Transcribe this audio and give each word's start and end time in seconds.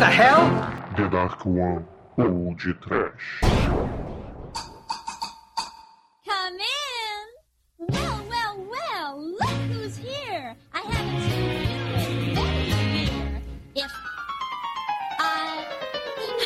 the 0.00 0.06
hell? 0.06 0.48
The 0.96 1.08
Dark 1.10 1.44
One, 1.44 1.84
ou 2.18 2.54
de 2.56 2.72
trash. 2.74 3.40
Come 6.24 6.56
in. 6.56 7.26
Well, 7.88 8.20
well, 8.30 8.66
well. 8.70 9.20
Look 9.40 9.58
who's 9.70 9.96
here. 9.98 10.56
I 10.72 10.80
haven't 10.80 11.20
seen 11.28 11.44
you 11.44 12.30
in 12.30 12.34
many 12.34 13.02
years. 13.04 13.42
If 13.76 13.92
I, 15.18 15.66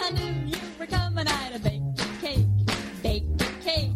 I 0.03 0.11
knew 0.11 0.35
you 0.51 0.59
were 0.79 0.87
coming, 0.87 1.27
I'd 1.29 1.53
have 1.53 1.63
baked 1.63 2.01
a 2.01 2.03
cake, 2.21 2.47
baked 3.05 3.41
a 3.41 3.45
cake, 3.63 3.93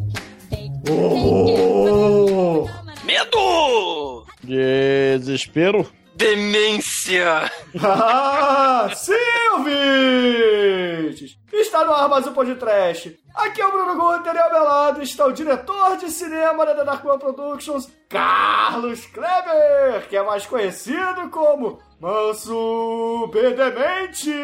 baked 0.51 0.89
a 0.89 0.93
Oh! 0.93 2.71
cake. 2.87 3.05
Medo! 3.05 4.25
Desespero. 4.47 5.85
Demência! 6.17 7.51
Ah, 7.81 8.91
sim, 8.93 9.15
ouvintes! 9.55 11.39
Está 11.53 11.85
no 11.85 11.93
ar 11.93 12.08
mais 12.19 12.27
um 12.27 12.33
podcast. 12.33 13.17
Aqui 13.33 13.61
é 13.61 13.67
o 13.67 13.71
Bruno 13.71 13.95
Guter 13.95 14.35
e 14.35 14.39
ao 14.39 14.51
meu 14.51 14.65
lado 14.65 15.01
está 15.01 15.25
o 15.25 15.33
diretor 15.33 15.97
de 15.99 16.11
cinema 16.11 16.67
da 16.67 16.75
The 16.75 16.85
Dark 16.85 17.05
One 17.05 17.17
Productions, 17.17 17.89
Carlos 18.09 19.07
Kleber, 19.07 20.09
que 20.09 20.17
é 20.17 20.23
mais 20.25 20.45
conhecido 20.45 21.31
como 21.31 21.81
Manso 22.01 23.31
Bedemente. 23.33 24.35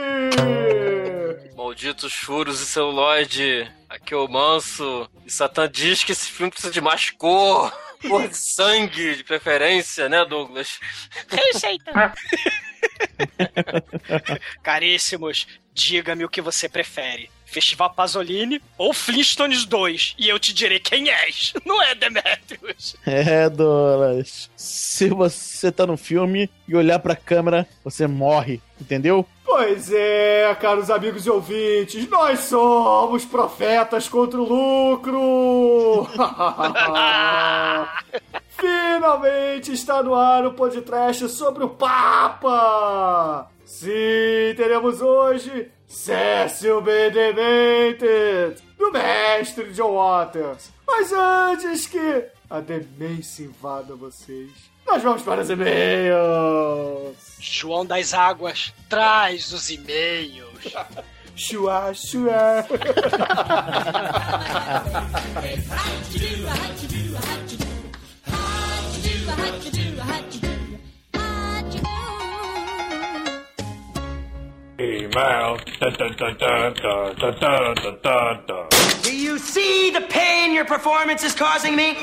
Malditos 1.56 2.15
furos 2.15 2.60
e 2.60 2.66
celuloide. 2.66 3.68
Aqui 3.88 4.15
é 4.15 4.18
o 4.18 4.29
Manso. 4.29 5.10
E 5.27 5.30
Satã 5.32 5.68
diz 5.68 6.04
que 6.04 6.12
esse 6.12 6.30
filme 6.30 6.52
precisa 6.52 6.73
de 6.73 6.80
mais 6.80 7.10
cor. 7.10 7.77
Cor 8.09 8.29
de 8.29 8.37
sangue, 8.37 9.16
de 9.16 9.24
preferência, 9.24 10.09
né, 10.09 10.24
Douglas? 10.24 10.79
Receita. 11.29 12.15
Caríssimos, 14.63 15.48
diga-me 15.73 16.24
o 16.24 16.29
que 16.29 16.41
você 16.41 16.68
prefere. 16.68 17.34
Festival 17.55 17.91
Pasolini 17.91 18.60
ou 18.77 18.93
Flintstones 18.93 19.65
2? 19.65 20.16
E 20.19 20.29
eu 20.29 20.41
te 20.41 20.52
direi 20.52 20.80
quem 20.80 21.09
és. 21.09 21.52
Não 21.65 21.80
é, 21.80 21.95
Demetrius? 21.95 22.97
É, 23.07 23.49
Douglas. 23.49 24.51
Se 24.57 25.09
você 25.09 25.71
tá 25.71 25.87
no 25.87 25.97
filme 25.97 26.51
e 26.66 26.75
olhar 26.75 26.99
pra 26.99 27.15
câmera, 27.15 27.66
você 27.85 28.09
morre, 28.09 28.60
entendeu? 28.80 29.25
Pois 29.45 29.92
é, 29.92 30.56
caros 30.60 30.90
amigos 30.90 31.26
e 31.26 31.30
ouvintes, 31.30 32.09
nós 32.09 32.40
somos 32.40 33.24
profetas 33.24 34.09
contra 34.09 34.40
o 34.40 34.45
lucro! 34.45 36.09
Finalmente 38.48 39.73
está 39.73 40.02
no 40.02 40.14
ar 40.14 40.46
o 40.46 40.54
podcast 40.54 41.28
sobre 41.28 41.64
o 41.64 41.68
Papa! 41.68 43.48
Sim, 43.64 44.54
teremos 44.56 45.02
hoje 45.02 45.70
Cécio 45.86 46.80
Bedemented, 46.80 48.56
do 48.79 48.90
mestre 48.90 49.70
John 49.73 49.95
Waters. 49.95 50.73
Mas 50.86 51.12
antes 51.12 51.86
que 51.86 52.24
a 52.48 52.60
demência 52.60 53.45
invada 53.45 53.95
vocês, 53.95 54.51
nós 54.87 55.02
vamos 55.02 55.23
para 55.23 55.40
os 55.40 55.51
e-mails. 55.51 57.16
João 57.40 57.85
das 57.85 58.15
Águas, 58.15 58.73
traz 58.88 59.52
os 59.52 59.71
e-mails. 59.71 60.45
Chua, 61.37 61.93
chua. 61.93 62.65
Email. 74.78 75.59
Do 79.03 79.12
you 79.12 79.38
see 79.38 79.91
the 79.91 80.00
pain 80.08 80.53
your 80.54 80.64
performance 80.64 81.25
is 81.25 81.34
causing 81.34 81.75
me? 81.75 81.97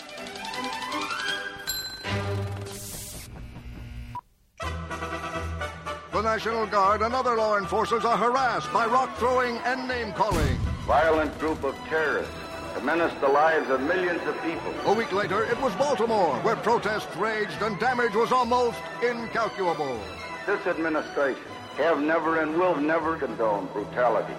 The 6.11 6.21
National 6.23 6.65
Guard 6.65 7.03
and 7.03 7.13
other 7.13 7.35
law 7.35 7.59
enforcers 7.59 8.03
are 8.03 8.17
harassed 8.17 8.73
by 8.73 8.87
rock 8.87 9.15
throwing 9.19 9.57
and 9.65 9.87
name 9.87 10.13
calling. 10.13 10.57
Violent 10.87 11.37
group 11.37 11.63
of 11.63 11.75
terrorists 11.89 12.33
to 12.73 12.83
menace 12.83 13.13
the 13.21 13.27
lives 13.27 13.69
of 13.69 13.81
millions 13.81 14.21
of 14.25 14.35
people. 14.41 14.73
A 14.85 14.93
week 14.93 15.11
later, 15.11 15.43
it 15.43 15.61
was 15.61 15.75
Baltimore, 15.75 16.35
where 16.41 16.55
protests 16.55 17.15
raged 17.17 17.61
and 17.61 17.79
damage 17.79 18.15
was 18.15 18.31
almost 18.31 18.79
incalculable. 19.03 19.99
This 20.47 20.65
administration 20.65 21.43
have 21.77 22.01
never 22.01 22.41
and 22.41 22.57
will 22.57 22.75
never 22.75 23.17
condone 23.17 23.67
brutality 23.67 24.33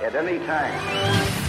at 0.00 0.14
any 0.14 0.38
time. 0.46 1.42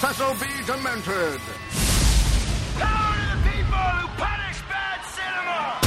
Cecil 0.00 0.34
B. 0.34 0.46
Demented. 0.66 1.40
Down 2.78 3.14
to 3.18 3.36
people 3.48 3.78
who 3.78 4.08
punish 4.16 4.60
bad 4.68 5.00
cinema! 5.14 5.80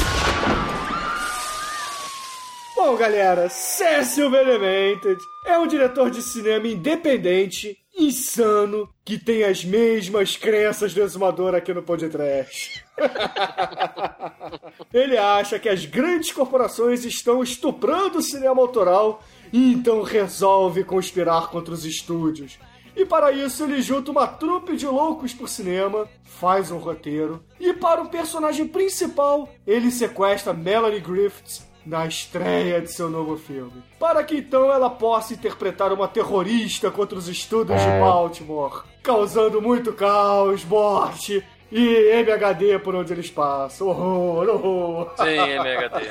Bom, 2.76 2.98
galera, 2.98 3.48
Cecil 3.50 4.30
B. 4.30 4.44
Demented 4.44 5.20
é 5.46 5.58
um 5.58 5.68
diretor 5.68 6.10
de 6.10 6.22
cinema 6.22 6.68
independente 6.68 7.78
insano, 7.98 8.88
que 9.04 9.18
tem 9.18 9.44
as 9.44 9.66
mesmas 9.66 10.38
crenças 10.38 10.94
do 10.94 11.02
exumador 11.02 11.56
aqui 11.56 11.74
no 11.74 11.82
podcast. 11.82 12.86
Ele 14.94 15.18
acha 15.18 15.58
que 15.58 15.68
as 15.68 15.86
grandes 15.86 16.32
corporações 16.32 17.04
estão 17.06 17.42
estuprando 17.42 18.20
o 18.20 18.24
cinema 18.24 18.62
autoral 18.62 19.24
e 19.52 19.74
então 19.74 20.04
resolve 20.04 20.84
conspirar 20.84 21.50
contra 21.50 21.74
os 21.74 21.86
estúdios. 21.86 22.60
E 22.96 23.06
para 23.06 23.32
isso 23.32 23.64
ele 23.64 23.80
junta 23.80 24.10
uma 24.10 24.26
trupe 24.26 24.76
de 24.76 24.88
loucos 24.88 25.32
por 25.32 25.48
cinema, 25.48 26.10
faz 26.24 26.72
um 26.72 26.80
roteiro, 26.80 27.44
e 27.60 27.72
para 27.72 28.02
o 28.02 28.10
personagem 28.10 28.68
principal, 28.68 29.48
ele 29.68 29.92
sequestra 29.92 30.52
Melanie 30.52 31.00
Griffiths 31.00 31.67
na 31.88 32.06
estreia 32.06 32.82
de 32.82 32.92
seu 32.92 33.10
novo 33.10 33.38
filme. 33.38 33.82
Para 33.98 34.24
que 34.24 34.36
então 34.38 34.72
ela 34.72 34.90
possa 34.90 35.34
interpretar 35.34 35.94
uma 35.94 36.08
terrorista 36.08 36.92
contra 36.92 37.18
os 37.18 37.28
estúdios 37.30 37.80
de 37.80 37.88
Baltimore, 38.00 38.84
causando 39.02 39.62
muito 39.62 39.94
caos, 39.94 40.66
morte 40.66 41.44
e 41.72 42.12
MHD 42.12 42.80
por 42.80 42.94
onde 42.94 43.14
eles 43.14 43.30
passam. 43.30 43.88
Horror, 43.88 44.50
horror. 44.50 45.14
Sim, 45.18 45.40
MHD. 45.40 46.08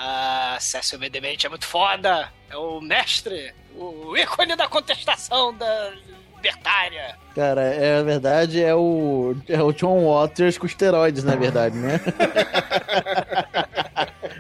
Ah, 0.02 0.56
Cécio 0.62 0.98
Bedemente 0.98 1.46
é 1.46 1.50
muito 1.50 1.68
foda. 1.68 2.32
É 2.50 2.56
o 2.56 2.80
mestre, 2.80 3.54
o 3.76 4.16
ícone 4.16 4.56
da 4.56 4.66
contestação 4.66 5.54
da 5.54 5.92
libertária. 6.40 7.16
Cara, 7.36 7.62
é, 7.62 8.00
a 8.00 8.04
verdade 8.04 8.64
é 8.64 8.74
o, 8.74 9.36
é 9.48 9.62
o 9.62 9.72
John 9.72 10.12
Waters 10.12 10.58
com 10.58 10.66
esteroides, 10.66 11.24
na 11.24 11.36
verdade, 11.36 11.78
né? 11.78 12.00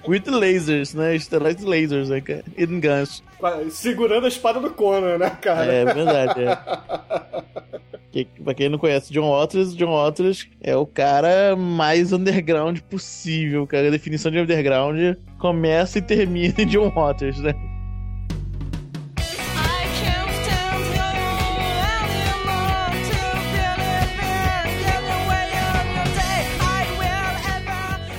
With 0.07 0.23
lasers, 0.27 0.93
né? 0.93 1.15
Esteroides 1.15 1.63
lasers, 1.63 2.09
né? 2.09 2.21
cara? 2.21 2.43
Guns. 2.57 3.23
Segurando 3.69 4.25
a 4.25 4.29
espada 4.29 4.59
do 4.59 4.71
Conan, 4.71 5.17
né, 5.17 5.29
cara? 5.41 5.71
É 5.71 5.85
verdade, 5.85 6.43
é. 6.43 6.57
Que, 8.11 8.25
pra 8.43 8.55
quem 8.55 8.69
não 8.69 8.79
conhece 8.79 9.13
John 9.13 9.29
Waters, 9.29 9.75
John 9.75 9.91
Waters 9.91 10.47
é 10.61 10.75
o 10.75 10.83
cara 10.83 11.55
mais 11.55 12.11
underground 12.11 12.79
possível, 12.79 13.67
cara. 13.67 13.87
A 13.87 13.91
definição 13.91 14.31
de 14.31 14.39
underground 14.39 15.15
começa 15.37 15.99
e 15.99 16.01
termina 16.01 16.55
em 16.57 16.65
John 16.65 16.89
Waters, 16.89 17.37
né? 17.37 17.53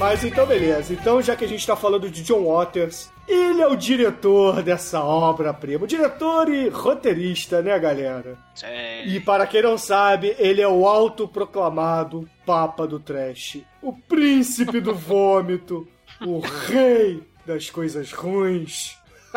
Mas 0.01 0.25
então, 0.25 0.47
beleza. 0.47 0.95
Então, 0.95 1.21
já 1.21 1.37
que 1.37 1.45
a 1.45 1.49
gente 1.49 1.67
tá 1.67 1.77
falando 1.77 2.11
de 2.11 2.23
John 2.23 2.51
Waters, 2.51 3.13
ele 3.29 3.61
é 3.61 3.67
o 3.67 3.77
diretor 3.77 4.63
dessa 4.63 5.05
obra-prima. 5.05 5.87
Diretor 5.87 6.49
e 6.49 6.71
roteirista, 6.71 7.61
né, 7.61 7.79
galera? 7.79 8.39
Sim. 8.55 8.67
E 9.05 9.21
para 9.21 9.47
quem 9.47 9.61
não 9.61 9.77
sabe, 9.77 10.35
ele 10.39 10.63
é 10.63 10.67
o 10.67 10.89
autoproclamado 10.89 12.27
Papa 12.47 12.87
do 12.87 12.99
Trash. 12.99 13.59
O 13.83 13.93
príncipe 13.93 14.81
do 14.81 14.95
vômito. 14.97 15.87
o 16.23 16.41
rei 16.41 17.23
das 17.45 17.69
coisas 17.69 18.11
ruins. 18.11 18.97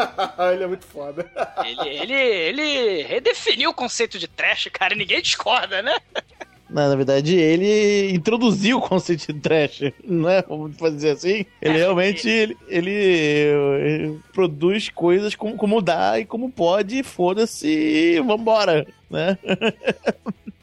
ele 0.54 0.63
é 0.63 0.68
muito 0.68 0.86
foda. 0.86 1.30
Ele, 1.66 1.89
ele, 1.89 2.13
ele 2.13 3.04
redefiniu 3.04 3.71
o 3.71 3.74
conceito 3.74 4.18
de 4.18 4.30
trash, 4.30 4.69
cara, 4.71 4.95
ninguém 4.95 5.21
discorda, 5.21 5.81
né? 5.81 5.98
Não, 6.74 6.90
na 6.90 6.96
verdade, 6.96 7.36
ele 7.36 8.12
introduziu 8.12 8.80
o 8.80 8.81
conceito 8.81 9.31
de 9.31 9.40
trash, 9.40 9.94
não 10.04 10.28
é? 10.28 10.42
Vamos 10.42 10.75
dizer 10.75 11.12
assim. 11.12 11.46
Ele 11.62 11.78
realmente 11.78 12.28
ele, 12.28 12.58
ele, 12.68 12.92
ele 12.92 14.20
produz 14.34 14.90
coisas 14.90 15.36
como, 15.36 15.56
como 15.56 15.81
dá 15.84 16.20
e 16.20 16.25
como 16.25 16.52
pode, 16.52 17.04
foda-se 17.04 17.68
e 17.68 18.20
vambora, 18.22 18.88
né? 19.08 19.38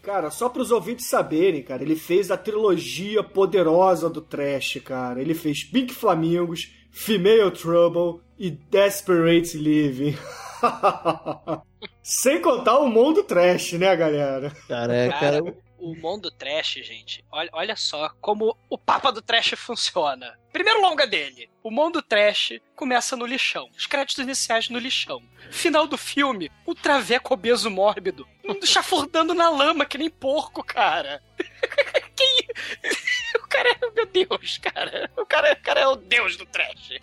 Cara, 0.03 0.31
só 0.31 0.49
para 0.49 0.62
os 0.62 0.73
ouvintes 0.73 1.07
saberem, 1.07 1.62
cara, 1.62 1.85
ele 1.85 1.95
fez 1.95 2.33
a 2.33 2.37
trilogia 2.37 3.23
poderosa 3.23 4.11
do 4.11 4.21
trash, 4.21 4.81
cara. 4.85 5.21
Ele 5.21 5.35
fez 5.35 5.63
Pink 5.63 5.95
Flamingos, 5.95 6.73
Female 6.91 7.51
Trouble 7.53 8.21
e 8.37 8.51
Desperate 8.51 9.56
Living. 9.56 10.17
Sem 12.03 12.41
contar 12.41 12.79
o 12.79 12.89
mundo 12.89 13.23
trash, 13.23 13.75
né, 13.75 13.95
galera? 13.95 14.51
Cara, 14.67 14.93
é, 14.93 15.09
Cara, 15.11 15.43
cara. 15.43 15.55
O 15.81 15.94
mundo 15.97 16.31
trash, 16.31 16.75
gente, 16.82 17.25
olha, 17.31 17.50
olha 17.53 17.77
só 17.77 18.11
como 18.21 18.56
o 18.69 18.79
Papa 18.79 19.11
do 19.11 19.23
Trash 19.23 19.55
funciona. 19.56 20.38
Primeiro 20.53 20.81
longa 20.81 21.06
dele. 21.06 21.50
O 21.62 21.71
mundo 21.71 22.03
trash 22.03 22.61
começa 22.75 23.17
no 23.17 23.27
lixão. 23.27 23.71
Os 23.77 23.87
créditos 23.87 24.23
iniciais 24.23 24.69
no 24.69 24.79
lixão. 24.79 25.23
Final 25.50 25.87
do 25.87 25.97
filme, 25.97 26.50
o 26.67 26.75
traveco 26.75 27.35
obeso 27.35 27.71
mórbido. 27.71 28.27
Chafurdando 28.65 29.35
na 29.35 29.49
lama, 29.49 29.87
que 29.87 29.99
nem 29.99 30.11
porco, 30.11 30.62
cara. 30.62 31.23
O 33.43 33.49
cara 33.49 33.71
é. 33.71 33.79
Meu 33.94 34.06
Deus, 34.06 34.59
cara. 34.59 35.11
O 35.17 35.27
cara, 35.27 35.53
o 35.53 35.62
cara 35.62 35.81
é 35.81 35.87
o 35.87 35.97
deus 35.97 36.37
do 36.37 36.47
trash. 36.47 37.00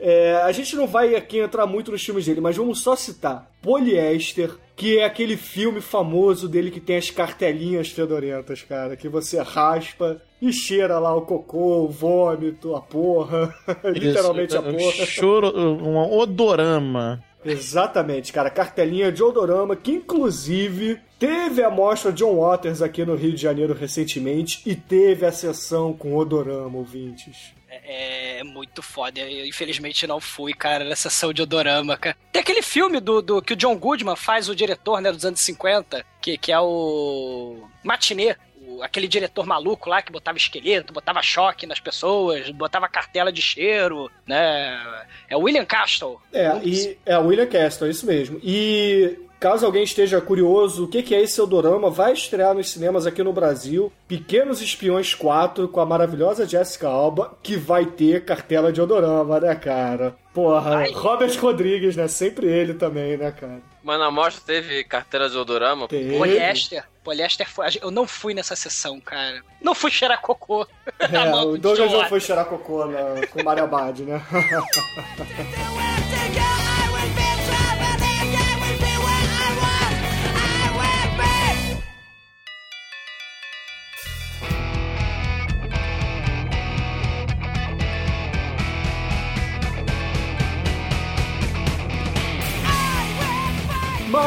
É, 0.00 0.36
a 0.42 0.50
gente 0.50 0.74
não 0.74 0.86
vai 0.86 1.14
aqui 1.14 1.38
entrar 1.38 1.66
muito 1.66 1.92
nos 1.92 2.02
filmes 2.02 2.24
dele, 2.24 2.40
mas 2.40 2.56
vamos 2.56 2.80
só 2.80 2.96
citar 2.96 3.50
Poliéster, 3.60 4.50
que 4.74 4.98
é 4.98 5.04
aquele 5.04 5.36
filme 5.36 5.82
famoso 5.82 6.48
dele 6.48 6.70
que 6.70 6.80
tem 6.80 6.96
as 6.96 7.10
cartelinhas 7.10 7.90
fedorentas, 7.90 8.62
cara, 8.62 8.96
que 8.96 9.10
você 9.10 9.38
raspa 9.42 10.20
e 10.40 10.50
cheira 10.54 10.98
lá 10.98 11.14
o 11.14 11.20
cocô, 11.20 11.84
o 11.84 11.88
vômito, 11.88 12.74
a 12.74 12.80
porra, 12.80 13.54
literalmente 13.84 14.56
a 14.56 14.60
Isso, 14.60 14.72
porra. 14.72 15.06
Choro, 15.06 15.58
um 15.58 15.98
odorama. 15.98 17.22
Exatamente, 17.44 18.32
cara, 18.32 18.48
cartelinha 18.48 19.12
de 19.12 19.22
odorama, 19.22 19.76
que 19.76 19.92
inclusive 19.92 20.98
teve 21.18 21.62
a 21.62 21.70
mostra 21.70 22.12
John 22.12 22.36
Waters 22.36 22.80
aqui 22.80 23.04
no 23.04 23.14
Rio 23.14 23.32
de 23.32 23.40
Janeiro 23.42 23.74
recentemente 23.74 24.62
e 24.64 24.74
teve 24.74 25.26
a 25.26 25.32
sessão 25.32 25.92
com 25.92 26.16
odorama, 26.16 26.78
ouvintes. 26.78 27.52
É, 27.84 28.38
é 28.40 28.44
muito 28.44 28.82
foda. 28.82 29.20
Eu, 29.20 29.46
infelizmente, 29.46 30.06
não 30.06 30.20
fui, 30.20 30.52
cara, 30.52 30.84
na 30.84 30.96
sessão 30.96 31.32
de 31.32 31.42
Odorama, 31.42 31.96
cara. 31.96 32.16
Tem 32.32 32.40
aquele 32.40 32.62
filme 32.62 33.00
do, 33.00 33.20
do 33.20 33.42
que 33.42 33.52
o 33.52 33.56
John 33.56 33.76
Goodman 33.76 34.16
faz, 34.16 34.48
o 34.48 34.54
diretor, 34.54 35.00
né, 35.00 35.12
dos 35.12 35.24
anos 35.24 35.40
50, 35.40 36.04
que, 36.20 36.38
que 36.38 36.52
é 36.52 36.60
o 36.60 37.68
Matinê. 37.82 38.36
Aquele 38.82 39.08
diretor 39.08 39.44
maluco 39.44 39.90
lá 39.90 40.00
que 40.00 40.12
botava 40.12 40.38
esqueleto, 40.38 40.92
botava 40.92 41.20
choque 41.22 41.66
nas 41.66 41.80
pessoas, 41.80 42.48
botava 42.50 42.88
cartela 42.88 43.32
de 43.32 43.42
cheiro, 43.42 44.10
né? 44.24 45.06
É 45.28 45.36
William 45.36 45.64
Castle. 45.64 46.20
É, 46.32 46.50
e 46.62 46.96
é 47.04 47.18
William 47.18 47.46
Castle, 47.46 47.88
é 47.88 47.90
isso 47.90 48.06
mesmo. 48.06 48.40
E 48.42 49.18
caso 49.40 49.64
alguém 49.64 49.82
esteja 49.82 50.20
curioso, 50.20 50.84
o 50.84 50.88
que 50.88 51.02
que 51.02 51.14
é 51.14 51.22
esse 51.22 51.40
Odorama, 51.40 51.90
vai 51.90 52.12
estrear 52.12 52.54
nos 52.54 52.70
cinemas 52.70 53.06
aqui 53.06 53.22
no 53.22 53.32
Brasil, 53.32 53.90
Pequenos 54.06 54.60
Espiões 54.60 55.14
4, 55.14 55.66
com 55.68 55.80
a 55.80 55.86
maravilhosa 55.86 56.46
Jessica 56.46 56.86
Alba, 56.86 57.36
que 57.42 57.56
vai 57.56 57.86
ter 57.86 58.24
cartela 58.24 58.70
de 58.70 58.80
Odorama, 58.80 59.40
né, 59.40 59.54
cara? 59.54 60.14
Porra, 60.34 60.84
Robert 60.92 61.36
Rodrigues, 61.40 61.96
né? 61.96 62.06
Sempre 62.06 62.46
ele 62.46 62.74
também, 62.74 63.16
né, 63.16 63.32
cara? 63.32 63.62
Mas 63.82 63.98
na 63.98 64.10
mostra 64.10 64.42
teve 64.44 64.84
carteira 64.84 65.28
de 65.28 65.36
odorama? 65.36 65.88
Teve. 65.88 66.16
Poliéster. 66.16 66.84
Poliéster 67.02 67.48
foi. 67.48 67.66
Eu 67.80 67.90
não 67.90 68.06
fui 68.06 68.34
nessa 68.34 68.54
sessão, 68.54 69.00
cara. 69.00 69.42
Não 69.60 69.74
fui 69.74 69.90
cheirar 69.90 70.20
cocô. 70.20 70.66
Na 71.10 71.24
É, 71.26 71.34
o 71.34 71.52
do 71.52 71.58
Douglas 71.58 71.90
não 71.90 72.08
foi 72.08 72.20
cheirar 72.20 72.44
cocô 72.44 72.84
na, 72.84 73.26
com 73.26 73.40
o 73.40 73.44
Mario 73.44 73.64
Abad, 73.64 74.02
né? 74.02 74.20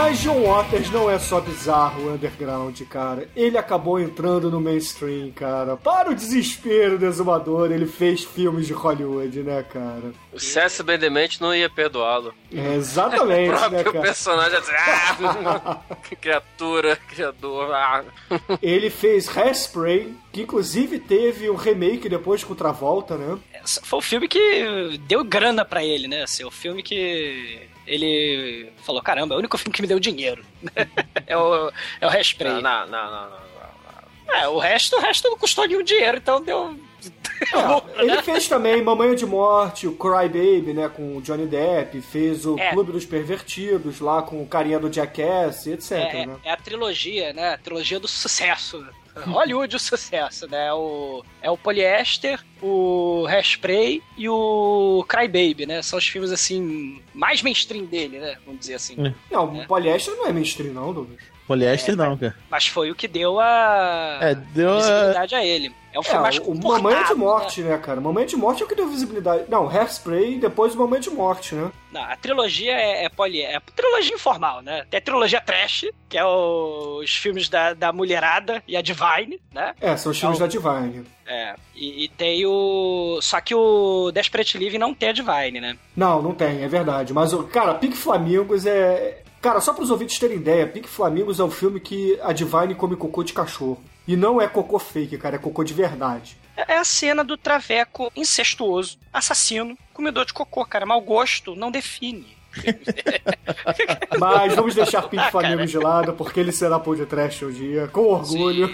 Mas 0.03 0.19
John 0.19 0.41
Waters 0.41 0.91
não 0.91 1.09
é 1.09 1.17
só 1.17 1.39
bizarro 1.39 2.12
underground, 2.12 2.77
cara. 2.89 3.29
Ele 3.33 3.57
acabou 3.57 3.98
entrando 3.98 4.51
no 4.51 4.60
mainstream, 4.60 5.31
cara. 5.31 5.77
Para 5.77 6.12
o 6.12 6.13
desespero 6.13 7.00
do 7.00 7.05
exumador, 7.05 7.72
ele 7.72 7.86
fez 7.86 8.22
filmes 8.22 8.67
de 8.67 8.74
Hollywood, 8.74 9.41
né, 9.41 9.63
cara? 9.63 10.12
O 10.33 10.39
César 10.41 10.83
Bendemente 10.83 11.41
não 11.41 11.55
ia 11.55 11.69
perdoá-lo. 11.69 12.33
É, 12.53 12.75
exatamente, 12.75 13.48
o 13.55 13.57
próprio 13.57 13.77
né, 13.77 13.83
cara? 13.86 14.01
personagem 14.01 14.57
assim, 14.57 14.72
ah, 14.75 15.79
que 16.03 16.17
criatura, 16.17 16.98
criador. 17.07 17.74
Ah. 17.74 18.03
Ele 18.62 18.89
fez 18.89 19.29
Hairspray, 19.29 20.13
que 20.33 20.41
inclusive 20.41 21.00
teve 21.00 21.50
um 21.50 21.55
remake 21.55 22.10
depois 22.10 22.43
com 22.43 22.53
Travolta, 22.53 23.15
né? 23.15 23.39
Foi 23.83 24.00
o 24.00 24.01
filme 24.01 24.27
que 24.27 25.00
deu 25.07 25.24
grana 25.24 25.63
pra 25.63 25.81
ele, 25.81 26.10
né? 26.10 26.24
Assim, 26.24 26.43
o 26.43 26.51
filme 26.51 26.83
que 26.83 27.72
ele 27.86 28.72
falou: 28.84 29.02
caramba, 29.02 29.34
é 29.34 29.36
o 29.36 29.40
único 29.40 29.58
filme 29.58 29.74
que 29.74 29.82
me 29.82 29.88
deu 29.88 30.00
dinheiro. 30.00 30.44
é 31.28 31.38
o, 31.38 31.72
é 32.02 32.08
o 32.08 32.10
Hairspray. 32.10 32.62
Não, 32.62 32.62
não, 32.62 32.88
não, 32.88 33.12
não, 33.12 33.30
não. 33.30 34.36
É, 34.36 34.48
o 34.48 34.58
resto, 34.58 34.96
o 34.96 35.00
resto 35.00 35.30
não 35.30 35.38
custou 35.38 35.68
nenhum 35.68 35.84
dinheiro, 35.84 36.18
então 36.18 36.42
deu. 36.42 36.75
É, 37.98 38.02
ele 38.04 38.22
fez 38.22 38.48
também 38.48 38.82
Mamãe 38.82 39.13
de 39.16 39.25
Morte, 39.25 39.86
o 39.86 39.92
Cry 39.98 40.30
Baby, 40.30 40.74
né, 40.74 40.88
com 40.88 41.18
o 41.18 41.22
Johnny 41.22 41.46
Depp, 41.46 42.00
fez 42.02 42.46
o 42.46 42.58
É. 42.58 42.72
Clube 42.72 42.94
dos 42.94 43.06
Pervertidos, 43.06 44.00
lá 44.00 44.22
com 44.22 44.42
o 44.42 44.48
carinha 44.48 44.80
do 44.80 44.92
Jackass, 44.92 45.68
etc, 45.68 45.92
É, 45.92 46.25
né? 46.25 46.38
é 46.46 46.52
a 46.52 46.58
trilogia, 46.58 47.34
né? 47.34 47.56
A 47.56 47.58
trilogia 47.58 48.00
do 48.00 48.08
sucesso. 48.08 48.86
Hollywood 49.27 49.75
o 49.75 49.79
sucesso, 49.79 50.48
né? 50.50 50.74
O, 50.74 51.24
é 51.41 51.50
o 51.50 51.58
Polyester, 51.58 52.39
o 52.62 53.25
Hairspray 53.27 54.01
e 54.17 54.27
o 54.29 55.05
Cry 55.08 55.27
Baby, 55.27 55.65
né? 55.65 55.82
São 55.82 56.00
os 56.00 56.08
filmes, 56.08 56.32
assim, 56.32 57.01
mais 57.13 57.41
mainstream 57.41 57.86
dele, 57.86 58.20
né? 58.20 58.38
Vamos 58.46 58.60
dizer 58.62 58.75
assim. 58.75 58.96
Não, 59.32 59.46
o 59.60 59.67
Poliéster 59.67 60.15
não 60.15 60.27
é 60.27 60.34
mainstream, 60.34 60.74
não, 60.74 60.93
Douglas. 60.93 61.20
Poliéster 61.48 61.96
não, 61.96 62.17
cara. 62.17 62.36
Mas 62.50 62.67
foi 62.67 62.89
o 62.89 62.96
que 62.96 63.08
deu 63.08 63.39
a 63.39 64.17
É, 64.22 64.34
deu 64.36 64.70
a- 64.72 64.77
visibilidade 64.77 65.36
a 65.36 65.46
ele. 65.46 65.74
É 65.93 66.00
um 66.00 66.03
filme 66.03 66.19
mais 66.21 66.38
o 66.39 66.41
Mamãe 66.55 66.55
de 66.55 66.62
comportado, 66.81 67.17
Morte, 67.19 67.62
né? 67.62 67.77
cara? 67.77 68.01
Mamãe 68.01 68.25
de 68.25 68.35
Morte 68.35 68.63
é 68.63 68.65
o 68.65 68.67
que 68.69 68.75
deu 68.75 68.88
visibilidade. 68.88 69.43
Não, 69.47 69.69
Hairspray 69.69 70.33
e 70.35 70.39
depois 70.39 70.73
o 70.73 70.79
Mamãe 70.79 71.00
de 71.00 71.09
Morte, 71.12 71.53
né? 71.53 71.71
Não, 71.91 72.01
a 72.01 72.15
trilogia 72.17 72.71
é, 72.71 73.05
é 73.05 73.09
poli, 73.09 73.41
é 73.41 73.59
trilogia 73.75 74.15
informal, 74.15 74.62
né? 74.63 74.85
Tem 74.89 74.97
a 74.97 75.01
trilogia 75.01 75.39
trash, 75.39 75.85
que 76.09 76.17
é 76.17 76.25
os 76.25 77.12
filmes 77.15 77.47
da, 77.47 77.73
da 77.75 77.93
mulherada 77.93 78.63
e 78.67 78.75
a 78.75 78.81
Divine, 78.81 79.39
né? 79.53 79.75
É, 79.79 79.95
são 79.95 80.12
os 80.12 80.19
filmes 80.19 80.39
Então- 80.39 80.47
da 80.47 80.51
Divine. 80.79 81.05
É, 81.25 81.55
e, 81.75 82.03
e 82.05 82.09
tem 82.09 82.45
o. 82.45 83.19
Só 83.21 83.39
que 83.39 83.55
o 83.55 84.12
Desperate 84.12 84.57
Living 84.57 84.77
não 84.79 84.93
tem 84.93 85.09
a 85.09 85.13
Divine, 85.13 85.62
né? 85.62 85.77
Não, 85.95 86.21
não 86.21 86.33
tem, 86.33 86.63
é 86.63 86.67
verdade. 86.67 87.13
Mas, 87.13 87.31
o 87.31 87.43
cara, 87.43 87.75
Pink 87.75 87.95
Flamingos 87.95 88.65
é... 88.65 89.21
Cara, 89.41 89.59
só 89.62 89.73
pros 89.73 89.89
ouvintes 89.91 90.17
terem 90.19 90.38
ideia, 90.38 90.65
Pink 90.67 90.88
Flamingos 90.88 91.39
é 91.39 91.43
o 91.43 91.50
filme 91.51 91.79
que 91.79 92.17
a 92.23 92.31
Divine 92.33 92.75
come 92.75 92.95
cocô 92.95 93.23
de 93.23 93.33
cachorro. 93.33 93.81
E 94.07 94.15
não 94.15 94.41
é 94.41 94.48
cocô 94.48 94.79
fake, 94.79 95.17
cara, 95.17 95.36
é 95.36 95.39
cocô 95.39 95.63
de 95.63 95.74
verdade. 95.74 96.38
É 96.55 96.77
a 96.77 96.83
cena 96.83 97.24
do 97.24 97.38
traveco 97.38 98.12
incestuoso, 98.15 98.98
assassino, 99.12 99.77
comedor 99.93 100.25
de 100.25 100.33
cocô, 100.33 100.65
cara. 100.65 100.86
Mau 100.86 101.01
gosto 101.01 101.55
não 101.55 101.72
define. 101.72 102.38
Mas 104.19 104.55
vamos 104.55 104.75
deixar 104.75 105.03
Pink 105.03 105.24
Ah, 105.24 105.31
Flamingos 105.31 105.57
cara. 105.57 105.67
de 105.67 105.77
lado, 105.79 106.13
porque 106.13 106.39
ele 106.39 106.51
será 106.51 106.79
trash 107.10 107.43
um 107.43 107.51
dia, 107.51 107.88
com 107.88 108.01
orgulho. 108.01 108.74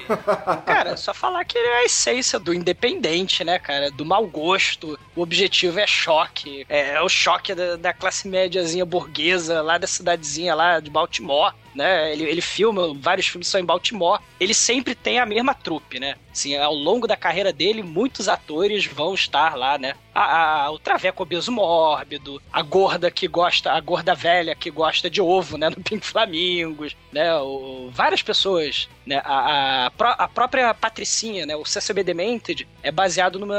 Cara, 0.66 0.98
só 0.98 1.14
falar 1.14 1.46
que 1.46 1.58
ele 1.58 1.68
é 1.68 1.78
a 1.80 1.86
essência 1.86 2.40
do 2.40 2.54
independente, 2.54 3.44
né, 3.44 3.58
cara? 3.60 3.90
Do 3.92 4.06
mau 4.06 4.26
gosto. 4.28 5.00
O 5.16 5.22
objetivo 5.22 5.80
é 5.80 5.88
choque. 5.88 6.66
É, 6.70 6.96
é 6.96 7.02
o 7.02 7.10
choque 7.10 7.54
da, 7.56 7.76
da 7.76 7.94
classe 7.94 8.28
médiazinha 8.28 8.86
burguesa 8.86 9.62
lá 9.62 9.78
da 9.78 9.88
cidadezinha 9.88 10.54
lá 10.56 10.80
de 10.80 10.90
Baltimore. 10.90 11.54
Né? 11.76 12.12
Ele, 12.14 12.24
ele 12.24 12.42
filma, 12.42 12.94
vários 12.96 13.28
filmes 13.28 13.48
são 13.48 13.60
em 13.60 13.66
Baltimore. 13.66 14.20
Ele 14.40 14.54
sempre 14.54 14.96
tem 14.96 15.20
a 15.20 15.26
mesma 15.26 15.54
trupe, 15.54 16.00
né? 16.00 16.16
Assim, 16.32 16.56
ao 16.56 16.74
longo 16.74 17.08
da 17.08 17.18
carreira 17.18 17.52
dele, 17.52 17.84
muitos 17.84 18.28
atores 18.30 18.86
vão 18.86 19.14
estar 19.14 19.56
lá, 19.56 19.78
né? 19.78 19.94
A, 20.14 20.64
a- 20.66 20.72
o 20.72 20.80
Traveco 20.80 21.24
obeso 21.24 21.52
mórbido, 21.52 22.42
a 22.52 22.62
gorda 22.62 23.10
que 23.12 23.28
gosta, 23.28 23.72
a 23.72 23.80
gorda 23.80 24.14
velha 24.16 24.56
que 24.56 24.70
gosta 24.72 25.10
de 25.10 25.22
ovo, 25.22 25.58
né? 25.58 25.70
No 25.80 25.84
Pink 25.84 26.06
Flamingos, 26.06 26.96
né? 27.12 27.36
O, 27.38 27.90
várias 27.94 28.22
pessoas, 28.22 28.88
né? 29.06 29.22
A, 29.24 29.88
a, 29.88 30.12
a 30.24 30.28
própria 30.28 30.74
Patricinha, 30.74 31.46
né? 31.46 31.56
O 31.56 31.66
CCB 31.66 32.04
Demented 32.04 32.68
é 32.84 32.92
baseado 32.92 33.38
numa 33.40 33.56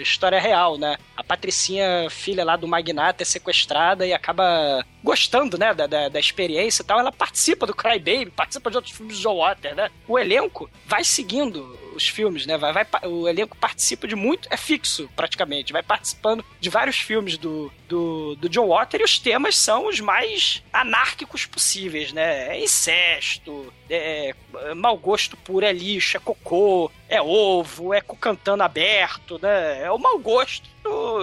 história 0.00 0.40
real, 0.40 0.76
né? 0.78 0.96
A 1.16 1.22
Patricinha, 1.24 2.08
filha 2.10 2.44
lá 2.44 2.56
do 2.56 2.68
magnata, 2.68 3.22
é 3.22 3.26
sequestrada 3.26 4.06
e 4.06 4.12
acaba 4.12 4.84
gostando, 5.02 5.56
né? 5.58 5.72
Da, 5.74 5.86
da, 5.86 6.08
da 6.08 6.20
experiência 6.20 6.82
e 6.82 6.84
tal. 6.86 6.98
Ela 6.98 7.12
participa 7.24 7.66
do 7.66 7.74
Cry 7.74 7.98
Baby, 7.98 8.30
participa 8.30 8.70
de 8.70 8.76
outros 8.76 8.94
filmes 8.94 9.16
de 9.16 9.22
Joe 9.22 9.36
Water, 9.36 9.74
né? 9.74 9.90
O 10.06 10.18
elenco 10.18 10.70
vai 10.86 11.02
seguindo 11.02 11.78
os 11.94 12.06
filmes, 12.06 12.44
né? 12.44 12.58
Vai, 12.58 12.72
vai, 12.72 12.86
o 13.04 13.26
elenco 13.26 13.56
participa 13.56 14.06
de 14.06 14.14
muito, 14.14 14.46
é 14.50 14.58
fixo 14.58 15.08
praticamente, 15.16 15.72
vai 15.72 15.82
participando 15.82 16.44
de 16.60 16.68
vários 16.68 16.98
filmes 16.98 17.38
do, 17.38 17.72
do, 17.88 18.36
do 18.36 18.48
John 18.50 18.68
Water 18.68 19.00
e 19.00 19.04
os 19.04 19.18
temas 19.18 19.56
são 19.56 19.86
os 19.88 20.00
mais 20.00 20.62
anárquicos 20.70 21.46
possíveis, 21.46 22.12
né? 22.12 22.56
É 22.56 22.62
incesto, 22.62 23.72
é, 23.88 24.34
é 24.56 24.74
mau 24.74 24.98
gosto 24.98 25.34
puro, 25.38 25.64
é 25.64 25.72
lixo, 25.72 26.18
é 26.18 26.20
cocô, 26.20 26.90
é 27.08 27.22
ovo, 27.22 27.94
é 27.94 28.02
cantando 28.02 28.62
aberto, 28.62 29.38
né? 29.40 29.82
É 29.82 29.90
o 29.90 29.98
mau 29.98 30.18
gosto 30.18 30.68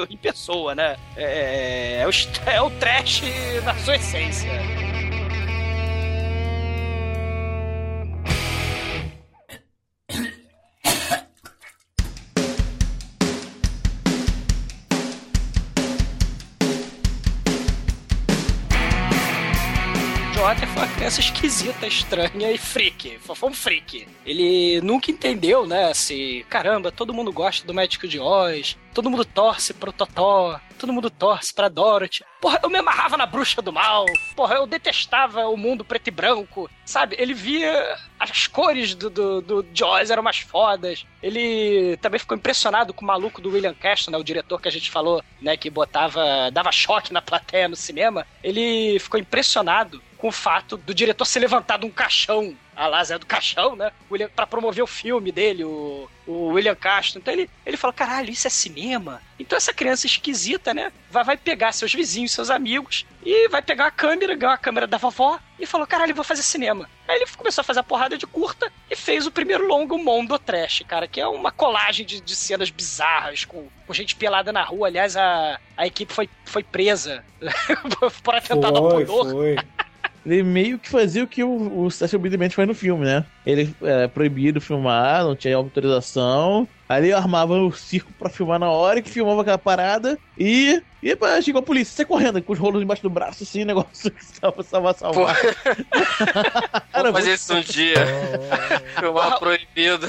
em 0.10 0.18
pessoa, 0.18 0.74
né? 0.74 0.98
É, 1.16 2.00
é, 2.02 2.08
o, 2.08 2.50
é 2.50 2.60
o 2.60 2.72
trash 2.72 3.22
na 3.64 3.76
sua 3.76 3.98
essência. 3.98 4.91
Criança 21.02 21.20
esquisita, 21.20 21.88
estranha 21.88 22.52
e 22.52 22.60
freak. 22.60 23.18
Foi 23.18 23.50
um 23.50 23.54
freak. 23.56 24.08
Ele 24.24 24.80
nunca 24.82 25.10
entendeu, 25.10 25.66
né? 25.66 25.92
Se, 25.96 26.46
caramba, 26.48 26.92
todo 26.92 27.12
mundo 27.12 27.34
gosta 27.34 27.66
do 27.66 27.74
Médico 27.74 28.08
de 28.08 28.20
Oz, 28.20 28.78
todo 28.94 29.10
mundo 29.10 29.26
torce 29.26 29.74
pro 29.74 29.92
Totó, 29.92 30.62
todo 30.78 30.94
mundo 30.94 31.10
torce 31.10 31.56
pra 31.56 31.70
Dorothy. 31.70 32.24
Porra, 32.40 32.60
eu 32.62 32.70
me 32.70 32.78
amarrava 32.78 33.18
na 33.18 33.26
bruxa 33.26 33.64
do 33.64 33.74
mal. 33.74 34.06
Porra, 34.36 34.58
eu 34.58 34.68
detestava 34.68 35.48
o 35.48 35.58
mundo 35.58 35.84
preto 35.84 36.10
e 36.10 36.12
branco. 36.12 36.70
Sabe? 36.86 37.16
Ele 37.18 37.34
via 37.34 37.98
as 38.20 38.46
cores 38.46 38.94
do, 38.94 39.10
do, 39.10 39.42
do 39.42 39.66
Oz 39.84 40.12
eram 40.12 40.22
mais 40.22 40.38
fodas. 40.38 41.04
Ele 41.22 41.98
também 41.98 42.20
ficou 42.20 42.38
impressionado 42.38 42.94
com 42.94 43.04
o 43.04 43.08
maluco 43.08 43.42
do 43.42 43.50
William 43.50 43.74
Castle, 43.74 44.12
né? 44.12 44.20
O 44.20 44.24
diretor 44.24 44.62
que 44.62 44.68
a 44.68 44.72
gente 44.72 44.92
falou, 44.92 45.24
né? 45.42 45.58
Que 45.58 45.70
botava, 45.72 46.52
dava 46.52 46.72
choque 46.72 47.12
na 47.12 47.24
plateia 47.24 47.68
no 47.68 47.76
cinema. 47.76 48.28
Ele 48.44 49.00
ficou 49.00 49.20
impressionado 49.20 50.00
com 50.22 50.28
o 50.28 50.32
fato 50.32 50.78
do 50.78 50.94
diretor 50.94 51.26
ser 51.26 51.40
levantado 51.40 51.88
um 51.88 51.90
caixão, 51.90 52.56
a 52.76 52.86
Lázaro 52.86 53.22
do 53.22 53.26
caixão, 53.26 53.76
né? 53.76 53.92
Pra 54.36 54.46
promover 54.46 54.84
o 54.84 54.88
filme 54.88 55.32
dele, 55.32 55.64
o, 55.64 56.08
o 56.28 56.50
William 56.50 56.76
Castro. 56.76 57.20
Então 57.20 57.34
ele, 57.34 57.50
ele 57.66 57.76
falou: 57.76 57.92
caralho, 57.92 58.30
isso 58.30 58.46
é 58.46 58.50
cinema? 58.50 59.20
Então 59.40 59.58
essa 59.58 59.74
criança 59.74 60.06
esquisita, 60.06 60.76
né? 60.76 60.92
Vai, 61.10 61.24
vai 61.24 61.38
pegar 61.38 61.72
seus 61.72 61.92
vizinhos, 61.92 62.34
seus 62.34 62.52
amigos, 62.52 63.04
e 63.26 63.50
vai 63.50 63.64
pegar 63.64 63.88
a 63.88 63.92
câmera, 63.92 64.36
ganhou 64.36 64.54
a 64.54 64.60
câmera 64.60 64.86
da 64.86 65.00
vovó, 65.00 65.40
e 65.60 65.66
falou: 65.66 65.88
caralho, 65.88 66.14
vou 66.14 66.24
fazer 66.24 66.44
cinema. 66.44 66.88
Aí 67.08 67.16
ele 67.16 67.26
começou 67.36 67.62
a 67.62 67.66
fazer 67.66 67.80
a 67.80 67.84
porrada 67.84 68.16
de 68.16 68.28
curta 68.28 68.72
e 68.92 68.96
fez 68.96 69.26
o 69.26 69.32
primeiro 69.32 69.68
longo 69.68 69.98
Mondo 69.98 70.38
Trash, 70.38 70.84
cara, 70.88 71.08
que 71.08 71.20
é 71.20 71.28
uma 71.28 71.52
colagem 71.52 72.06
de, 72.06 72.22
de 72.22 72.36
cenas 72.36 72.70
bizarras, 72.70 73.44
com, 73.44 73.68
com 73.88 73.94
gente 73.94 74.16
pelada 74.16 74.54
na 74.54 74.62
rua. 74.64 74.88
Aliás, 74.88 75.18
a, 75.18 75.60
a 75.76 75.88
equipe 75.88 76.14
foi, 76.14 76.30
foi 76.46 76.62
presa 76.62 77.26
por 78.22 78.36
atentado 78.36 78.78
ao 78.78 78.92
Foi, 78.92 79.06
pudor. 79.06 79.32
foi. 79.32 79.56
Ele 80.26 80.44
meio 80.44 80.78
que 80.78 80.90
fazia 80.90 81.24
o 81.24 81.28
que 81.28 81.44
o, 81.44 81.84
o 81.84 81.90
Sérgio 81.90 82.20
Obediamente 82.20 82.56
faz 82.56 82.68
no 82.68 82.76
filme, 82.76 83.06
né? 83.06 83.26
Ele 83.46 83.74
era 83.82 84.08
proibido 84.08 84.62
filmar, 84.62 85.24
não 85.24 85.36
tinha 85.36 85.56
autorização. 85.56 86.68
Ele 86.90 87.14
armava 87.14 87.54
o 87.56 87.72
circo 87.72 88.12
pra 88.20 88.30
filmar 88.30 88.60
na 88.60 88.70
hora 88.70 89.00
e 89.00 89.02
que 89.02 89.10
filmava 89.10 89.42
aquela 89.42 89.58
parada. 89.58 90.18
E. 90.38 90.82
E 91.02 91.16
pá, 91.16 91.42
chegou 91.42 91.60
a 91.60 91.64
polícia, 91.64 91.96
sai 91.96 92.06
correndo 92.06 92.40
com 92.44 92.54
os 92.54 92.60
rolos 92.60 92.84
embaixo 92.84 93.02
do 93.02 93.10
braço, 93.10 93.42
assim, 93.42 93.66
negócio 93.66 94.12
que 94.12 94.24
salva, 94.24 94.62
salva, 94.62 94.94
salvar. 94.94 95.36
Vamos 96.94 97.12
fazer 97.14 97.34
isso 97.34 97.56
um 97.56 97.62
dia. 97.62 97.96
Filmar 99.00 99.40
proibido. 99.40 100.08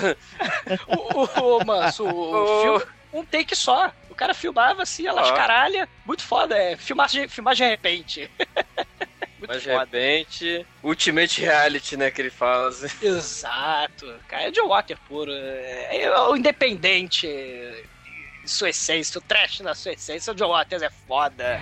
o, 0.87 1.21
o, 1.21 1.59
o 1.59 1.65
Manso, 1.65 2.05
o, 2.05 2.11
o 2.11 2.63
filme, 2.63 2.85
um 3.13 3.25
take 3.25 3.57
só. 3.57 3.91
O 4.11 4.15
cara 4.15 4.35
filmava 4.35 4.83
assim, 4.83 5.07
elas 5.07 5.29
Ó. 5.29 5.33
caralha. 5.33 5.89
Muito 6.05 6.23
foda, 6.23 6.55
é. 6.57 6.77
Filmagem, 6.77 7.27
filmagem 7.29 7.67
de 7.67 7.71
repente. 7.71 8.31
Mas 9.53 9.63
de 9.63 9.69
foda. 9.69 9.85
repente, 9.85 10.67
Ultimate 10.83 11.41
Reality, 11.41 11.97
né, 11.97 12.11
que 12.11 12.23
ele 12.23 12.31
fala. 12.31 12.69
assim. 12.69 12.87
Exato. 13.07 14.15
Cara, 14.29 14.45
é 14.45 14.51
de 14.51 14.61
Water 14.61 14.99
puro. 15.09 15.33
É, 15.33 16.03
é 16.03 16.21
o 16.21 16.37
independente 16.37 17.27
em 17.27 18.47
sua 18.47 18.71
essência, 18.71 19.19
o 19.19 19.23
trash 19.23 19.61
na 19.61 19.75
sua 19.75 19.93
essência. 19.93 20.33
O 20.33 20.37
John 20.37 20.49
Waters 20.49 20.83
é 20.83 20.91
foda. 20.91 21.61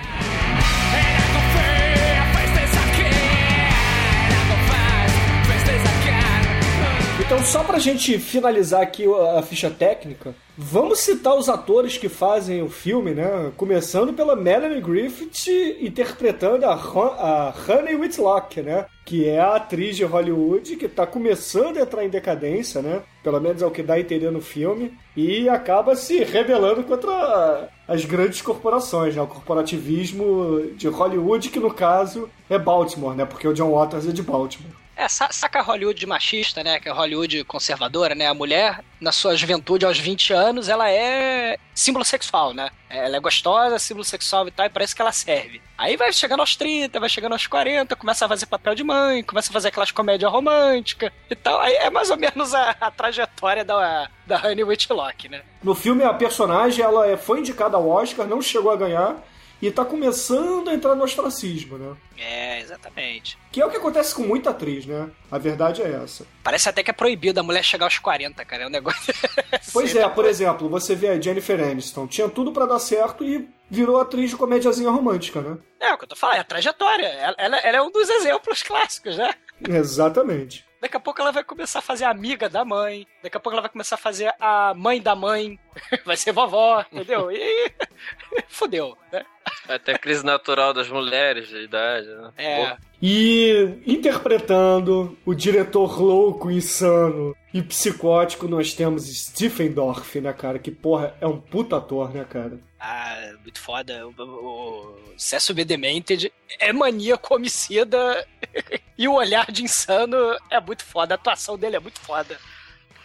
Então, 7.21 7.45
só 7.45 7.63
pra 7.63 7.79
gente 7.79 8.19
finalizar 8.19 8.83
aqui 8.83 9.05
a 9.39 9.41
ficha 9.43 9.71
técnica, 9.71 10.35
vamos 10.63 10.99
citar 11.01 11.35
os 11.37 11.49
atores 11.49 11.97
que 11.97 12.09
fazem 12.09 12.63
o 12.63 12.69
filme, 12.69 13.13
né? 13.15 13.51
Começando 13.57 14.13
pela 14.13 14.37
Melanie 14.37 14.81
Griffith 14.81 15.49
interpretando 15.81 16.65
a, 16.67 16.75
Hon- 16.75 17.15
a 17.19 17.55
Honey 17.67 17.95
Whitlock, 17.97 18.61
né? 18.61 18.85
Que 19.07 19.27
é 19.27 19.41
a 19.41 19.57
atriz 19.57 19.97
de 19.97 20.05
Hollywood 20.05 20.77
que 20.77 20.87
tá 20.87 21.07
começando 21.07 21.79
a 21.79 21.81
entrar 21.81 22.05
em 22.05 22.11
decadência, 22.11 22.83
né? 22.83 23.01
Pelo 23.25 23.41
menos 23.41 23.63
é 23.63 23.67
o 23.67 23.71
que 23.71 23.83
dá 23.83 23.95
a 23.95 24.01
entender 24.01 24.31
no 24.31 24.41
filme. 24.43 24.93
E 25.17 25.49
acaba 25.49 25.97
se 25.97 26.23
rebelando 26.23 26.85
contra 26.85 27.69
as 27.89 28.05
grandes 28.05 28.43
corporações, 28.43 29.17
né? 29.17 29.23
O 29.23 29.27
corporativismo 29.27 30.61
de 30.77 30.89
Hollywood, 30.89 31.49
que 31.49 31.59
no 31.59 31.73
caso 31.73 32.29
é 32.49 32.59
Baltimore, 32.59 33.17
né? 33.17 33.25
Porque 33.25 33.49
o 33.49 33.55
John 33.55 33.73
Waters 33.73 34.07
é 34.07 34.13
de 34.13 34.23
Baltimore. 34.23 34.80
É, 35.01 35.09
sa- 35.09 35.31
saca 35.33 35.61
a 35.61 35.63
Hollywood 35.63 36.05
machista, 36.07 36.63
né? 36.63 36.79
Que 36.79 36.89
é 36.89 36.93
a 36.93 36.95
Hollywood 36.95 37.43
conservadora, 37.45 38.15
né? 38.15 38.27
A 38.27 38.35
mulher, 38.35 38.85
na 39.01 39.11
sua 39.13 39.35
juventude, 39.35 39.87
aos 39.87 39.99
20 39.99 40.33
anos, 40.35 40.69
ela 40.69 40.91
é 40.91 41.57
símbolo 41.75 42.05
sexual, 42.05 42.53
né? 42.53 42.71
Ela 42.91 43.17
é 43.17 43.21
gostosa, 43.21 43.79
símbolo 43.79 44.05
sexual 44.05 44.47
e 44.47 44.51
tal, 44.51 44.67
e 44.67 44.69
parece 44.69 44.95
que 44.95 45.01
ela 45.01 45.11
serve. 45.13 45.63
Aí 45.79 45.97
vai 45.97 46.13
chegando 46.13 46.41
aos 46.41 46.55
30, 46.55 47.01
vai 47.01 47.09
chegando 47.09 47.33
aos 47.33 47.47
40, 47.47 47.97
começa 47.97 48.27
a 48.27 48.29
fazer 48.29 48.45
papel 48.45 48.75
de 48.75 48.85
mãe, 48.85 49.23
começa 49.23 49.49
a 49.51 49.53
fazer 49.55 49.69
aquelas 49.69 49.91
comédias 49.91 50.31
românticas 50.31 51.11
e 51.31 51.35
tal. 51.35 51.59
Aí 51.61 51.73
é 51.77 51.89
mais 51.89 52.11
ou 52.11 52.19
menos 52.19 52.53
a, 52.55 52.77
a 52.79 52.91
trajetória 52.91 53.65
da, 53.65 54.07
da 54.27 54.37
Honey 54.37 54.65
Whitlock, 54.65 55.31
né? 55.31 55.41
No 55.63 55.75
filme, 55.75 56.05
a 56.05 56.13
personagem 56.13 56.85
ela 56.85 57.07
é- 57.07 57.17
foi 57.17 57.39
indicada 57.41 57.79
ao 57.79 57.89
Oscar, 57.89 58.27
não 58.27 58.43
chegou 58.43 58.71
a 58.71 58.77
ganhar, 58.77 59.17
e 59.63 59.71
tá 59.71 59.85
começando 59.85 60.69
a 60.69 60.75
entrar 60.75 60.95
no 60.95 61.05
ostracismo, 61.05 61.77
né? 61.79 61.97
É, 62.19 62.61
exatamente. 62.61 63.37
Que 63.53 63.61
é 63.61 63.67
o 63.67 63.71
que 63.71 63.77
acontece 63.77 64.15
com 64.15 64.23
muita 64.23 64.51
atriz, 64.51 64.87
né? 64.87 65.11
A 65.31 65.39
verdade 65.39 65.83
é 65.83 65.91
essa. 66.03 66.27
Parece 66.43 66.69
até 66.69 66.83
que 66.83 66.91
é 66.91 66.95
proibido 66.95 67.41
a 67.41 67.43
mulher 67.43 67.63
chegar 67.63 67.87
aos 67.87 67.99
40, 67.99 68.45
cara. 68.45 68.63
É 68.63 68.67
um 68.67 68.71
negócio. 68.71 69.13
Pois 69.73 69.95
é, 69.95 70.09
por 70.09 70.25
exemplo, 70.25 70.69
você 70.69 70.97
vê 70.97 71.09
a 71.11 71.21
Jennifer 71.21 71.61
Aniston, 71.63 72.07
tinha 72.09 72.29
tudo 72.29 72.51
pra 72.53 72.67
dar 72.67 72.81
certo 72.81 73.23
e 73.25 73.49
virou 73.71 74.01
atriz 74.01 74.31
de 74.31 74.37
comédiazinha 74.37 74.91
romântica, 74.91 75.41
né? 75.41 75.57
É 75.79 75.93
o 75.95 75.99
que 75.99 76.05
eu 76.05 76.09
tô 76.09 76.17
falando, 76.17 76.39
é 76.39 76.41
a 76.41 76.45
trajetória. 76.45 77.07
Ela, 77.07 77.35
ela- 77.39 77.57
ela 77.59 77.77
é 77.77 77.83
um 77.83 77.91
dos 77.91 78.09
exemplos 78.11 78.63
clássicos, 78.65 79.17
né? 79.17 79.33
Exatamente. 79.69 80.65
Daqui 80.81 80.97
a 80.97 81.01
pouco 81.01 81.21
ela 81.21 81.31
vai 81.31 81.45
começar 81.45 81.81
a 81.81 81.83
fazer 81.83 82.05
a 82.05 82.11
amiga 82.11 82.49
da 82.49 82.65
mãe. 82.65 83.07
Daqui 83.23 83.37
a 83.37 83.41
pouco 83.41 83.55
ela 83.55 83.61
vai 83.61 83.71
começar 83.71 83.97
a 83.97 83.99
fazer 83.99 84.33
a 84.41 84.73
mãe 84.75 85.01
da 85.01 85.15
mãe. 85.15 85.59
Vai 86.05 86.17
ser 86.17 86.33
vovó, 86.33 86.85
entendeu? 86.91 87.31
E 87.31 87.73
fudeu, 88.49 88.97
né? 89.13 89.25
Até 89.69 89.97
crise 89.97 90.25
natural 90.25 90.75
das 90.75 90.89
mulheres 90.89 91.49
de 91.49 91.63
idade, 91.63 92.09
né? 92.09 92.33
É. 92.37 92.77
E 93.01 93.79
interpretando 93.87 95.17
o 95.25 95.35
diretor 95.35 96.01
louco, 96.01 96.51
insano 96.51 97.37
e 97.55 97.63
psicótico, 97.63 98.49
nós 98.49 98.75
temos 98.75 99.05
Stephen 99.07 99.73
Dorff, 99.73 100.21
né, 100.21 100.33
cara? 100.33 100.59
Que 100.59 100.71
porra, 100.71 101.15
é 101.21 101.27
um 101.27 101.41
puta 101.41 101.77
ator, 101.77 102.13
né, 102.13 102.25
cara? 102.29 102.59
Ah, 102.81 103.35
muito 103.43 103.61
foda. 103.61 104.07
O, 104.07 104.15
o, 104.19 105.13
o 105.15 105.19
Cesso 105.19 105.53
B. 105.53 105.67
Demented 105.67 106.33
é 106.59 106.73
maníaco 106.73 107.35
homicida 107.35 108.27
e 108.97 109.07
o 109.07 109.13
olhar 109.13 109.53
de 109.53 109.63
insano 109.63 110.17
é 110.51 110.59
muito 110.59 110.83
foda. 110.83 111.13
A 111.15 111.17
atuação 111.17 111.59
dele 111.59 111.77
é 111.77 111.81
muito 111.81 112.01
foda. 112.01 112.39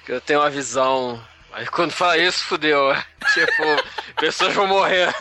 Eu 0.07 0.21
tenho 0.21 0.39
uma 0.39 0.49
visão. 0.49 1.21
Aí 1.51 1.67
quando 1.67 1.91
fala 1.91 2.17
isso, 2.17 2.45
fudeu. 2.45 2.93
Tipo, 3.33 3.63
pessoas 4.17 4.53
vão 4.53 4.67
morrer. 4.67 5.09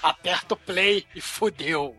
Aperta 0.00 0.54
o 0.54 0.56
play 0.56 1.04
e 1.14 1.20
fudeu. 1.20 1.96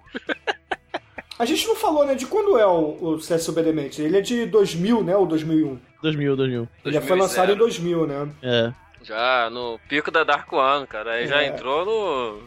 A 1.38 1.44
gente 1.44 1.68
não 1.68 1.76
falou, 1.76 2.06
né, 2.06 2.16
de 2.16 2.28
quando 2.28 2.58
é 2.58 2.66
o, 2.66 2.98
o 3.02 3.20
Cécio 3.20 3.52
Bedemente. 3.52 4.02
Ele 4.02 4.18
é 4.20 4.22
de 4.22 4.46
2000, 4.46 5.04
né, 5.04 5.18
ou 5.18 5.26
2001? 5.26 5.80
2000, 6.02 6.36
2000. 6.36 6.70
Ele 6.86 7.02
foi 7.02 7.18
lançado 7.18 7.52
em 7.52 7.58
2000, 7.58 8.08
né? 8.08 8.30
É. 8.42 8.83
Já 9.04 9.50
no 9.50 9.80
pico 9.88 10.10
da 10.12 10.24
Dark 10.24 10.52
One, 10.52 10.88
cara. 10.88 11.14
Aí 11.14 11.28
já 11.28 11.42
É. 11.44 11.48
entrou 11.48 11.86
no. 11.86 12.44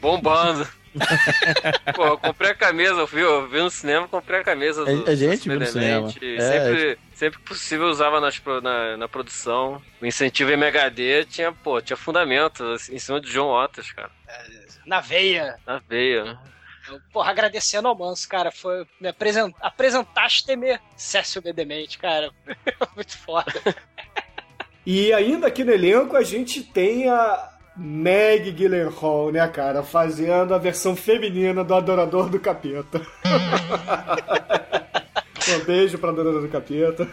bombando. 0.00 0.66
Pô, 1.94 2.06
eu 2.06 2.18
comprei 2.18 2.50
a 2.50 2.54
camisa, 2.54 2.92
eu 3.00 3.06
vi, 3.06 3.20
eu 3.20 3.46
vi 3.48 3.58
no 3.60 3.70
cinema, 3.70 4.08
comprei 4.08 4.40
a 4.40 4.44
camisa 4.44 4.82
do 4.84 5.06
A- 5.06 5.10
a 5.10 5.14
gente 5.14 5.46
Benemente. 5.48 5.72
cinema. 5.72 6.08
É, 6.08 6.40
Sempre, 6.40 6.98
sempre 7.14 7.38
que 7.38 7.44
possível 7.44 7.86
eu 7.86 7.90
usava 7.92 8.18
nas, 8.20 8.40
na, 8.62 8.96
na 8.96 9.06
produção. 9.08 9.82
O 10.00 10.06
incentivo 10.06 10.50
MHD 10.52 11.26
tinha, 11.26 11.52
pô, 11.52 11.80
tinha 11.82 11.96
fundamento 11.98 12.64
assim, 12.72 12.94
em 12.94 12.98
cima 12.98 13.20
de 13.20 13.30
John 13.30 13.52
Waters, 13.52 13.92
cara. 13.92 14.10
Na 14.86 15.00
veia. 15.00 15.56
Na 15.66 15.78
veia. 15.86 16.38
Eu, 16.88 17.00
porra, 17.12 17.30
agradecendo 17.30 17.88
ao 17.88 17.98
Manso, 17.98 18.26
cara. 18.28 18.50
Foi 18.50 18.86
me 19.00 19.08
apresent... 19.08 19.52
apresentaste-me 19.60 20.78
Cécio 20.96 21.42
B. 21.42 21.52
Demente, 21.52 21.98
cara. 21.98 22.30
muito 22.94 23.18
foda. 23.18 23.52
E 24.86 25.12
ainda 25.12 25.48
aqui 25.48 25.64
no 25.64 25.72
elenco 25.72 26.16
a 26.16 26.22
gente 26.22 26.62
tem 26.62 27.08
a 27.08 27.50
Meg 27.76 28.52
Gyllenhaal, 28.52 29.32
né, 29.32 29.48
cara? 29.48 29.82
Fazendo 29.82 30.54
a 30.54 30.58
versão 30.58 30.94
feminina 30.94 31.64
do 31.64 31.74
Adorador 31.74 32.30
do 32.30 32.38
Capeta. 32.38 33.04
um 35.60 35.64
beijo 35.64 35.98
pra 35.98 36.10
Adorador 36.10 36.40
do 36.40 36.48
Capeta. 36.48 37.08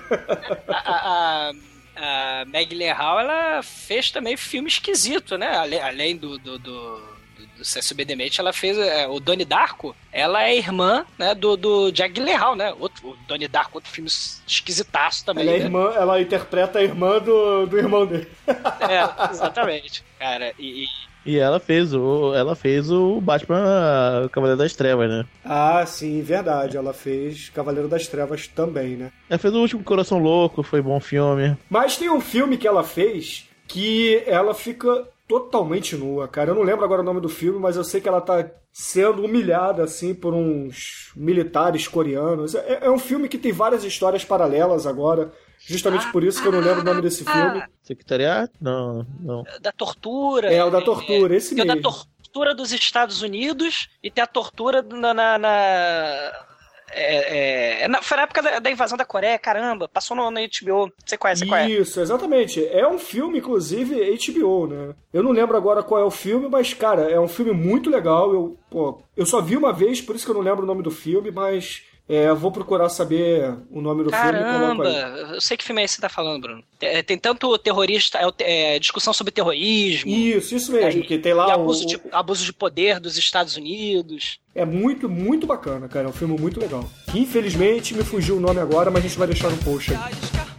a, 0.70 0.82
a, 0.86 1.52
a 1.98 2.46
Meg 2.46 2.70
Gyllenhaal, 2.70 3.20
ela 3.20 3.64
fez 3.64 4.12
também 4.12 4.38
filme 4.38 4.70
esquisito, 4.70 5.36
né? 5.36 5.58
Além 5.84 6.16
do, 6.16 6.38
do, 6.38 6.60
do, 6.60 7.02
do, 7.64 7.66
do 7.66 7.66
Cécio 7.68 7.96
B. 7.96 8.04
Demente, 8.06 8.40
ela 8.40 8.52
fez 8.54 8.78
é, 8.78 9.08
o 9.08 9.20
Donnie 9.20 9.46
Darko. 9.46 9.96
Ela 10.12 10.44
é 10.44 10.56
irmã 10.58 11.06
né, 11.18 11.34
do, 11.34 11.56
do 11.58 11.92
Jack 11.92 12.14
Gyllenhaal, 12.14 12.56
né? 12.56 12.74
Outro, 12.80 13.10
o 13.10 13.18
Donnie 13.28 13.48
Darko, 13.48 13.78
outro 13.78 13.90
filme 13.90 14.10
esquisitaço 14.48 15.26
também, 15.26 15.44
Ela, 15.48 15.56
é 15.56 15.60
né? 15.60 15.66
irmã, 15.66 15.92
ela 15.96 16.22
interpreta 16.22 16.80
a 16.80 16.84
irmã 16.84 17.20
do, 17.20 17.66
do 17.66 17.78
irmão 17.78 18.06
dele. 18.06 18.28
É, 18.48 19.30
exatamente. 19.32 20.04
Cara, 20.20 20.54
e, 20.60 20.84
e- 20.84 20.88
E 21.26 21.38
ela 21.38 21.60
fez 21.60 21.94
o, 21.94 22.34
ela 22.36 22.54
fez 22.56 22.92
o 22.92 23.20
Batman 23.22 24.24
o 24.26 24.30
Cavaleiro 24.30 24.58
das 24.62 24.74
Trevas, 24.76 25.10
né? 25.10 25.26
Ah, 25.44 25.86
sim, 25.86 26.22
verdade. 26.22 26.76
Ela 26.78 26.94
fez 26.94 27.50
Cavaleiro 27.50 27.88
das 27.88 28.08
Trevas 28.08 28.48
também, 28.48 28.98
né? 28.98 29.12
Ela 29.30 29.40
fez 29.40 29.54
o 29.54 29.60
último 29.62 29.84
Coração 29.84 30.20
Louco, 30.20 30.62
foi 30.64 30.82
bom 30.82 31.00
filme. 31.00 31.58
Mas 31.70 31.96
tem 31.98 32.10
um 32.10 32.22
filme 32.22 32.58
que 32.58 32.68
ela 32.68 32.84
fez 32.84 33.48
que 33.68 34.22
ela 34.28 34.54
fica 34.54 35.08
totalmente 35.28 35.96
nua, 35.96 36.28
cara. 36.28 36.52
Eu 36.52 36.56
não 36.56 36.64
lembro 36.64 36.84
agora 36.84 37.02
o 37.02 37.06
nome 37.06 37.22
do 37.22 37.30
filme, 37.30 37.60
mas 37.60 37.76
eu 37.76 37.84
sei 37.84 38.02
que 38.02 38.08
ela 38.08 38.22
tá 38.22 38.50
sendo 38.72 39.24
humilhada, 39.24 39.84
assim, 39.84 40.14
por 40.14 40.34
uns 40.34 41.12
militares 41.16 41.88
coreanos. 41.88 42.56
É, 42.56 42.80
é 42.86 42.90
um 42.90 43.00
filme 43.00 43.30
que 43.30 43.38
tem 43.38 43.52
várias 43.52 43.84
histórias 43.84 44.26
paralelas 44.26 44.86
agora. 44.88 45.32
Justamente 45.66 46.12
por 46.12 46.24
isso 46.24 46.42
que 46.42 46.48
eu 46.48 46.52
não 46.52 46.60
lembro 46.60 46.82
o 46.82 46.84
nome 46.84 47.02
desse 47.02 47.24
filme. 47.24 47.64
Secretariado? 47.82 48.52
Não, 48.60 49.06
não. 49.20 49.44
da 49.62 49.72
tortura. 49.72 50.52
É 50.52 50.64
o 50.64 50.70
da 50.70 50.82
tortura, 50.82 51.36
esse 51.36 51.56
tem 51.56 51.64
o 51.64 51.68
da 51.68 51.76
mesmo. 51.76 51.90
tortura 51.90 52.54
dos 52.54 52.74
Estados 52.74 53.22
Unidos 53.22 53.88
e 54.04 54.12
tem 54.12 54.22
a 54.24 54.28
tortura 54.28 54.82
na. 54.82 55.14
na, 55.14 55.38
na- 55.38 56.32
é, 56.96 57.84
é, 57.84 57.88
na- 57.88 58.02
foi 58.02 58.18
na 58.18 58.24
época 58.24 58.42
da, 58.42 58.60
da 58.60 58.72
invasão 58.72 58.98
da 58.98 59.06
Coreia, 59.06 59.38
caramba, 59.40 59.88
passou 59.88 60.16
no, 60.16 60.30
na 60.32 60.42
HBO. 60.42 60.92
Você 61.06 61.18
conhece 61.18 61.46
qual 61.46 61.60
é? 61.60 61.70
Isso, 61.70 62.00
exatamente. 62.00 62.66
É 62.68 62.88
um 62.88 63.00
filme, 63.00 63.40
inclusive, 63.40 63.96
HBO, 64.18 64.68
né? 64.68 64.94
Eu 65.14 65.24
não 65.24 65.32
lembro 65.32 65.56
agora 65.58 65.84
qual 65.84 66.02
é 66.02 66.06
o 66.06 66.12
filme, 66.12 66.48
mas, 66.50 66.74
cara, 66.74 67.10
é 67.10 67.20
um 67.20 67.28
filme 67.28 67.52
muito 67.52 67.90
legal. 67.90 68.34
Eu, 68.34 68.58
pô, 68.70 69.02
eu 69.16 69.26
só 69.26 69.42
vi 69.42 69.56
uma 69.58 69.74
vez, 69.74 70.02
por 70.02 70.16
isso 70.16 70.26
que 70.26 70.32
eu 70.32 70.36
não 70.36 70.42
lembro 70.42 70.64
o 70.64 70.68
nome 70.68 70.84
do 70.84 70.92
filme, 70.92 71.32
mas 71.32 71.84
é, 72.10 72.28
eu 72.30 72.36
vou 72.36 72.52
procurar 72.52 72.90
saber 72.90 73.54
o 73.72 73.82
nome 73.82 74.04
do 74.04 74.10
filme 74.10 74.26
e 74.28 74.32
coloco 74.32 74.84
Caramba, 74.84 74.84
aí. 74.88 75.36
eu 75.36 75.42
sei 75.42 75.56
que 75.58 75.64
filme 75.64 75.82
é 75.82 75.86
esse 75.86 75.94
que 75.96 76.02
você 76.02 76.02
tá 76.02 76.10
falando, 76.10 76.42
Bruno. 76.42 76.64
Tem, 76.78 77.04
tem 77.04 77.18
tanto 77.18 77.58
terrorista, 77.58 78.20
é, 78.40 78.76
é, 78.76 78.80
discussão 78.80 79.14
sobre 79.14 79.32
terrorismo. 79.32 80.12
Isso, 80.12 80.56
isso 80.56 80.72
mesmo, 80.72 81.04
que 81.04 81.18
tem 81.18 81.34
lá 81.34 81.46
e 81.48 81.52
o- 81.52 81.54
abuso, 81.54 81.86
de, 81.86 82.00
abuso 82.12 82.44
de 82.46 82.54
poder 82.54 83.00
dos 83.00 83.18
Estados 83.18 83.56
Unidos. 83.56 84.40
É 84.54 84.66
muito, 84.66 85.10
muito 85.10 85.48
bacana, 85.48 85.88
cara. 85.88 86.06
É 86.06 86.10
um 86.10 86.14
filme 86.14 86.38
muito 86.40 86.60
legal. 86.60 86.88
Que, 87.10 87.20
infelizmente 87.20 87.94
me 87.94 88.04
fugiu 88.04 88.38
o 88.38 88.40
nome 88.40 88.60
agora, 88.60 88.92
mas 88.92 89.04
a 89.04 89.08
gente 89.08 89.18
vai 89.18 89.28
deixar 89.28 89.50
no 89.50 89.58
post 89.58 89.94
aí. 89.94 90.53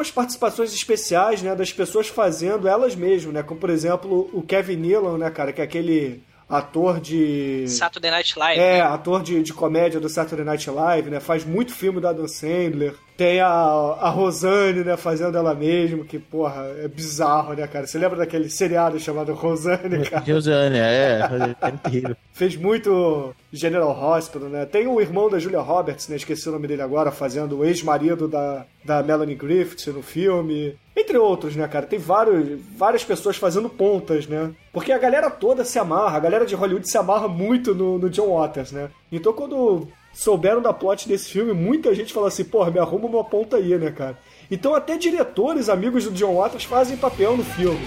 Algumas 0.00 0.10
participações 0.10 0.72
especiais, 0.72 1.42
né, 1.42 1.54
das 1.54 1.72
pessoas 1.72 2.08
fazendo 2.08 2.66
elas 2.66 2.96
mesmas, 2.96 3.34
né? 3.34 3.42
Como, 3.42 3.60
por 3.60 3.68
exemplo, 3.68 4.30
o 4.32 4.42
Kevin 4.42 4.76
Nealon, 4.76 5.18
né, 5.18 5.30
cara, 5.30 5.52
que 5.52 5.60
é 5.60 5.64
aquele 5.64 6.22
ator 6.50 7.00
de... 7.00 7.68
Saturday 7.68 8.10
Night 8.10 8.38
Live. 8.38 8.60
É, 8.60 8.78
né? 8.78 8.80
ator 8.82 9.22
de, 9.22 9.42
de 9.42 9.52
comédia 9.52 10.00
do 10.00 10.08
Saturday 10.08 10.44
Night 10.44 10.68
Live, 10.68 11.08
né? 11.08 11.20
Faz 11.20 11.44
muito 11.44 11.72
filme 11.72 12.00
do 12.00 12.08
Adam 12.08 12.26
Sandler. 12.26 12.94
Tem 13.16 13.38
a, 13.38 13.48
a 13.48 14.08
Rosane, 14.08 14.82
né? 14.82 14.96
Fazendo 14.96 15.36
ela 15.36 15.54
mesma, 15.54 16.04
que, 16.04 16.18
porra, 16.18 16.74
é 16.82 16.88
bizarro, 16.88 17.52
né, 17.52 17.66
cara? 17.66 17.86
Você 17.86 17.98
lembra 17.98 18.16
daquele 18.16 18.50
seriado 18.50 18.98
chamado 18.98 19.32
Rosane, 19.34 20.04
cara? 20.08 20.24
Rosane, 20.24 20.78
é, 20.78 21.20
é 21.60 21.70
terrível. 21.70 22.16
Fez 22.32 22.56
muito 22.56 23.34
General 23.52 23.90
Hospital, 23.90 24.48
né? 24.48 24.64
Tem 24.64 24.86
o 24.86 25.00
irmão 25.00 25.28
da 25.28 25.38
Julia 25.38 25.60
Roberts, 25.60 26.08
né? 26.08 26.16
Esqueci 26.16 26.48
o 26.48 26.52
nome 26.52 26.66
dele 26.66 26.82
agora, 26.82 27.10
fazendo 27.10 27.58
o 27.58 27.64
ex-marido 27.64 28.26
da, 28.26 28.64
da 28.84 29.02
Melanie 29.02 29.34
Griffith 29.36 29.92
no 29.92 30.02
filme. 30.02 30.74
Entre 31.00 31.16
outros, 31.16 31.56
né, 31.56 31.66
cara? 31.66 31.86
Tem 31.86 31.98
vários, 31.98 32.60
várias 32.76 33.02
pessoas 33.02 33.36
fazendo 33.36 33.70
pontas, 33.70 34.26
né? 34.26 34.52
Porque 34.70 34.92
a 34.92 34.98
galera 34.98 35.30
toda 35.30 35.64
se 35.64 35.78
amarra, 35.78 36.18
a 36.18 36.20
galera 36.20 36.44
de 36.44 36.54
Hollywood 36.54 36.88
se 36.88 36.98
amarra 36.98 37.26
muito 37.26 37.74
no, 37.74 37.98
no 37.98 38.10
John 38.10 38.34
Waters, 38.38 38.70
né? 38.70 38.90
Então 39.10 39.32
quando 39.32 39.88
souberam 40.12 40.60
da 40.60 40.74
plot 40.74 41.08
desse 41.08 41.30
filme, 41.30 41.54
muita 41.54 41.94
gente 41.94 42.12
fala 42.12 42.28
assim, 42.28 42.44
porra, 42.44 42.70
me 42.70 42.78
arruma 42.78 43.06
uma 43.06 43.24
ponta 43.24 43.56
aí, 43.56 43.78
né, 43.78 43.90
cara? 43.90 44.18
Então 44.50 44.74
até 44.74 44.98
diretores, 44.98 45.70
amigos 45.70 46.04
do 46.04 46.10
John 46.10 46.34
Waters, 46.34 46.64
fazem 46.64 46.98
papel 46.98 47.34
no 47.34 47.44
filme. 47.44 47.80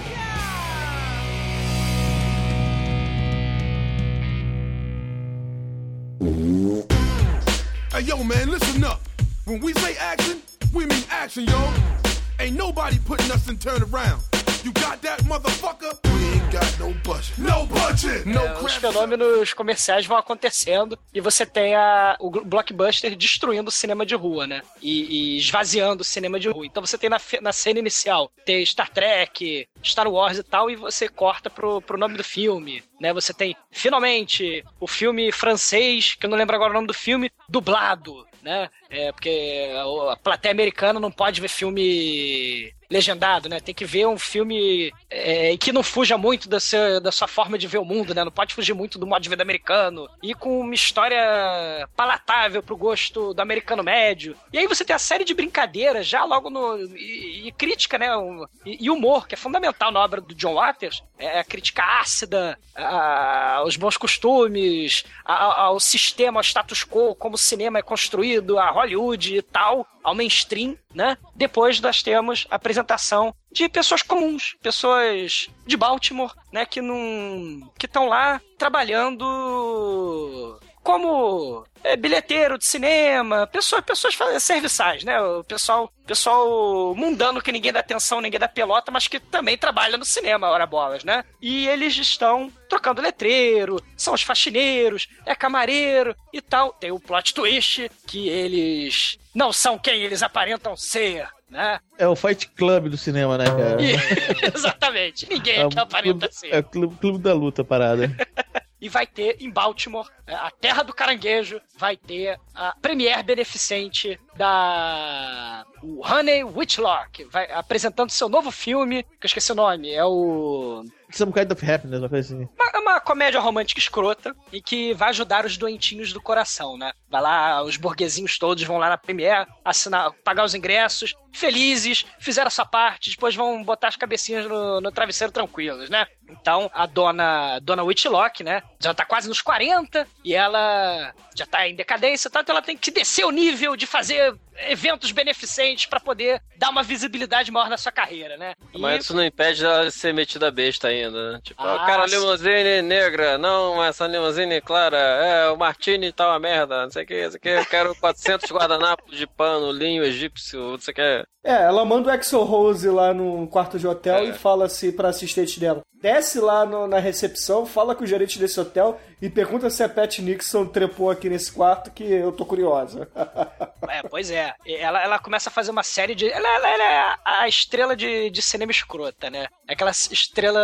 Hey, 7.94 8.02
yo, 8.02 8.16
man, 8.24 8.50
listen 8.50 8.82
up. 8.82 9.00
When 9.46 9.60
we 9.60 9.72
say 9.74 9.94
action, 9.98 10.42
we 10.72 10.84
mean 10.84 11.04
action, 11.08 11.44
yo. 11.46 12.03
Ain't 12.38 12.56
nobody 12.56 12.98
putting 12.98 13.30
us 13.30 13.48
in 13.48 13.56
turnaround. 13.56 14.20
You 14.64 14.72
got 14.72 15.00
that, 15.02 15.22
motherfucker? 15.24 15.92
We 16.04 16.24
ain't 16.32 16.50
got 16.50 16.78
no 16.80 16.92
budget. 17.04 17.38
No 17.38 17.66
budget! 17.66 18.26
No 18.26 18.40
É, 18.40 18.58
os 18.60 18.74
fenômenos 18.74 19.52
comerciais 19.52 20.06
vão 20.06 20.16
acontecendo 20.16 20.98
e 21.12 21.20
você 21.20 21.46
tem 21.46 21.74
a, 21.76 22.16
o 22.18 22.30
blockbuster 22.30 23.14
destruindo 23.14 23.68
o 23.68 23.72
cinema 23.72 24.04
de 24.04 24.14
rua, 24.14 24.46
né? 24.46 24.62
E, 24.82 25.34
e 25.34 25.38
esvaziando 25.38 26.00
o 26.00 26.04
cinema 26.04 26.40
de 26.40 26.48
rua. 26.48 26.66
Então 26.66 26.84
você 26.84 26.96
tem 26.98 27.10
na, 27.10 27.20
na 27.40 27.52
cena 27.52 27.78
inicial, 27.78 28.32
tem 28.44 28.64
Star 28.64 28.90
Trek, 28.90 29.68
Star 29.84 30.08
Wars 30.08 30.38
e 30.38 30.42
tal, 30.42 30.70
e 30.70 30.76
você 30.76 31.08
corta 31.08 31.48
pro, 31.48 31.82
pro 31.82 31.98
nome 31.98 32.16
do 32.16 32.24
filme, 32.24 32.82
né? 32.98 33.12
Você 33.12 33.32
tem, 33.34 33.54
finalmente, 33.70 34.64
o 34.80 34.88
filme 34.88 35.30
francês, 35.30 36.14
que 36.14 36.26
eu 36.26 36.30
não 36.30 36.38
lembro 36.38 36.56
agora 36.56 36.70
o 36.70 36.74
nome 36.74 36.86
do 36.86 36.94
filme, 36.94 37.30
dublado, 37.48 38.26
né? 38.42 38.70
É, 38.94 39.10
porque 39.10 39.70
a 40.12 40.16
plateia 40.16 40.52
americana 40.52 41.00
não 41.00 41.10
pode 41.10 41.40
ver 41.40 41.48
filme 41.48 42.72
legendado, 42.90 43.48
né? 43.48 43.60
Tem 43.60 43.74
que 43.74 43.84
ver 43.84 44.06
um 44.06 44.18
filme 44.18 44.92
é, 45.10 45.56
que 45.56 45.72
não 45.72 45.82
fuja 45.82 46.16
muito 46.16 46.48
da 46.48 46.60
sua, 46.60 47.00
da 47.00 47.10
sua 47.10 47.26
forma 47.26 47.58
de 47.58 47.66
ver 47.66 47.78
o 47.78 47.84
mundo, 47.84 48.14
né? 48.14 48.22
Não 48.22 48.30
pode 48.30 48.54
fugir 48.54 48.72
muito 48.72 48.98
do 48.98 49.06
modo 49.06 49.22
de 49.22 49.28
vida 49.28 49.42
americano. 49.42 50.08
E 50.22 50.32
com 50.34 50.60
uma 50.60 50.74
história 50.74 51.88
palatável 51.96 52.62
pro 52.62 52.76
gosto 52.76 53.34
do 53.34 53.40
americano 53.40 53.82
médio. 53.82 54.36
E 54.52 54.58
aí 54.58 54.66
você 54.66 54.84
tem 54.84 54.94
a 54.94 54.98
série 54.98 55.24
de 55.24 55.34
brincadeiras 55.34 56.06
já 56.06 56.24
logo 56.24 56.50
no... 56.50 56.78
E, 56.96 57.48
e 57.48 57.52
crítica, 57.52 57.98
né? 57.98 58.16
Um, 58.16 58.46
e, 58.64 58.84
e, 58.84 58.90
humor, 58.90 59.26
que 59.26 59.34
é 59.34 59.38
fundamental 59.38 59.90
na 59.90 60.00
obra 60.00 60.20
do 60.20 60.34
John 60.34 60.54
Waters. 60.54 61.02
É 61.18 61.40
a 61.40 61.44
crítica 61.44 61.82
ácida 62.00 62.58
a, 62.76 63.56
aos 63.56 63.76
bons 63.76 63.96
costumes, 63.96 65.04
a, 65.24 65.62
ao 65.62 65.80
sistema, 65.80 66.38
ao 66.38 66.44
status 66.44 66.84
quo, 66.84 67.14
como 67.14 67.34
o 67.34 67.38
cinema 67.38 67.78
é 67.78 67.82
construído, 67.82 68.58
a 68.58 68.70
Hollywood 68.84 69.36
e 69.36 69.42
tal 69.42 69.86
ao 70.02 70.14
mainstream, 70.14 70.76
né? 70.94 71.16
Depois 71.34 71.80
nós 71.80 72.02
temos 72.02 72.46
a 72.50 72.56
apresentação 72.56 73.34
de 73.50 73.68
pessoas 73.68 74.02
comuns, 74.02 74.56
pessoas 74.62 75.48
de 75.66 75.76
Baltimore, 75.76 76.34
né, 76.52 76.66
que 76.66 76.80
não 76.80 77.72
que 77.78 77.86
estão 77.86 78.06
lá 78.06 78.40
trabalhando 78.58 80.60
como 80.84 81.64
é, 81.82 81.96
bilheteiro 81.96 82.58
de 82.58 82.66
cinema, 82.66 83.46
pessoas, 83.46 83.82
pessoas 83.82 84.14
serviçais, 84.42 85.02
né? 85.02 85.18
O 85.20 85.42
pessoal, 85.42 85.90
pessoal 86.06 86.94
mundano 86.94 87.40
que 87.40 87.50
ninguém 87.50 87.72
dá 87.72 87.80
atenção, 87.80 88.20
ninguém 88.20 88.38
dá 88.38 88.46
pelota, 88.46 88.92
mas 88.92 89.08
que 89.08 89.18
também 89.18 89.56
trabalha 89.56 89.96
no 89.96 90.04
cinema, 90.04 90.50
hora 90.50 90.66
bolas, 90.66 91.02
né? 91.02 91.24
E 91.40 91.66
eles 91.66 91.96
estão 91.96 92.52
trocando 92.68 93.00
letreiro, 93.00 93.82
são 93.96 94.12
os 94.12 94.22
faxineiros, 94.22 95.08
é 95.24 95.34
camareiro 95.34 96.14
e 96.32 96.42
tal. 96.42 96.74
Tem 96.74 96.92
o 96.92 97.00
plot 97.00 97.32
twist 97.32 97.90
que 98.06 98.28
eles 98.28 99.18
não 99.34 99.52
são 99.52 99.78
quem 99.78 100.02
eles 100.02 100.22
aparentam 100.22 100.76
ser. 100.76 101.26
Né? 101.54 101.78
É 101.96 102.08
o 102.08 102.16
Fight 102.16 102.48
Club 102.48 102.88
do 102.88 102.96
cinema, 102.96 103.38
né, 103.38 103.44
cara? 103.44 103.76
Exatamente. 104.52 105.28
Ninguém 105.30 105.60
é, 105.60 105.62
aparenta 105.62 106.26
clube, 106.26 106.34
ser. 106.34 106.48
É 106.52 106.58
o 106.58 106.64
clube, 106.64 106.96
clube 106.96 107.18
da 107.20 107.32
luta, 107.32 107.62
parada. 107.62 108.10
e 108.80 108.88
vai 108.88 109.06
ter 109.06 109.36
em 109.40 109.48
Baltimore, 109.48 110.10
é, 110.26 110.34
a 110.34 110.50
terra 110.50 110.82
do 110.82 110.92
caranguejo, 110.92 111.60
vai 111.78 111.96
ter 111.96 112.40
a 112.52 112.74
premiere 112.82 113.22
beneficente 113.22 114.18
da 114.36 115.64
o 115.80 116.04
Honey 116.04 116.42
Whitlock, 116.42 117.22
vai 117.26 117.48
apresentando 117.52 118.10
seu 118.10 118.28
novo 118.28 118.50
filme, 118.50 119.04
que 119.04 119.24
eu 119.24 119.28
esqueci 119.28 119.52
o 119.52 119.54
nome, 119.54 119.92
é 119.92 120.04
o 120.04 120.82
Some 121.16 121.32
Kind 121.32 121.50
of 121.50 121.70
Happiness, 121.70 122.00
uma 122.00 122.08
coisa 122.08 122.34
assim. 122.34 122.48
Uma, 122.58 122.80
uma 122.80 123.00
comédia 123.00 123.40
romântica 123.40 123.80
escrota 123.80 124.34
e 124.52 124.60
que 124.60 124.92
vai 124.94 125.10
ajudar 125.10 125.44
os 125.46 125.56
doentinhos 125.56 126.12
do 126.12 126.20
coração, 126.20 126.76
né? 126.76 126.92
Vai 127.08 127.22
lá, 127.22 127.62
os 127.62 127.76
burguesinhos 127.76 128.38
todos 128.38 128.62
vão 128.64 128.78
lá 128.78 128.88
na 128.88 128.98
Premiere, 128.98 129.48
assinar, 129.64 130.12
pagar 130.24 130.44
os 130.44 130.54
ingressos, 130.54 131.14
felizes, 131.32 132.04
fizeram 132.18 132.48
a 132.48 132.50
sua 132.50 132.64
parte, 132.64 133.10
depois 133.10 133.34
vão 133.34 133.62
botar 133.62 133.88
as 133.88 133.96
cabecinhas 133.96 134.46
no, 134.46 134.80
no 134.80 134.92
travesseiro 134.92 135.32
tranquilos, 135.32 135.88
né? 135.88 136.06
Então, 136.28 136.70
a 136.74 136.86
dona, 136.86 137.58
dona 137.60 137.84
Whitlock, 137.84 138.42
né? 138.42 138.62
Já 138.80 138.94
tá 138.94 139.04
quase 139.04 139.28
nos 139.28 139.40
40 139.40 140.06
e 140.24 140.34
ela 140.34 141.12
já 141.36 141.46
tá 141.46 141.68
em 141.68 141.74
decadência, 141.74 142.30
tá? 142.30 142.40
então 142.40 142.54
ela 142.54 142.64
tem 142.64 142.76
que 142.76 142.90
descer 142.90 143.24
o 143.24 143.30
nível 143.30 143.76
de 143.76 143.86
fazer 143.86 144.34
eventos 144.68 145.10
beneficentes 145.12 145.86
para 145.86 146.00
poder 146.00 146.40
dar 146.56 146.70
uma 146.70 146.82
visibilidade 146.82 147.50
maior 147.50 147.68
na 147.68 147.76
sua 147.76 147.92
carreira, 147.92 148.36
né? 148.36 148.54
Mas 148.78 148.96
E- 148.96 149.00
isso 149.00 149.14
não 149.14 149.24
impede 149.24 149.64
ela 149.64 149.84
de 149.84 149.92
ser 149.92 150.12
metida 150.14 150.50
besta 150.50 150.88
ainda, 150.88 151.32
né? 151.32 151.40
Tipo, 151.42 151.62
Ah, 151.62 151.82
ah, 151.82 151.86
cara, 151.86 152.08
sim. 152.08 152.16
limusine 152.16 152.82
negra, 152.82 153.36
não, 153.38 153.82
essa 153.82 154.06
limusine 154.06 154.60
clara, 154.60 154.96
é, 154.96 155.50
o 155.50 155.56
Martini 155.56 156.12
tá 156.12 156.28
uma 156.28 156.38
merda, 156.38 156.84
não 156.84 156.90
sei 156.90 157.04
o 157.04 157.06
que, 157.06 157.22
não 157.24 157.30
sei 157.30 157.38
o 157.38 157.40
que, 157.40 157.48
eu 157.48 157.66
quero 157.66 157.94
400 157.96 158.50
guardanapos 158.50 159.16
de 159.16 159.26
pano, 159.26 159.70
linho 159.72 160.04
egípcio, 160.04 160.60
não 160.60 160.78
sei 160.78 160.92
o 160.92 160.94
que. 160.94 161.24
É, 161.46 161.62
ela 161.64 161.84
manda 161.84 162.08
o 162.08 162.12
Axel 162.12 162.42
Rose 162.42 162.88
lá 162.88 163.12
no 163.12 163.46
quarto 163.48 163.78
de 163.78 163.86
hotel 163.86 164.16
É. 164.16 164.24
e 164.24 164.32
fala 164.32 164.64
assim 164.64 164.90
pra 164.90 165.10
assistente 165.10 165.60
dela: 165.60 165.82
desce 166.00 166.40
lá 166.40 166.64
no- 166.64 166.86
na 166.86 166.98
recepção, 166.98 167.66
fala 167.66 167.94
com 167.94 168.02
o 168.02 168.06
gerente 168.06 168.38
desse 168.38 168.58
hotel 168.58 168.98
e 169.20 169.28
pergunta 169.28 169.68
se 169.68 169.82
a 169.82 169.88
Pat 169.88 170.20
Nixon 170.20 170.64
trepou 170.66 171.10
aqui 171.10 171.28
nesse 171.28 171.52
quarto 171.52 171.90
que 171.90 172.02
eu 172.02 172.32
tô 172.32 172.46
curiosa. 172.46 173.08
É, 173.94 174.02
pois 174.08 174.30
é. 174.30 174.52
Ela, 174.66 175.02
ela 175.02 175.18
começa 175.18 175.48
a 175.48 175.52
fazer 175.52 175.70
uma 175.70 175.82
série 175.82 176.14
de. 176.14 176.28
Ela, 176.30 176.48
ela- 176.48 176.68
ela 176.68 176.84
é 176.84 177.16
a- 177.24 177.48
estrela 177.48 177.94
de, 177.94 178.28
de 178.30 178.42
cinema 178.42 178.72
escrota, 178.72 179.30
né? 179.30 179.46
É 179.68 179.72
Aquela 179.74 179.90
estrela. 179.90 180.60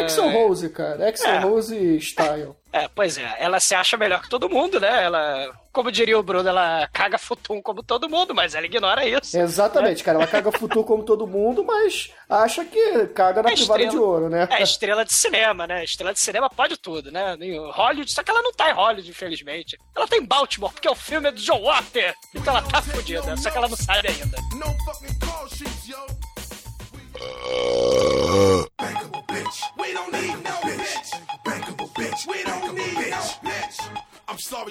Axel 0.00 0.28
Rose, 0.30 0.68
cara. 0.68 1.08
Axel 1.08 1.30
É. 1.32 1.38
Rose 1.38 1.96
style. 1.98 2.54
É, 2.76 2.88
pois 2.88 3.16
é. 3.16 3.36
Ela 3.38 3.60
se 3.60 3.72
acha 3.72 3.96
melhor 3.96 4.20
que 4.20 4.28
todo 4.28 4.50
mundo, 4.50 4.80
né? 4.80 5.04
Ela, 5.04 5.48
como 5.70 5.92
diria 5.92 6.18
o 6.18 6.22
Bruno, 6.24 6.48
ela 6.48 6.88
caga 6.92 7.16
futum 7.18 7.62
como 7.62 7.84
todo 7.84 8.08
mundo, 8.08 8.34
mas 8.34 8.52
ela 8.52 8.66
ignora 8.66 9.06
isso. 9.06 9.38
Exatamente, 9.38 10.02
cara. 10.02 10.18
Ela 10.18 10.26
caga 10.26 10.50
futuro 10.50 10.82
como 10.82 11.04
todo 11.04 11.24
mundo, 11.24 11.62
mas 11.64 12.10
acha 12.28 12.64
que 12.64 13.06
caga 13.14 13.44
na 13.44 13.50
É 13.50 13.54
privada 13.54 13.80
estrela. 13.80 13.90
de 13.92 13.96
ouro, 13.96 14.28
né? 14.28 14.48
É, 14.50 14.60
estrela 14.60 15.04
de 15.04 15.14
cinema, 15.14 15.68
né? 15.68 15.84
Estrela 15.84 16.12
de 16.12 16.18
cinema 16.18 16.50
pode 16.50 16.76
tudo, 16.76 17.12
né? 17.12 17.36
Hollywood, 17.74 18.10
só 18.12 18.24
que 18.24 18.30
ela 18.32 18.42
não 18.42 18.52
tá 18.52 18.68
em 18.70 18.74
Hollywood, 18.74 19.08
infelizmente. 19.08 19.78
Ela 19.94 20.08
tá 20.08 20.16
em 20.16 20.24
Baltimore, 20.26 20.72
porque 20.72 20.88
o 20.88 20.96
filme 20.96 21.28
é 21.28 21.30
do 21.30 21.40
John 21.40 21.62
Water. 21.62 22.12
Então 22.34 22.56
ela 22.56 22.66
tá 22.68 22.82
fodida, 22.82 23.36
só 23.36 23.52
que 23.52 23.56
ela 23.56 23.68
não 23.68 23.76
sabe 23.76 24.08
ainda. 24.08 24.36
No 24.56 24.66
fucking 24.84 25.16
call 25.20 25.48
sheets, 25.48 25.86
yo. 25.86 25.96
Bankable 28.78 29.22
bitch. 29.28 29.62
We 29.78 29.92
don't 29.94 30.10
need 30.12 30.36
no 30.42 30.60
bitch. 30.68 31.23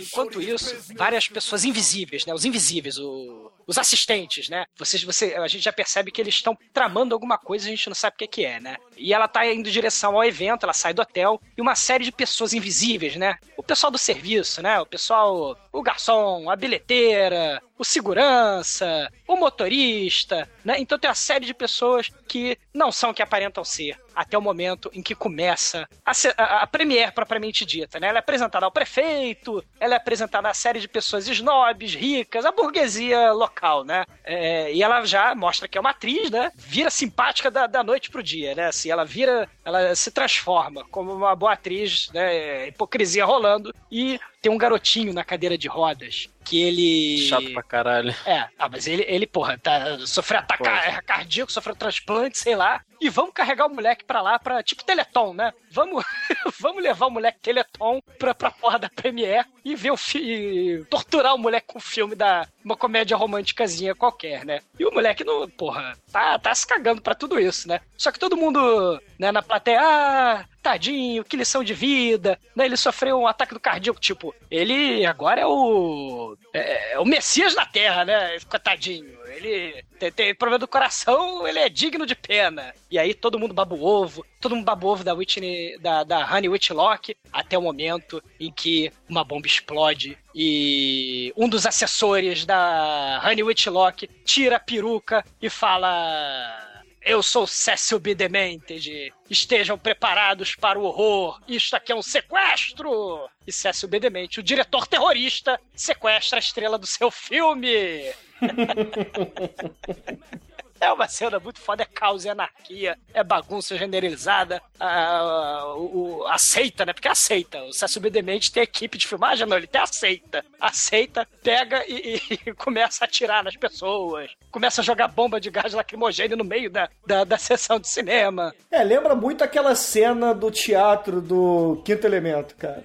Enquanto 0.08 0.42
isso, 0.42 0.76
várias 0.96 1.28
pessoas 1.28 1.64
invisíveis, 1.64 2.26
né? 2.26 2.34
Os 2.34 2.44
invisíveis, 2.44 2.98
o- 2.98 3.52
os 3.68 3.78
assistentes, 3.78 4.50
né? 4.50 4.66
Vocês, 4.78 5.04
você, 5.04 5.36
a 5.36 5.48
gente 5.48 5.64
já 5.64 5.72
percebe 5.72 6.12
que 6.12 6.20
eles 6.20 6.34
estão 6.36 6.58
tramando 6.74 7.14
alguma 7.14 7.38
coisa, 7.38 7.66
a 7.66 7.70
gente 7.70 7.88
não 7.88 7.96
sabe 7.96 8.16
o 8.16 8.18
que, 8.18 8.28
que 8.28 8.46
é, 8.46 8.60
né? 8.60 8.78
E 8.98 9.14
ela 9.14 9.28
tá 9.28 9.46
indo 9.46 9.70
em 9.70 9.72
direção 9.72 10.16
ao 10.16 10.24
evento, 10.24 10.64
ela 10.64 10.74
sai 10.74 10.94
do 10.94 11.02
hotel, 11.02 11.40
e 11.58 11.62
uma 11.62 11.76
série 11.76 12.04
de 12.04 12.12
pessoas 12.12 12.54
invisíveis, 12.54 13.16
né? 13.16 13.38
O 13.56 13.64
pessoal 13.64 13.92
do 13.92 13.98
serviço, 13.98 14.62
né? 14.62 14.80
O 14.82 14.86
pessoal, 14.86 15.56
o 15.74 15.82
garçom, 15.82 16.50
a 16.52 16.56
bilheteira, 16.56 17.62
o 17.78 17.84
segurança, 17.84 19.12
o 19.28 19.36
motorista, 19.36 20.48
né? 20.64 20.76
Então 20.78 21.00
tem 21.00 21.10
uma 21.10 21.16
série 21.16 21.46
de 21.48 21.54
pessoas 21.54 22.10
que 22.28 22.58
não 22.72 22.92
são 22.92 23.10
o 23.10 23.14
que 23.14 23.24
aparentam 23.24 23.64
ser 23.64 24.00
até 24.16 24.38
o 24.38 24.42
momento 24.42 24.92
em 24.94 25.02
que 25.02 25.16
começa 25.16 25.90
a, 26.06 26.12
a, 26.38 26.64
a 26.64 26.68
premiere 26.68 27.12
propriamente 27.12 27.66
dita, 27.66 28.00
né? 28.00 28.10
Ela 28.10 28.20
é 28.20 28.22
apresentada 28.22 28.66
ao 28.66 28.72
prefeito, 28.72 29.64
ela 29.80 29.96
é 29.96 29.98
apresentada 29.98 30.48
a 30.48 30.54
série 30.54 30.80
de 30.80 30.88
pessoas 30.88 31.28
snobs, 31.28 31.96
ricas, 31.96 32.46
a 32.46 32.52
burguesia 32.52 33.32
local, 33.32 33.84
né? 33.84 34.06
É, 34.24 34.72
e 34.72 34.84
ela 34.84 35.04
já 35.06 35.34
mostra 35.34 35.68
que 35.68 35.78
é 35.78 35.82
uma 35.82 35.90
atriz, 35.90 36.30
né? 36.30 36.52
Vira 36.56 36.92
simpática 36.92 37.50
da, 37.50 37.66
da 37.66 37.84
noite 37.84 38.12
pro 38.12 38.22
dia, 38.22 38.54
né? 38.54 38.68
Assim, 38.68 38.92
ela 38.92 39.04
vira, 39.04 39.50
ela 39.66 39.96
se 39.96 40.12
transforma 40.12 40.86
como 40.92 41.12
uma 41.12 41.36
boa 41.36 41.54
atriz, 41.54 42.12
né? 42.14 42.68
Hipocrisia 42.68 43.26
rolando 43.26 43.74
e 43.92 44.20
tem 44.44 44.52
um 44.52 44.58
garotinho 44.58 45.14
na 45.14 45.24
cadeira 45.24 45.58
de 45.58 45.70
rodas 45.70 46.30
que 46.44 46.62
ele 46.62 47.28
Chato 47.28 47.52
pra 47.54 47.64
caralho. 47.64 48.16
é, 48.26 48.48
ah, 48.58 48.70
mas 48.70 48.88
ele, 48.88 49.06
ele 49.08 49.26
porra, 49.26 49.58
tá, 49.58 49.98
sofreu 50.06 50.40
ataque 50.40 50.64
cardíaco, 51.06 51.52
sofreu 51.52 51.76
transplante, 51.76 52.38
sei 52.38 52.56
lá. 52.56 52.82
E 53.02 53.10
vamos 53.10 53.34
carregar 53.34 53.66
o 53.66 53.74
moleque 53.74 54.06
pra 54.06 54.22
lá, 54.22 54.40
pra, 54.40 54.64
tipo 54.64 54.84
Teleton, 54.84 55.34
né? 55.34 55.54
Vamos, 55.70 56.06
vamos 56.60 56.82
levar 56.82 57.08
o 57.08 57.12
moleque 57.12 57.40
Teleton 57.42 58.02
pra, 58.18 58.34
pra 58.34 58.52
porra 58.52 58.80
da 58.80 58.90
Premiere 58.90 59.46
e 59.66 59.76
ver 59.76 59.92
o 59.92 59.98
fi 59.98 60.86
torturar 60.90 61.36
o 61.36 61.38
moleque 61.38 61.68
com 61.68 61.80
o 61.80 61.82
filme 61.82 62.16
da 62.16 62.48
uma 62.64 62.78
comédia 62.78 63.18
românticazinha 63.18 63.94
qualquer, 63.94 64.46
né? 64.46 64.62
E 64.80 64.86
o 64.86 64.92
moleque, 64.92 65.24
não, 65.24 65.50
porra, 65.50 65.98
tá, 66.12 66.40
tá 66.40 66.56
se 66.56 66.66
cagando 66.66 67.02
pra 67.02 67.14
tudo 67.14 67.40
isso, 67.40 67.68
né? 67.68 67.82
Só 67.98 68.12
que 68.12 68.20
todo 68.20 68.38
mundo, 68.38 69.02
né, 69.20 69.32
na 69.32 69.42
plateia, 69.42 69.82
ah, 69.82 70.46
tadinho, 70.62 71.26
que 71.26 71.36
lição 71.36 71.64
de 71.64 71.74
vida, 71.74 72.40
né? 72.56 72.66
Ele 72.66 72.78
sofreu 72.78 73.20
um 73.20 73.28
ataque 73.28 73.54
do 73.54 73.60
cardíaco, 73.60 74.00
tipo, 74.00 74.34
ele 74.50 75.06
agora 75.06 75.42
é 75.42 75.46
o. 75.46 76.33
É, 76.54 76.94
é 76.94 77.00
o 77.00 77.06
Messias 77.06 77.56
da 77.56 77.66
Terra, 77.66 78.06
né? 78.06 78.38
Coitadinho. 78.50 79.18
Ele 79.28 79.84
tem, 80.00 80.12
tem 80.12 80.36
problema 80.36 80.60
do 80.60 80.68
coração, 80.68 81.48
ele 81.48 81.60
é 81.60 81.70
digno 81.70 82.06
de 82.06 82.16
pena. 82.16 82.74
E 82.90 83.00
aí 83.00 83.14
todo 83.14 83.40
mundo 83.40 83.54
baba 83.54 83.76
o 83.76 83.84
ovo, 83.84 84.26
todo 84.40 84.56
mundo 84.56 84.66
baba 84.66 84.86
o 84.86 84.90
ovo 84.90 85.04
da 85.04 85.14
Whitney, 85.14 85.78
da, 85.80 86.04
da 86.04 86.32
Honey 86.32 86.50
Whitlock, 86.50 87.16
até 87.32 87.58
o 87.58 87.62
momento 87.62 88.24
em 88.40 88.52
que 88.52 88.92
uma 89.10 89.24
bomba 89.24 89.48
explode 89.48 90.18
e 90.36 91.34
um 91.36 91.48
dos 91.48 91.66
assessores 91.66 92.46
da 92.46 93.22
Honey 93.26 93.44
Whitlock 93.44 94.08
tira 94.26 94.58
a 94.58 94.60
peruca 94.60 95.26
e 95.42 95.50
fala. 95.50 96.70
Eu 97.06 97.22
sou 97.22 97.46
Cecil 97.46 98.00
B. 98.00 98.16
Demented. 98.16 99.14
Estejam 99.30 99.78
preparados 99.78 100.56
para 100.56 100.80
o 100.80 100.84
horror. 100.84 101.42
Isto 101.48 101.76
aqui 101.76 101.92
é 101.92 101.96
um 101.96 102.02
sequestro. 102.02 103.30
E 103.46 103.52
Cecil 103.52 103.90
B. 103.90 104.00
Demented, 104.00 104.40
o 104.40 104.44
diretor 104.44 104.88
terrorista, 104.88 105.60
sequestra 105.76 106.38
a 106.38 106.40
estrela 106.40 106.78
do 106.78 106.88
seu 106.88 107.12
filme. 107.12 108.10
É 110.84 110.92
uma 110.92 111.08
cena 111.08 111.40
muito 111.40 111.62
foda, 111.62 111.84
é 111.84 111.86
caos, 111.86 112.26
é 112.26 112.30
anarquia, 112.30 112.98
é 113.14 113.24
bagunça 113.24 113.78
generalizada. 113.78 114.62
A, 114.80 115.64
o, 115.78 116.20
o- 116.22 116.28
aceita, 116.28 116.86
né? 116.86 116.94
Porque 116.94 117.08
aceita. 117.08 117.60
O 117.64 118.00
B. 118.00 118.10
Demente 118.10 118.52
tem 118.52 118.62
equipe 118.64 118.98
de 118.98 119.08
filmagem, 119.08 119.48
não, 119.48 119.58
ele 119.58 119.66
tem 119.68 119.82
aceita. 119.82 120.44
Aceita, 120.60 121.28
pega 121.42 121.84
e, 121.88 122.22
e 122.46 122.54
começa 122.54 123.04
a 123.04 123.08
atirar 123.08 123.44
nas 123.44 123.56
pessoas. 123.56 124.30
Começa 124.52 124.82
a 124.82 124.84
jogar 124.84 125.08
bomba 125.08 125.40
de 125.40 125.50
gás 125.50 125.74
lacrimogêneo 125.74 126.38
no 126.38 126.44
meio 126.44 126.70
da, 126.70 126.90
da, 127.08 127.24
da 127.24 127.38
sessão 127.38 127.80
de 127.80 127.88
cinema. 127.88 128.54
É, 128.70 128.84
lembra 128.84 129.16
muito 129.16 129.44
aquela 129.44 129.76
cena 129.76 130.34
do 130.34 130.52
teatro 130.52 131.22
do 131.22 131.82
Quinto 131.86 132.06
Elemento, 132.06 132.56
cara. 132.56 132.84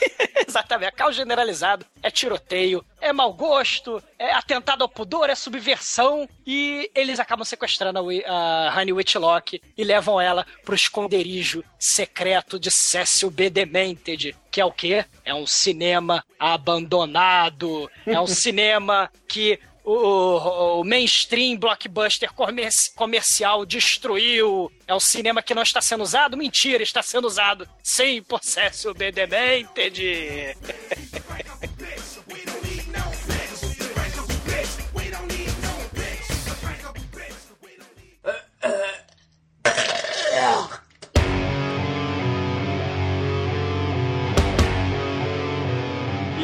Exatamente, 0.46 0.88
é 0.88 0.90
caos 0.90 1.14
generalizado, 1.14 1.84
é 2.02 2.10
tiroteio, 2.10 2.84
é 3.00 3.12
mau 3.12 3.32
gosto, 3.32 4.02
é 4.18 4.32
atentado 4.32 4.82
ao 4.82 4.88
pudor, 4.88 5.28
é 5.28 5.34
subversão 5.34 6.28
e 6.46 6.90
eles 6.94 7.20
acabam 7.20 7.44
sequestrando 7.44 7.98
a, 7.98 8.68
a 8.68 8.74
Honey 8.74 8.92
Whitlock 8.92 9.60
e 9.76 9.84
levam 9.84 10.20
ela 10.20 10.46
pro 10.64 10.74
esconderijo 10.74 11.62
secreto 11.78 12.58
de 12.58 12.70
Cecil 12.70 13.30
B. 13.30 13.50
Demented, 13.50 14.34
que 14.50 14.60
é 14.60 14.64
o 14.64 14.72
quê? 14.72 15.04
É 15.24 15.34
um 15.34 15.46
cinema 15.46 16.24
abandonado, 16.38 17.90
é 18.06 18.20
um 18.20 18.26
cinema 18.28 19.10
que 19.28 19.60
o, 19.90 20.80
o 20.80 20.84
mainstream 20.84 21.56
blockbuster 21.56 22.32
comer- 22.32 22.68
comercial 22.94 23.64
destruiu. 23.64 24.70
É 24.86 24.94
um 24.94 25.00
cinema 25.00 25.42
que 25.42 25.54
não 25.54 25.62
está 25.62 25.80
sendo 25.80 26.02
usado? 26.02 26.36
Mentira, 26.36 26.82
está 26.82 27.02
sendo 27.02 27.26
usado 27.26 27.68
sem 27.82 28.22
processo 28.22 28.92
B. 28.94 29.10
Demented. 29.10 30.56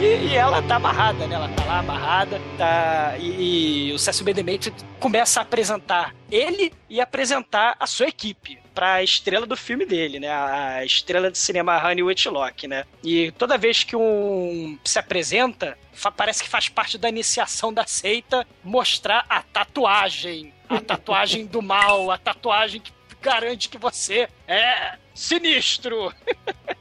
E, 0.04 0.34
ela 0.36 0.60
tá 0.60 0.76
amarrada, 0.76 1.26
né? 1.26 1.34
Ela 1.34 1.48
tá 1.48 1.64
lá 1.64 1.78
amarrada, 1.78 2.38
tá. 2.58 3.14
E, 3.18 3.88
e 3.88 3.92
o 3.94 3.98
Cécio 3.98 4.22
B. 4.22 4.34
Demented 4.34 4.76
começa 5.00 5.40
a 5.40 5.42
apresentar 5.42 6.14
ele 6.30 6.74
e 6.90 7.00
apresentar 7.00 7.74
a 7.80 7.86
sua 7.86 8.08
equipe 8.08 8.58
pra 8.74 9.02
estrela 9.02 9.46
do 9.46 9.56
filme 9.56 9.86
dele, 9.86 10.20
né? 10.20 10.28
A 10.30 10.84
estrela 10.84 11.30
de 11.30 11.38
cinema 11.38 11.82
Honey 11.82 12.02
Whitlock, 12.02 12.68
né? 12.68 12.84
E 13.02 13.32
toda 13.32 13.56
vez 13.56 13.82
que 13.82 13.96
um 13.96 14.78
se 14.84 14.98
apresenta, 14.98 15.78
parece 16.14 16.42
que 16.42 16.50
faz 16.50 16.68
parte 16.68 16.98
da 16.98 17.08
iniciação 17.08 17.72
da 17.72 17.86
seita 17.86 18.46
mostrar 18.62 19.24
a 19.26 19.40
tatuagem. 19.40 20.52
A 20.68 20.80
tatuagem 20.80 21.46
do 21.46 21.62
mal, 21.62 22.10
a 22.10 22.18
tatuagem 22.18 22.78
que 22.78 22.92
garante 23.22 23.70
que 23.70 23.78
você 23.78 24.28
é 24.46 24.98
sinistro. 25.14 26.12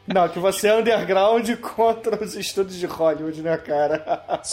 Não, 0.08 0.28
que 0.28 0.40
você 0.40 0.68
é 0.68 0.76
underground 0.76 1.50
contra 1.58 2.22
os 2.22 2.36
estúdios 2.36 2.78
de 2.78 2.86
Hollywood, 2.86 3.42
né, 3.42 3.56
cara? 3.58 4.04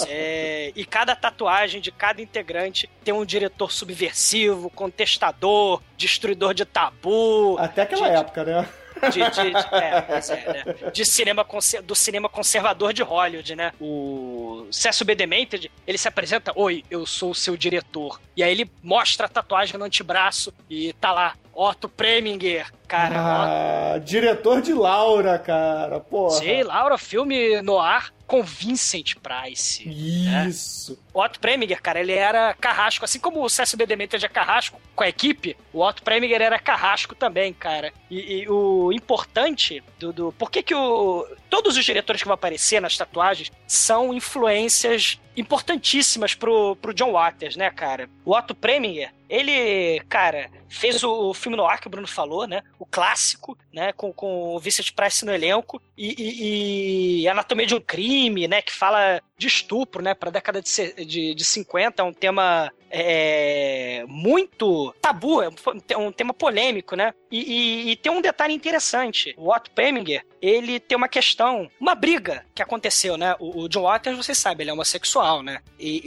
É, 0.09 0.73
e 0.77 0.85
cada 0.85 1.16
tatuagem 1.16 1.81
de 1.81 1.90
cada 1.90 2.23
integrante 2.23 2.88
tem 3.03 3.12
um 3.12 3.25
diretor 3.25 3.73
subversivo, 3.73 4.71
contestador, 4.71 5.83
destruidor 5.97 6.55
de 6.55 6.64
tabu. 6.64 7.57
Até 7.59 7.83
aquela 7.83 8.09
de, 8.09 8.14
época, 8.16 8.45
né? 8.45 8.69
De, 9.11 9.19
de- 9.31 9.51
de- 9.51 9.75
é, 9.75 10.01
pois 10.03 10.31
é, 10.31 10.37
né? 10.53 10.90
De 10.93 11.05
cinema 11.07 11.47
do 11.85 11.95
cinema 11.95 12.29
conservador 12.29 12.93
de 12.93 13.03
Hollywood, 13.03 13.57
né? 13.57 13.73
O 13.81 14.66
Cécio 14.71 15.05
B. 15.07 15.14
Demented, 15.14 15.71
ele 15.87 15.97
se 15.99 16.07
apresenta, 16.07 16.53
oi, 16.55 16.85
eu 16.90 17.07
sou 17.07 17.31
o 17.31 17.35
seu 17.35 17.57
diretor. 17.57 18.21
E 18.37 18.43
aí 18.43 18.51
ele 18.53 18.71
mostra 18.83 19.27
a 19.27 19.29
tatuagem 19.29 19.79
no 19.79 19.85
antebraço 19.87 20.53
e 20.69 20.93
tá 20.95 21.12
lá, 21.12 21.35
Otto 21.62 21.90
Preminger, 21.90 22.73
cara. 22.88 23.94
Ah, 23.94 23.99
diretor 23.99 24.62
de 24.62 24.73
Laura, 24.73 25.38
cara. 25.38 26.01
Porra. 26.01 26.31
Sim, 26.37 26.62
Laura, 26.62 26.96
filme 26.96 27.61
no 27.61 27.79
ar 27.79 28.12
com 28.27 28.42
Vincent 28.42 29.16
Price. 29.16 29.87
né? 29.87 30.46
Isso. 30.49 30.99
O 31.12 31.20
Otto 31.20 31.38
Preminger, 31.38 31.83
cara, 31.83 32.01
ele 32.01 32.12
era 32.12 32.55
carrasco. 32.55 33.05
Assim 33.05 33.18
como 33.18 33.44
o 33.44 33.51
Cécio 33.51 33.77
B. 33.77 33.85
Demented 33.85 34.25
é 34.25 34.29
carrasco 34.29 34.81
com 34.96 35.05
a 35.05 35.09
equipe, 35.09 35.57
o 35.73 35.83
Otto 35.83 36.03
Preminger 36.03 36.40
era 36.40 36.59
carrasco 36.59 37.14
também, 37.14 37.53
cara. 37.53 37.92
E, 38.11 38.42
e 38.42 38.49
o 38.49 38.90
importante 38.92 39.83
do... 39.99 40.12
do 40.12 40.33
por 40.33 40.51
que 40.51 40.62
que 40.62 40.75
o... 40.75 41.27
Todos 41.51 41.77
os 41.77 41.85
diretores 41.85 42.23
que 42.23 42.29
vão 42.29 42.35
aparecer 42.35 42.81
nas 42.81 42.96
tatuagens 42.96 43.51
são 43.66 44.14
influências 44.14 45.20
importantíssimas 45.37 46.35
pro, 46.35 46.77
pro 46.77 46.94
John 46.94 47.12
Waters, 47.12 47.57
né, 47.57 47.70
cara? 47.70 48.09
O 48.25 48.35
Otto 48.35 48.55
Preminger, 48.55 49.11
ele, 49.31 50.01
cara, 50.09 50.51
fez 50.69 51.03
o, 51.05 51.33
filme 51.33 51.57
no 51.57 51.64
ar 51.64 51.81
que 51.81 51.87
o 51.87 51.90
Bruno 51.90 52.07
falou, 52.09 52.47
né? 52.47 52.62
O 52.79 52.85
clássico, 52.85 53.57
né? 53.73 53.93
Com, 53.93 54.12
com 54.12 54.55
o 54.55 54.59
Vincent 54.59 54.90
Price 54.93 55.25
no 55.25 55.33
elenco. 55.33 55.81
E, 55.97 56.14
e- 56.19 57.21
e 57.23 57.29
Anatomia 57.29 57.66
de 57.66 57.75
um 57.75 57.81
Crime, 57.81 58.49
né? 58.49 58.61
Que 58.61 58.73
fala 58.73 59.23
de 59.38 59.47
estupro, 59.47 60.03
né? 60.03 60.12
Pra 60.14 60.31
década 60.31 60.61
de, 60.61 61.05
de, 61.07 61.35
de 61.35 61.45
50. 61.45 62.03
É 62.03 62.05
um 62.05 62.12
tema 62.12 62.71
é, 62.90 64.05
muito 64.09 64.93
tabu, 65.01 65.43
é 65.43 65.49
um- 65.49 66.07
um 66.09 66.12
tema 66.12 66.35
polêmico, 66.35 66.97
né? 66.97 67.14
E, 67.31 67.38
e- 67.38 67.90
e 67.93 67.97
tem 67.97 68.11
um 68.11 68.21
detalhe 68.21 68.53
interessante. 68.53 69.35
O 69.38 69.53
Otto 69.55 69.71
Preminger, 69.71 70.25
ele 70.43 70.81
tem 70.81 70.97
uma 70.97 71.09
questão, 71.09 71.71
uma 71.81 71.95
briga 71.95 72.45
que 72.61 72.64
aconteceu, 72.64 73.16
né? 73.16 73.35
O, 73.38 73.62
o 73.62 73.68
John 73.68 73.83
Waters, 73.83 74.16
vocês 74.16 74.37
sabem, 74.38 74.64
ele 74.64 74.70
é 74.70 74.73
homossexual, 74.75 75.42
né? 75.42 75.59
E, 75.79 76.03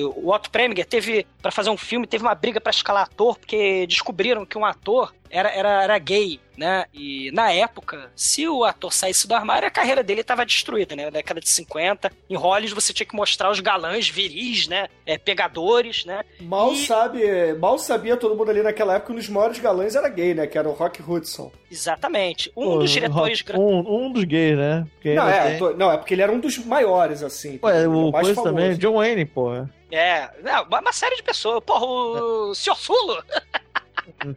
e 0.00 0.04
o 0.04 0.30
Otto 0.32 0.50
Preminger 0.50 0.86
teve, 0.86 1.26
pra 1.42 1.50
fazer 1.50 1.70
um 1.70 1.76
filme, 1.76 2.06
teve 2.06 2.24
uma 2.24 2.34
briga 2.34 2.60
pra 2.60 2.70
escalar 2.70 3.04
ator, 3.04 3.38
porque 3.38 3.86
descobriram 3.86 4.44
que 4.46 4.56
um 4.58 4.64
ator 4.64 5.14
era, 5.28 5.50
era, 5.50 5.82
era 5.82 5.98
gay, 5.98 6.40
né? 6.56 6.84
E 6.94 7.30
na 7.32 7.50
época, 7.52 8.10
se 8.14 8.48
o 8.48 8.64
ator 8.64 8.92
saísse 8.92 9.26
do 9.26 9.34
armário, 9.34 9.66
a 9.66 9.70
carreira 9.70 10.02
dele 10.02 10.20
estava 10.22 10.46
destruída, 10.46 10.94
né? 10.96 11.04
Na 11.06 11.10
década 11.10 11.40
de 11.40 11.48
50, 11.48 12.10
em 12.30 12.36
Hollywood 12.36 12.74
você 12.74 12.92
tinha 12.92 13.06
que 13.06 13.14
mostrar 13.16 13.50
os 13.50 13.60
galãs 13.60 14.08
viris, 14.08 14.66
né? 14.68 14.88
É, 15.04 15.18
pegadores, 15.18 16.04
né? 16.04 16.22
Mal 16.40 16.72
E- 16.72 16.86
sabe, 16.86 17.52
mal 17.54 17.78
sabia 17.78 18.16
todo 18.16 18.36
mundo 18.36 18.50
ali 18.50 18.62
naquela 18.62 18.94
época 18.94 19.06
que 19.08 19.12
um 19.12 19.16
dos 19.16 19.28
maiores 19.28 19.58
galãs 19.58 19.94
era 19.96 20.08
gay, 20.08 20.32
né? 20.32 20.46
Que 20.46 20.56
era 20.56 20.68
o 20.68 20.72
Rock 20.72 21.02
Hudson. 21.02 21.50
Exatamente. 21.70 22.50
Um 22.56 22.64
Pô, 22.64 22.78
dos 22.78 22.90
diretores... 22.90 23.42
gra- 23.42 23.58
Um, 23.58 24.06
um 24.06 24.12
dos 24.12 24.24
gays, 24.24 24.56
né? 24.56 24.86
Porque 24.94 25.14
Não, 25.14 25.24
ainda 25.24 25.36
é, 25.48 25.58
não, 25.74 25.90
é 25.92 25.96
porque 25.96 26.14
ele 26.14 26.22
era 26.22 26.30
um 26.32 26.38
dos 26.40 26.58
maiores, 26.58 27.22
assim. 27.22 27.58
Ué, 27.62 27.76
Ele 27.76 27.84
é 27.84 27.88
o 27.88 28.10
mais 28.10 28.26
coisa 28.26 28.34
famoso. 28.42 28.54
também, 28.54 28.76
John 28.78 28.94
Wayne, 28.94 29.24
porra. 29.24 29.70
É, 29.90 30.28
não, 30.42 30.64
uma 30.64 30.92
série 30.92 31.16
de 31.16 31.22
pessoas. 31.22 31.62
Porra, 31.64 31.86
o 31.86 32.54
Sr. 32.54 32.74
Sulo... 32.76 33.22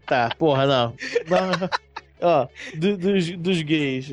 Tá, 0.05 0.29
porra, 0.37 0.65
não. 0.65 0.93
Não. 1.27 1.69
Ó, 2.21 2.47
do- 2.75 2.97
dos, 2.97 3.29
dos 3.37 3.61
gays 3.61 4.09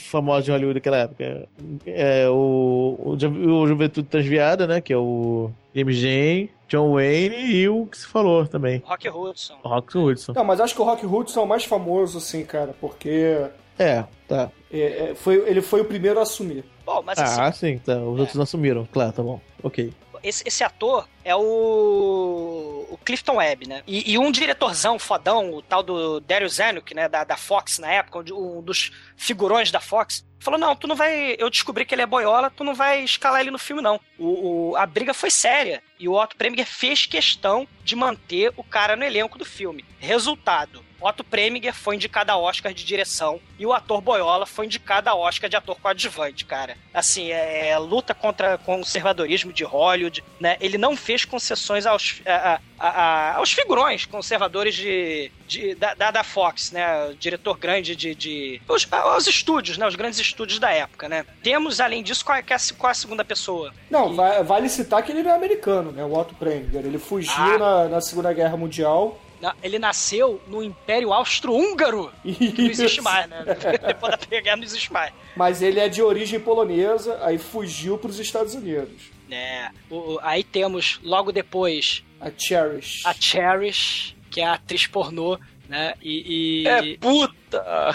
famosos 0.00 0.44
de 0.46 0.50
Hollywood 0.50 0.74
daquela 0.74 0.96
época. 0.98 1.46
É 1.86 2.28
o, 2.28 2.96
o, 2.98 3.10
o 3.12 3.66
Juventude 3.66 4.08
Transviada, 4.08 4.66
né? 4.66 4.80
Que 4.80 4.92
é 4.92 4.96
o 4.96 5.50
James 5.74 5.96
Jane, 5.96 6.50
John 6.68 6.94
Wayne 6.94 7.36
e 7.36 7.68
o 7.68 7.86
que 7.86 7.98
se 7.98 8.06
falou 8.06 8.44
também. 8.46 8.82
Rock 8.84 9.08
Hudson. 9.08 9.54
Rock 9.62 9.96
Hudson. 9.96 10.32
Não, 10.34 10.42
mas 10.44 10.60
acho 10.60 10.74
que 10.74 10.80
o 10.80 10.84
Rock 10.84 11.06
Hudson 11.06 11.40
é 11.40 11.44
o 11.44 11.46
mais 11.46 11.64
famoso, 11.64 12.18
assim, 12.18 12.44
cara, 12.44 12.74
porque 12.80 13.46
É, 13.78 14.04
tá. 14.28 14.50
é, 14.72 15.10
é, 15.10 15.14
foi, 15.14 15.36
ele 15.48 15.60
foi 15.62 15.80
o 15.80 15.84
primeiro 15.84 16.18
a 16.20 16.22
assumir. 16.22 16.64
Bom, 16.86 17.02
mas 17.04 17.18
Ah, 17.18 17.46
assim, 17.46 17.58
sim, 17.74 17.78
tá. 17.78 17.96
Os 17.96 18.18
outros 18.20 18.34
não 18.36 18.42
assumiram. 18.44 18.86
Claro, 18.92 19.12
tá 19.12 19.22
bom. 19.22 19.40
Ok. 19.62 19.92
esse, 20.22 20.42
esse 20.46 20.62
ator 20.62 21.08
é 21.24 21.34
o, 21.34 22.86
o 22.90 22.98
Clifton 23.04 23.36
Webb, 23.36 23.68
né? 23.68 23.82
E, 23.86 24.12
e 24.12 24.18
um 24.18 24.30
diretorzão 24.30 24.98
fodão, 24.98 25.50
o 25.54 25.62
tal 25.62 25.82
do 25.82 26.20
Dario 26.20 26.48
Zanuck, 26.48 26.94
né, 26.94 27.08
da, 27.08 27.24
da 27.24 27.36
Fox 27.36 27.78
na 27.78 27.90
época, 27.90 28.32
um, 28.34 28.58
um 28.58 28.62
dos 28.62 28.92
figurões 29.16 29.70
da 29.70 29.80
Fox, 29.80 30.24
falou, 30.38 30.60
não, 30.60 30.76
tu 30.76 30.86
não 30.86 30.94
vai... 30.94 31.34
Eu 31.38 31.48
descobri 31.48 31.84
que 31.86 31.94
ele 31.94 32.02
é 32.02 32.06
boiola, 32.06 32.50
tu 32.50 32.62
não 32.64 32.74
vai 32.74 33.02
escalar 33.02 33.40
ele 33.40 33.50
no 33.50 33.58
filme, 33.58 33.80
não. 33.82 33.98
O, 34.18 34.70
o- 34.72 34.76
a 34.76 34.84
briga 34.86 35.14
foi 35.14 35.30
séria. 35.30 35.82
E 35.98 36.06
o 36.08 36.12
Otto 36.12 36.36
Preminger 36.36 36.66
fez 36.66 37.06
questão 37.06 37.66
de 37.82 37.96
manter 37.96 38.52
o 38.56 38.62
cara 38.62 38.94
no 38.94 39.04
elenco 39.04 39.38
do 39.38 39.44
filme. 39.44 39.84
Resultado. 39.98 40.83
Otto 41.06 41.22
Preminger 41.22 41.74
foi 41.74 41.96
indicado 41.96 42.32
a 42.32 42.36
Oscar 42.36 42.72
de 42.72 42.84
direção 42.84 43.38
e 43.58 43.66
o 43.66 43.72
ator 43.72 44.00
Boiola 44.00 44.46
foi 44.46 44.64
indicado 44.66 45.10
a 45.10 45.14
Oscar 45.14 45.50
de 45.50 45.56
ator 45.56 45.76
coadjuvante, 45.80 46.44
cara. 46.44 46.76
Assim, 46.94 47.30
é, 47.30 47.76
luta 47.78 48.14
contra 48.14 48.54
o 48.54 48.58
conservadorismo 48.58 49.52
de 49.52 49.64
Hollywood, 49.64 50.24
né? 50.40 50.56
Ele 50.60 50.78
não 50.78 50.96
fez 50.96 51.24
concessões 51.24 51.84
aos, 51.86 52.22
a- 52.24 52.58
a- 52.78 52.88
a- 52.88 53.36
aos 53.36 53.52
figurões 53.52 54.06
conservadores 54.06 54.74
de, 54.74 55.30
de- 55.46 55.74
da, 55.74 55.92
da, 55.94 56.10
Fox, 56.24 56.72
né? 56.72 57.08
O 57.10 57.14
diretor 57.14 57.58
grande 57.58 57.94
de... 57.94 58.14
de 58.14 58.62
os, 58.68 58.86
aos 58.90 59.26
estúdios, 59.26 59.76
né? 59.76 59.86
Os 59.86 59.94
grandes 59.94 60.18
estúdios 60.18 60.58
da 60.58 60.70
época, 60.70 61.08
né? 61.08 61.26
Temos, 61.42 61.80
além 61.80 62.02
disso, 62.02 62.24
qual 62.24 62.38
é, 62.38 62.42
qual 62.42 62.54
é 62.88 62.88
a- 62.88 62.90
é 62.90 62.94
segunda 62.94 63.24
pessoa? 63.24 63.74
Não, 63.90 64.14
va- 64.14 64.42
vale 64.42 64.68
citar 64.68 65.02
que 65.02 65.12
ele 65.12 65.22
não 65.22 65.30
é 65.32 65.34
americano, 65.34 65.92
né? 65.92 66.02
O 66.04 66.14
Otto 66.16 66.34
Preminger. 66.34 66.84
Ele 66.84 66.98
fugiu 66.98 67.32
Ah. 67.36 67.58
na, 67.58 67.88
na 67.88 68.00
Segunda 68.00 68.32
Guerra 68.32 68.56
Mundial 68.56 69.20
ele 69.62 69.78
nasceu 69.78 70.40
no 70.46 70.62
Império 70.62 71.12
Austro-Húngaro. 71.12 72.10
Que 72.22 72.62
não 72.62 72.70
existe 72.70 73.00
mais, 73.00 73.28
né? 73.28 73.44
Depois 73.86 74.12
da 74.12 74.18
pegar, 74.18 74.56
não 74.56 74.64
existe 74.64 74.92
mais. 74.92 75.12
Mas 75.36 75.60
ele 75.62 75.80
é 75.80 75.88
de 75.88 76.02
origem 76.02 76.38
polonesa, 76.40 77.18
aí 77.22 77.38
fugiu 77.38 77.98
pros 77.98 78.18
Estados 78.18 78.54
Unidos. 78.54 79.10
É. 79.30 79.68
O- 79.90 80.14
o- 80.14 80.18
aí 80.22 80.44
temos, 80.44 81.00
logo 81.02 81.32
depois, 81.32 82.02
A 82.20 82.30
Cherish. 82.36 83.02
a 83.04 83.12
Cherish, 83.14 84.14
que 84.30 84.40
é 84.40 84.44
a 84.46 84.52
atriz 84.54 84.86
pornô, 84.86 85.38
né? 85.68 85.94
E. 86.02 86.62
e- 86.62 86.68
É 86.68 86.96
puta! 86.98 87.64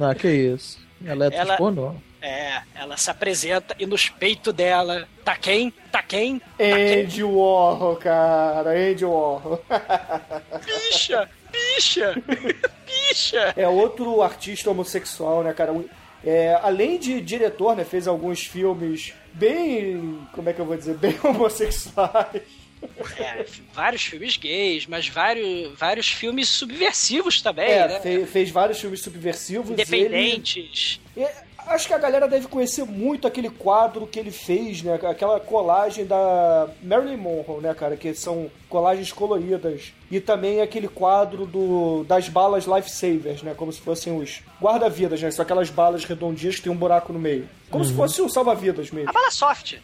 Ah, 0.00 0.14
que 0.14 0.28
isso. 0.28 0.78
Ela 1.04 1.24
é 1.24 1.26
atriz 1.28 1.40
Ela- 1.42 1.56
pornô. 1.56 1.94
É, 2.22 2.62
ela 2.76 2.96
se 2.96 3.10
apresenta 3.10 3.74
e 3.80 3.84
nos 3.84 4.08
peitos 4.08 4.54
dela 4.54 5.08
tá 5.24 5.34
quem? 5.36 5.70
Tá 5.90 6.00
quem? 6.02 6.40
Andy 6.58 7.24
Warhol, 7.24 7.96
cara. 7.96 8.70
Andy 8.70 9.04
Warhol. 9.04 9.60
Bicha! 10.64 11.28
Bicha! 11.50 12.14
Bicha! 12.86 13.52
É 13.56 13.66
outro 13.68 14.22
artista 14.22 14.70
homossexual, 14.70 15.42
né, 15.42 15.52
cara? 15.52 15.74
É, 16.24 16.56
além 16.62 16.98
de 16.98 17.20
diretor, 17.20 17.74
né, 17.74 17.84
fez 17.84 18.06
alguns 18.06 18.42
filmes 18.46 19.12
bem, 19.34 20.20
como 20.32 20.48
é 20.48 20.52
que 20.52 20.60
eu 20.60 20.64
vou 20.64 20.76
dizer, 20.76 20.94
bem 20.96 21.18
homossexuais. 21.24 22.42
É, 23.18 23.44
vários 23.72 24.02
filmes 24.04 24.36
gays, 24.36 24.86
mas 24.86 25.06
vários, 25.08 25.76
vários 25.78 26.08
filmes 26.10 26.48
subversivos 26.48 27.40
também, 27.40 27.68
É, 27.70 27.88
né? 27.88 28.00
fe- 28.00 28.26
fez 28.26 28.50
vários 28.50 28.80
filmes 28.80 29.00
subversivos. 29.00 29.70
Independentes. 29.70 31.00
Ele- 31.16 31.26
É, 31.26 31.34
acho 31.66 31.86
que 31.86 31.94
a 31.94 31.98
galera 31.98 32.28
deve 32.28 32.46
conhecer 32.48 32.84
muito 32.84 33.26
aquele 33.26 33.48
quadro 33.50 34.06
que 34.06 34.18
ele 34.18 34.30
fez, 34.30 34.82
né? 34.82 34.94
Aquela 34.94 35.38
colagem 35.40 36.04
da 36.06 36.68
Marilyn 36.82 37.16
Monroe, 37.16 37.60
né, 37.62 37.74
cara? 37.74 37.96
Que 37.96 38.14
são 38.14 38.50
colagens 38.68 39.12
coloridas. 39.12 39.92
E 40.10 40.20
também 40.20 40.60
aquele 40.60 40.88
quadro 40.88 41.46
do, 41.46 42.04
das 42.04 42.28
balas 42.28 42.64
lifesavers, 42.64 43.42
né? 43.42 43.54
Como 43.56 43.72
se 43.72 43.80
fossem 43.80 44.16
os 44.18 44.42
guarda-vidas, 44.60 45.20
né? 45.22 45.30
São 45.30 45.42
aquelas 45.42 45.70
balas 45.70 46.04
redondinhas 46.04 46.56
que 46.56 46.62
tem 46.62 46.72
um 46.72 46.76
buraco 46.76 47.12
no 47.12 47.18
meio. 47.18 47.48
Como 47.70 47.84
se 47.84 47.92
fosse 47.94 48.20
um 48.20 48.28
salva-vidas 48.28 48.90
mesmo. 48.90 49.08
A 49.10 49.12
bala 49.12 49.30
soft. 49.30 49.76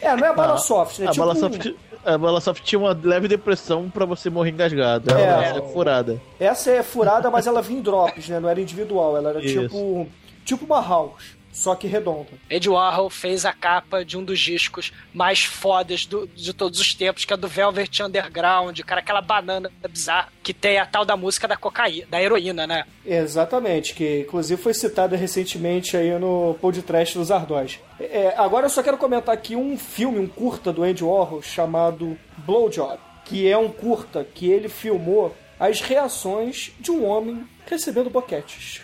É, 0.00 0.14
não 0.16 0.26
é 0.26 0.34
bala 0.34 0.54
Ah, 0.54 0.58
soft, 0.58 0.98
né? 0.98 1.06
A 1.06 1.10
tipo 1.12 1.20
bala 1.24 1.32
um- 1.34 1.40
soft, 1.40 1.66
a 2.04 2.18
bala 2.18 2.40
soft 2.40 2.62
tinha 2.62 2.78
uma 2.78 2.98
leve 3.02 3.26
depressão 3.28 3.88
pra 3.88 4.04
você 4.04 4.28
morrer 4.28 4.50
engasgado. 4.50 5.10
É. 5.16 5.22
Ela 5.22 5.58
é 5.58 5.62
furada. 5.72 6.20
Essa 6.38 6.72
é 6.72 6.82
furada, 6.82 7.30
mas 7.30 7.46
ela 7.46 7.62
vinha 7.62 7.78
em 7.78 7.82
drops, 7.82 8.28
né? 8.28 8.38
Não 8.38 8.48
era 8.50 8.60
individual. 8.60 9.16
Ela 9.16 9.30
era 9.30 9.42
Isso. 9.42 9.62
tipo, 9.62 10.06
tipo 10.44 10.64
uma 10.64 10.80
house, 10.80 11.36
só 11.52 11.74
que 11.74 11.86
redonda. 11.86 12.30
Ed 12.48 12.66
Warhol 12.68 13.10
fez 13.10 13.44
a 13.44 13.52
capa 13.52 14.02
de 14.04 14.16
um 14.16 14.24
dos 14.24 14.40
discos 14.40 14.90
mais 15.12 15.44
fodas 15.44 16.06
do- 16.06 16.26
de 16.28 16.54
todos 16.54 16.80
os 16.80 16.94
tempos, 16.94 17.26
que 17.26 17.32
é 17.34 17.36
do 17.36 17.46
Velvet 17.46 18.02
Underground, 18.02 18.78
cara, 18.80 19.00
aquela 19.00 19.20
banana 19.20 19.70
bizarra, 19.90 20.28
que 20.42 20.54
tem 20.54 20.78
a 20.78 20.86
tal 20.86 21.04
da 21.04 21.14
música 21.16 21.46
da 21.46 21.54
cocaína, 21.56 22.06
da 22.08 22.22
heroína, 22.22 22.66
né? 22.66 22.84
Exatamente, 23.04 23.94
que 23.94 24.20
inclusive 24.20 24.60
foi 24.60 24.72
citada 24.74 25.14
recentemente 25.16 25.94
aí 25.96 26.18
no 26.18 26.56
podcast 26.60 27.16
dos 27.18 27.30
Ardós. 27.30 27.78
É, 28.00 28.34
agora 28.38 28.66
eu 28.66 28.70
só 28.70 28.82
quero 28.82 28.96
comentar 28.96 29.34
aqui 29.34 29.54
um 29.54 29.76
filme, 29.76 30.18
um 30.18 30.26
curta 30.26 30.72
do 30.72 30.82
Andy 30.82 31.04
Warhol 31.04 31.42
chamado 31.42 32.16
Blowjob, 32.38 32.98
que 33.26 33.46
é 33.46 33.56
um 33.58 33.68
curta 33.68 34.24
que 34.34 34.50
ele 34.50 34.68
filmou 34.70 35.34
as 35.60 35.80
reações 35.80 36.72
de 36.80 36.90
um 36.90 37.04
homem 37.06 37.46
recebendo 37.66 38.10
boquetes. 38.10 38.80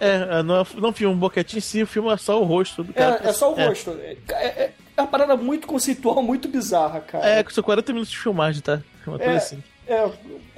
É, 0.00 0.42
não, 0.42 0.66
não 0.76 0.92
filma 0.92 1.14
um 1.14 1.18
boquete 1.18 1.58
em 1.58 1.60
si, 1.60 1.84
filma 1.86 2.16
só 2.16 2.40
o 2.40 2.44
rosto 2.44 2.82
do 2.84 2.92
cara. 2.92 3.20
É, 3.24 3.28
é 3.28 3.32
só 3.32 3.52
o 3.52 3.54
rosto. 3.54 3.90
É, 4.00 4.16
é- 4.46 4.72
é 4.96 5.00
uma 5.00 5.08
parada 5.08 5.36
muito 5.36 5.66
conceitual, 5.66 6.22
muito 6.22 6.48
bizarra, 6.48 7.00
cara. 7.00 7.26
É, 7.26 7.44
são 7.48 7.64
40 7.64 7.92
minutos 7.92 8.10
de 8.12 8.18
filmagem, 8.18 8.60
tá? 8.60 8.82
Uma 9.06 9.18
coisa 9.18 9.32
É, 9.32 9.36
assim. 9.36 9.62
É, 9.92 10.10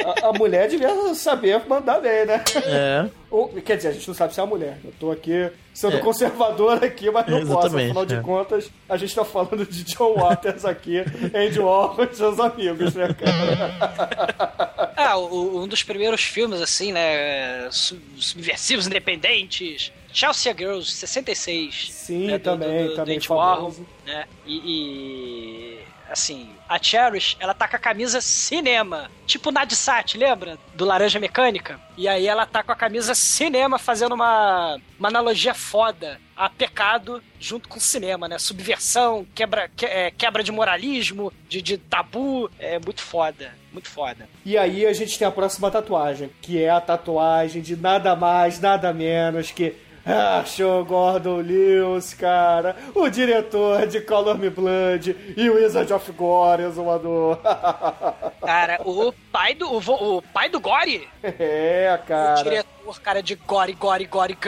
a, 0.04 0.28
a 0.28 0.32
mulher 0.32 0.68
devia 0.68 1.14
saber 1.14 1.60
mandar 1.68 2.00
bem, 2.00 2.24
né? 2.26 2.42
É. 2.64 3.08
Ou, 3.30 3.48
quer 3.48 3.76
dizer, 3.76 3.88
a 3.88 3.92
gente 3.92 4.06
não 4.06 4.14
sabe 4.14 4.32
se 4.34 4.40
é 4.40 4.42
a 4.42 4.46
mulher. 4.46 4.78
Eu 4.84 4.92
tô 4.98 5.10
aqui 5.10 5.50
sendo 5.72 5.96
É. 5.96 6.00
conservador 6.00 6.82
aqui, 6.84 7.10
mas 7.10 7.26
não 7.26 7.38
posso. 7.40 7.50
Exatamente, 7.66 7.86
Afinal 7.86 8.06
de 8.06 8.14
é. 8.14 8.20
contas, 8.20 8.70
a 8.88 8.96
gente 8.96 9.14
tá 9.14 9.24
falando 9.24 9.66
de 9.66 9.82
John 9.84 10.14
Waters 10.14 10.64
aqui, 10.64 10.98
Andy 11.34 11.58
Warhol 11.58 12.04
e 12.10 12.14
seus 12.14 12.38
amigos, 12.38 12.94
né, 12.94 13.08
cara? 13.14 14.92
Ah, 14.96 15.16
o- 15.16 15.62
um 15.62 15.66
dos 15.68 15.82
primeiros 15.82 16.22
filmes, 16.22 16.60
assim, 16.60 16.92
né? 16.92 17.68
su- 17.70 18.00
Subversivos, 18.16 18.86
independentes. 18.86 19.92
Chelsea 20.12 20.54
Girls, 20.56 20.90
66. 20.92 21.88
Sim, 21.92 22.26
né, 22.28 22.38
do- 22.38 22.44
também, 22.44 22.84
do- 22.84 22.90
do 22.90 22.94
também 22.96 23.16
Andy 23.16 23.26
famoso. 23.26 23.44
Warhol, 23.50 23.74
né? 24.06 24.24
E, 24.46 24.56
e, 24.64 25.78
assim, 26.10 26.50
a 26.68 26.82
Cherish, 26.82 27.36
ela 27.40 27.54
tá 27.54 27.66
com 27.68 27.76
a 27.76 27.78
camisa 27.78 28.20
cinema, 28.20 29.10
tipo 29.26 29.50
Nadsat, 29.50 30.16
lembra? 30.18 30.58
Do 30.74 30.84
Laranja 30.84 31.18
Mecânica. 31.18 31.80
E 31.96 32.06
aí 32.08 32.26
ela 32.26 32.44
tá 32.46 32.62
com 32.62 32.72
a 32.72 32.76
camisa 32.76 33.14
cinema 33.14 33.78
fazendo 33.78 34.14
uma, 34.14 34.78
uma 34.98 35.08
analogia 35.08 35.54
foda 35.54 36.20
a 36.36 36.48
pecado 36.50 37.22
junto 37.38 37.68
com 37.68 37.78
cinema, 37.78 38.26
né? 38.28 38.38
Subversão, 38.38 39.24
quebra, 39.34 39.68
que- 39.76 39.86
é, 39.86 40.10
quebra 40.10 40.42
de 40.42 40.50
moralismo, 40.50 41.32
de, 41.48 41.62
de 41.62 41.78
tabu, 41.78 42.50
é 42.58 42.78
muito 42.78 43.00
foda, 43.02 43.52
muito 43.72 43.88
foda. 43.88 44.28
E 44.44 44.58
aí 44.58 44.84
a 44.86 44.92
gente 44.92 45.16
tem 45.18 45.26
a 45.28 45.30
próxima 45.30 45.70
tatuagem, 45.70 46.30
que 46.42 46.60
é 46.62 46.70
a 46.70 46.80
tatuagem 46.80 47.62
de 47.62 47.76
nada 47.76 48.16
mais, 48.16 48.58
nada 48.60 48.92
menos 48.92 49.50
que 49.52 49.76
Achou 50.06 50.84
Gordon 50.84 51.38
Lewis, 51.40 52.12
cara, 52.12 52.76
o 52.94 53.08
diretor 53.08 53.86
de 53.86 54.02
Color 54.02 54.36
Me 54.36 54.50
Blood 54.50 55.16
e 55.34 55.48
Wizard 55.48 55.90
of 55.94 56.12
Gore, 56.12 56.64
exumador. 56.64 57.38
Cara, 58.44 58.78
o 58.84 59.10
pai 59.32 59.54
do, 59.54 59.66
o, 59.66 59.78
o 60.18 60.22
pai 60.22 60.50
do 60.50 60.60
Gore, 60.60 61.08
É, 61.22 61.98
o 62.02 62.06
cara. 62.06 62.42
diretor, 62.42 63.00
cara, 63.00 63.22
de 63.22 63.34
Gore, 63.34 63.72
Gore, 63.72 64.04
Gore. 64.04 64.36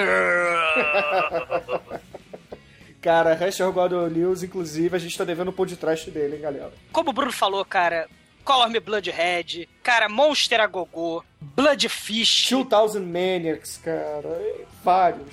Cara, 3.00 3.34
Rachel 3.34 3.72
Gordon 3.72 4.06
Lewis, 4.08 4.42
inclusive, 4.42 4.94
a 4.94 4.98
gente 4.98 5.16
tá 5.16 5.22
devendo 5.24 5.48
um 5.50 5.54
pôr 5.54 5.66
de 5.66 5.76
trás 5.76 6.04
dele, 6.04 6.36
hein, 6.36 6.42
galera. 6.42 6.72
Como 6.92 7.10
o 7.10 7.12
Bruno 7.12 7.32
falou, 7.32 7.64
cara, 7.64 8.08
Color 8.46 8.70
Me 8.70 8.78
Bloodhead, 8.78 9.68
cara, 9.82 10.08
Monster 10.08 10.60
a 10.60 10.68
Gogô, 10.68 11.24
Bloodfish. 11.40 12.50
2000 12.50 13.02
Maniacs, 13.02 13.76
cara, 13.78 14.40
e 14.40 14.64
vários. 14.84 15.26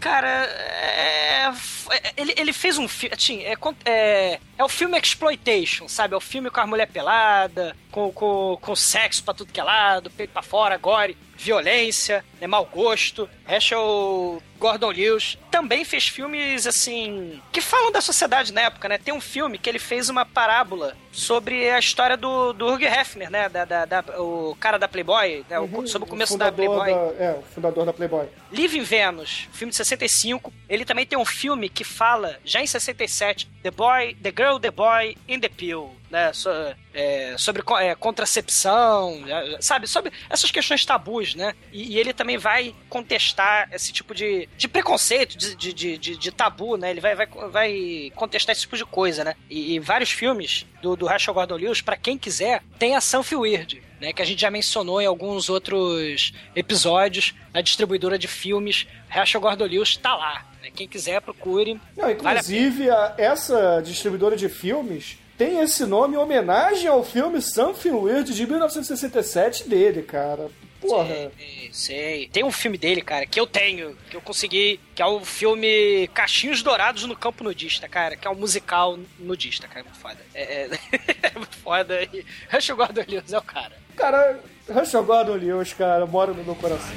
Cara, 0.00 0.28
é, 0.28 1.46
é- 1.46 2.12
ele, 2.16 2.34
ele 2.36 2.52
fez 2.52 2.76
um 2.76 2.88
filme. 2.88 3.14
Assim, 3.16 3.42
é, 3.44 3.54
é, 3.84 4.40
é 4.58 4.64
o 4.64 4.68
filme 4.68 4.98
Exploitation, 4.98 5.86
sabe? 5.88 6.14
É 6.14 6.16
o 6.16 6.20
filme 6.20 6.50
com 6.50 6.60
a 6.60 6.66
mulher 6.66 6.88
pelada, 6.88 7.74
com, 7.92 8.10
com, 8.12 8.58
com 8.60 8.74
sexo 8.76 9.22
pra 9.22 9.32
tudo 9.32 9.52
que 9.52 9.60
é 9.60 9.64
lado, 9.64 10.10
peito 10.10 10.32
pra 10.32 10.42
fora, 10.42 10.76
gore, 10.76 11.16
violência, 11.36 12.24
né, 12.40 12.46
mau 12.46 12.64
gosto. 12.66 13.28
Rachel 13.46 14.42
Gordon 14.58 14.90
Lewis 14.90 15.38
também 15.50 15.84
fez 15.84 16.08
filmes, 16.08 16.66
assim, 16.66 17.40
que 17.52 17.60
falam 17.60 17.92
da 17.92 18.00
sociedade 18.00 18.52
na 18.52 18.62
época, 18.62 18.88
né? 18.88 18.98
Tem 18.98 19.12
um 19.14 19.20
filme 19.20 19.58
que 19.58 19.68
ele 19.68 19.78
fez 19.78 20.08
uma 20.08 20.24
parábola 20.24 20.96
sobre 21.12 21.70
a 21.70 21.78
história 21.78 22.16
do, 22.16 22.52
do 22.52 22.66
Hugh 22.74 22.82
Hefner, 22.84 23.30
né? 23.30 23.48
Da, 23.48 23.64
da- 23.64 23.84
da- 23.84 24.20
o 24.20 24.56
cara 24.58 24.78
da 24.78 24.88
Playboy, 24.88 25.44
né? 25.48 25.58
O- 25.60 25.86
sobre 25.86 26.06
o 26.06 26.10
começo 26.10 26.36
da 26.36 26.46
fundador 26.46 26.82
Playboy. 26.82 27.14
da- 27.18 27.24
é, 27.24 27.32
o 27.38 27.42
fundador 27.54 27.86
da 27.86 27.92
Playboy. 27.92 28.26
Live 28.52 28.78
in 28.78 28.82
Venus, 28.82 29.48
filme 29.52 29.70
de 29.70 29.76
65. 29.76 30.52
Ele 30.68 30.84
também 30.84 31.06
tem 31.06 31.18
um 31.18 31.24
filme 31.24 31.68
que 31.68 31.84
fala, 31.84 32.38
já 32.44 32.60
em 32.60 32.66
67, 32.66 33.48
The 33.62 33.70
Boy, 33.70 34.14
The 34.22 34.32
Girl, 34.36 34.58
The 34.58 34.70
Boy 34.70 35.16
in 35.28 35.40
the 35.40 35.48
Pill, 35.48 35.94
né? 36.10 36.32
So- 36.32 36.50
é, 36.94 37.34
sobre 37.36 37.62
é, 37.80 37.94
contracepção, 37.94 39.22
é, 39.26 39.58
sabe? 39.60 39.86
Sobre 39.86 40.12
essas 40.30 40.50
questões 40.50 40.84
tabus, 40.84 41.34
né? 41.34 41.54
E, 41.72 41.94
e 41.94 41.98
ele 41.98 42.12
também 42.12 42.38
vai 42.38 42.74
contestar 42.88 43.68
esse 43.72 43.92
tipo 43.92 44.14
de, 44.14 44.48
de 44.56 44.66
preconceito, 44.68 45.36
de, 45.36 45.54
de, 45.54 45.72
de, 45.98 46.16
de- 46.16 46.30
tabu, 46.32 46.76
né? 46.76 46.90
Ele 46.90 47.00
vai, 47.00 47.14
vai, 47.14 47.26
vai 47.50 48.12
contestar 48.14 48.52
esse 48.52 48.62
tipo 48.62 48.76
de 48.76 48.84
coisa, 48.84 49.24
né? 49.24 49.34
E, 49.50 49.74
e 49.74 49.78
vários 49.78 50.10
filmes 50.10 50.66
do, 50.82 50.96
do 50.96 51.06
Rachel 51.06 51.34
Gordon 51.34 51.56
Lewis, 51.56 51.80
pra 51.80 51.96
quem 51.96 52.16
quiser, 52.18 52.62
tem 52.78 52.94
a 52.96 53.00
Something 53.00 53.36
Weird, 53.36 53.82
né, 54.00 54.12
que 54.12 54.20
a 54.20 54.24
gente 54.26 54.40
já 54.40 54.50
mencionou 54.50 55.00
em 55.00 55.06
alguns 55.06 55.48
outros 55.48 56.32
episódios, 56.54 57.34
na 57.54 57.60
distribuidora 57.62 58.18
de 58.18 58.28
filmes, 58.28 58.86
Rachel 59.08 59.40
Gordon 59.40 59.64
Lewis 59.66 59.96
tá 59.96 60.14
lá. 60.14 60.44
né? 60.62 60.70
Quem 60.74 60.86
quiser, 60.86 61.20
procure. 61.22 61.74
Não, 61.96 62.04
Vale 62.04 62.08
a 62.10 62.12
inclusive, 62.40 62.90
a- 62.90 63.14
essa 63.16 63.80
distribuidora 63.82 64.36
de 64.36 64.48
filmes 64.48 65.16
tem 65.36 65.60
esse 65.60 65.84
nome 65.84 66.14
em 66.14 66.18
homenagem 66.18 66.88
ao 66.88 67.04
filme 67.04 67.40
Something 67.42 67.90
Weird 67.92 68.32
de 68.34 68.46
1967 68.46 69.68
dele, 69.68 70.02
cara. 70.02 70.48
Porra. 70.80 71.06
Sei, 71.06 71.70
sei. 71.72 72.28
Tem 72.28 72.44
um 72.44 72.50
filme 72.52 72.76
dele, 72.78 73.00
cara, 73.02 73.26
que 73.26 73.40
eu 73.40 73.46
tenho, 73.46 73.96
que 74.10 74.16
eu 74.16 74.20
consegui, 74.20 74.78
que 74.94 75.02
é 75.02 75.06
o 75.06 75.24
filme 75.24 76.06
Cachinhos 76.14 76.62
Dourados 76.62 77.04
no 77.04 77.16
Campo 77.16 77.42
Nudista, 77.42 77.88
cara, 77.88 78.14
que 78.16 78.26
é 78.28 78.30
um 78.30 78.34
musical 78.34 78.98
nudista, 79.18 79.66
cara, 79.66 79.80
é 79.80 79.82
muito 79.84 79.98
foda. 79.98 80.18
É, 80.34 80.42
é- 80.42 80.70
é 81.34 81.38
muito 81.38 81.56
foda. 81.56 82.02
E 82.12 82.24
Rachel 82.48 82.76
Gordon 82.76 83.04
Lewis 83.08 83.32
é 83.32 83.38
o 83.38 83.42
cara. 83.42 83.72
Cara, 83.96 84.38
Rachel 84.72 85.04
Gordon 85.04 85.34
Lewis, 85.34 85.72
cara, 85.72 86.04
mora 86.06 86.32
no 86.32 86.44
meu 86.44 86.54
coração. 86.54 86.94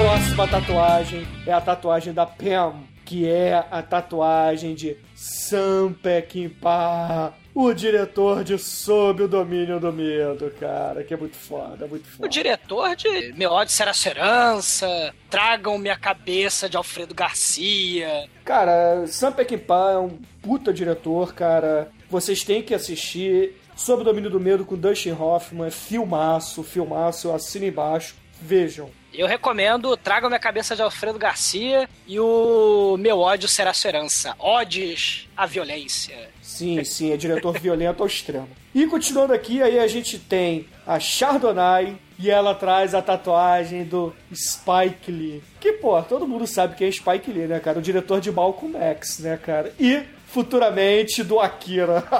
A 0.00 0.02
próxima 0.02 0.48
tatuagem 0.48 1.28
é 1.46 1.52
a 1.52 1.60
tatuagem 1.60 2.14
da 2.14 2.24
Pam, 2.24 2.84
que 3.04 3.28
é 3.28 3.62
a 3.70 3.82
tatuagem 3.82 4.74
de 4.74 4.96
Sam 5.14 5.92
Peckinpah, 5.92 7.34
o 7.54 7.74
diretor 7.74 8.42
de 8.42 8.56
Sob 8.56 9.24
o 9.24 9.28
Domínio 9.28 9.78
do 9.78 9.92
Medo, 9.92 10.50
cara, 10.58 11.04
que 11.04 11.12
é 11.12 11.18
muito 11.18 11.36
foda, 11.36 11.86
muito 11.86 12.08
foda. 12.08 12.26
O 12.26 12.30
diretor 12.30 12.96
de 12.96 13.34
Meu 13.34 13.50
ódio 13.50 13.74
será 13.74 13.92
serança, 13.92 15.14
Tragam 15.28 15.76
minha 15.76 15.98
cabeça 15.98 16.66
de 16.66 16.78
Alfredo 16.78 17.14
Garcia. 17.14 18.26
Cara, 18.42 19.06
Sam 19.06 19.32
Peckinpah 19.32 19.92
é 19.92 19.98
um 19.98 20.18
puta 20.40 20.72
diretor, 20.72 21.34
cara. 21.34 21.90
Vocês 22.08 22.42
têm 22.42 22.62
que 22.62 22.72
assistir. 22.72 23.54
Sob 23.76 24.00
o 24.00 24.04
Domínio 24.04 24.30
do 24.30 24.40
Medo 24.40 24.64
com 24.64 24.76
Dustin 24.76 25.12
Hoffman, 25.12 25.68
é 25.68 25.70
filmaço, 25.70 26.62
filmaço, 26.62 27.28
eu 27.28 27.34
assino 27.34 27.66
embaixo. 27.66 28.14
Vejam. 28.40 28.98
Eu 29.12 29.26
recomendo 29.26 29.96
Tragam 29.96 30.28
minha 30.28 30.38
cabeça 30.38 30.76
de 30.76 30.82
Alfredo 30.82 31.18
Garcia 31.18 31.88
e 32.06 32.18
o 32.20 32.96
Meu 32.98 33.18
ódio 33.18 33.48
será 33.48 33.74
sua 33.74 33.88
herança. 33.88 34.34
Odes 34.38 35.28
à 35.36 35.46
violência. 35.46 36.30
Sim, 36.40 36.82
sim, 36.84 37.12
é 37.12 37.16
diretor 37.16 37.58
violento 37.58 38.02
ao 38.02 38.06
extremo. 38.06 38.48
E 38.74 38.86
continuando 38.86 39.32
aqui, 39.32 39.62
aí 39.62 39.78
a 39.78 39.86
gente 39.88 40.18
tem 40.18 40.66
a 40.86 41.00
Chardonnay 41.00 41.96
e 42.18 42.30
ela 42.30 42.54
traz 42.54 42.94
a 42.94 43.02
tatuagem 43.02 43.84
do 43.84 44.14
Spike 44.32 45.10
Lee. 45.10 45.42
Que, 45.58 45.72
pô, 45.72 46.00
todo 46.02 46.28
mundo 46.28 46.46
sabe 46.46 46.76
quem 46.76 46.86
é 46.86 46.92
Spike 46.92 47.32
Lee, 47.32 47.46
né, 47.46 47.58
cara? 47.58 47.78
O 47.78 47.82
diretor 47.82 48.20
de 48.20 48.30
Malcolm 48.30 48.76
X, 48.76 49.18
né, 49.20 49.38
cara? 49.42 49.72
E 49.80 50.04
futuramente 50.32 51.22
do 51.22 51.40
Akira. 51.40 52.04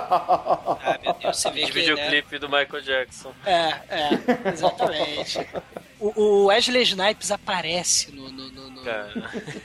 Ah, 0.82 0.98
meu 1.02 1.12
Deus, 1.14 1.36
você 1.38 1.50
vê 1.50 1.62
que, 1.66 1.72
videoclipe 1.72 2.38
do 2.38 2.48
Michael 2.48 2.80
Jackson. 2.82 3.32
né? 3.44 3.80
É, 3.88 3.96
é, 4.48 4.52
exatamente. 4.52 5.46
O, 5.98 6.20
o 6.20 6.44
Wesley 6.46 6.82
Snipes 6.82 7.30
aparece 7.30 8.10
no, 8.12 8.30
no, 8.30 8.48
no- 8.50 8.70
no- 8.70 8.80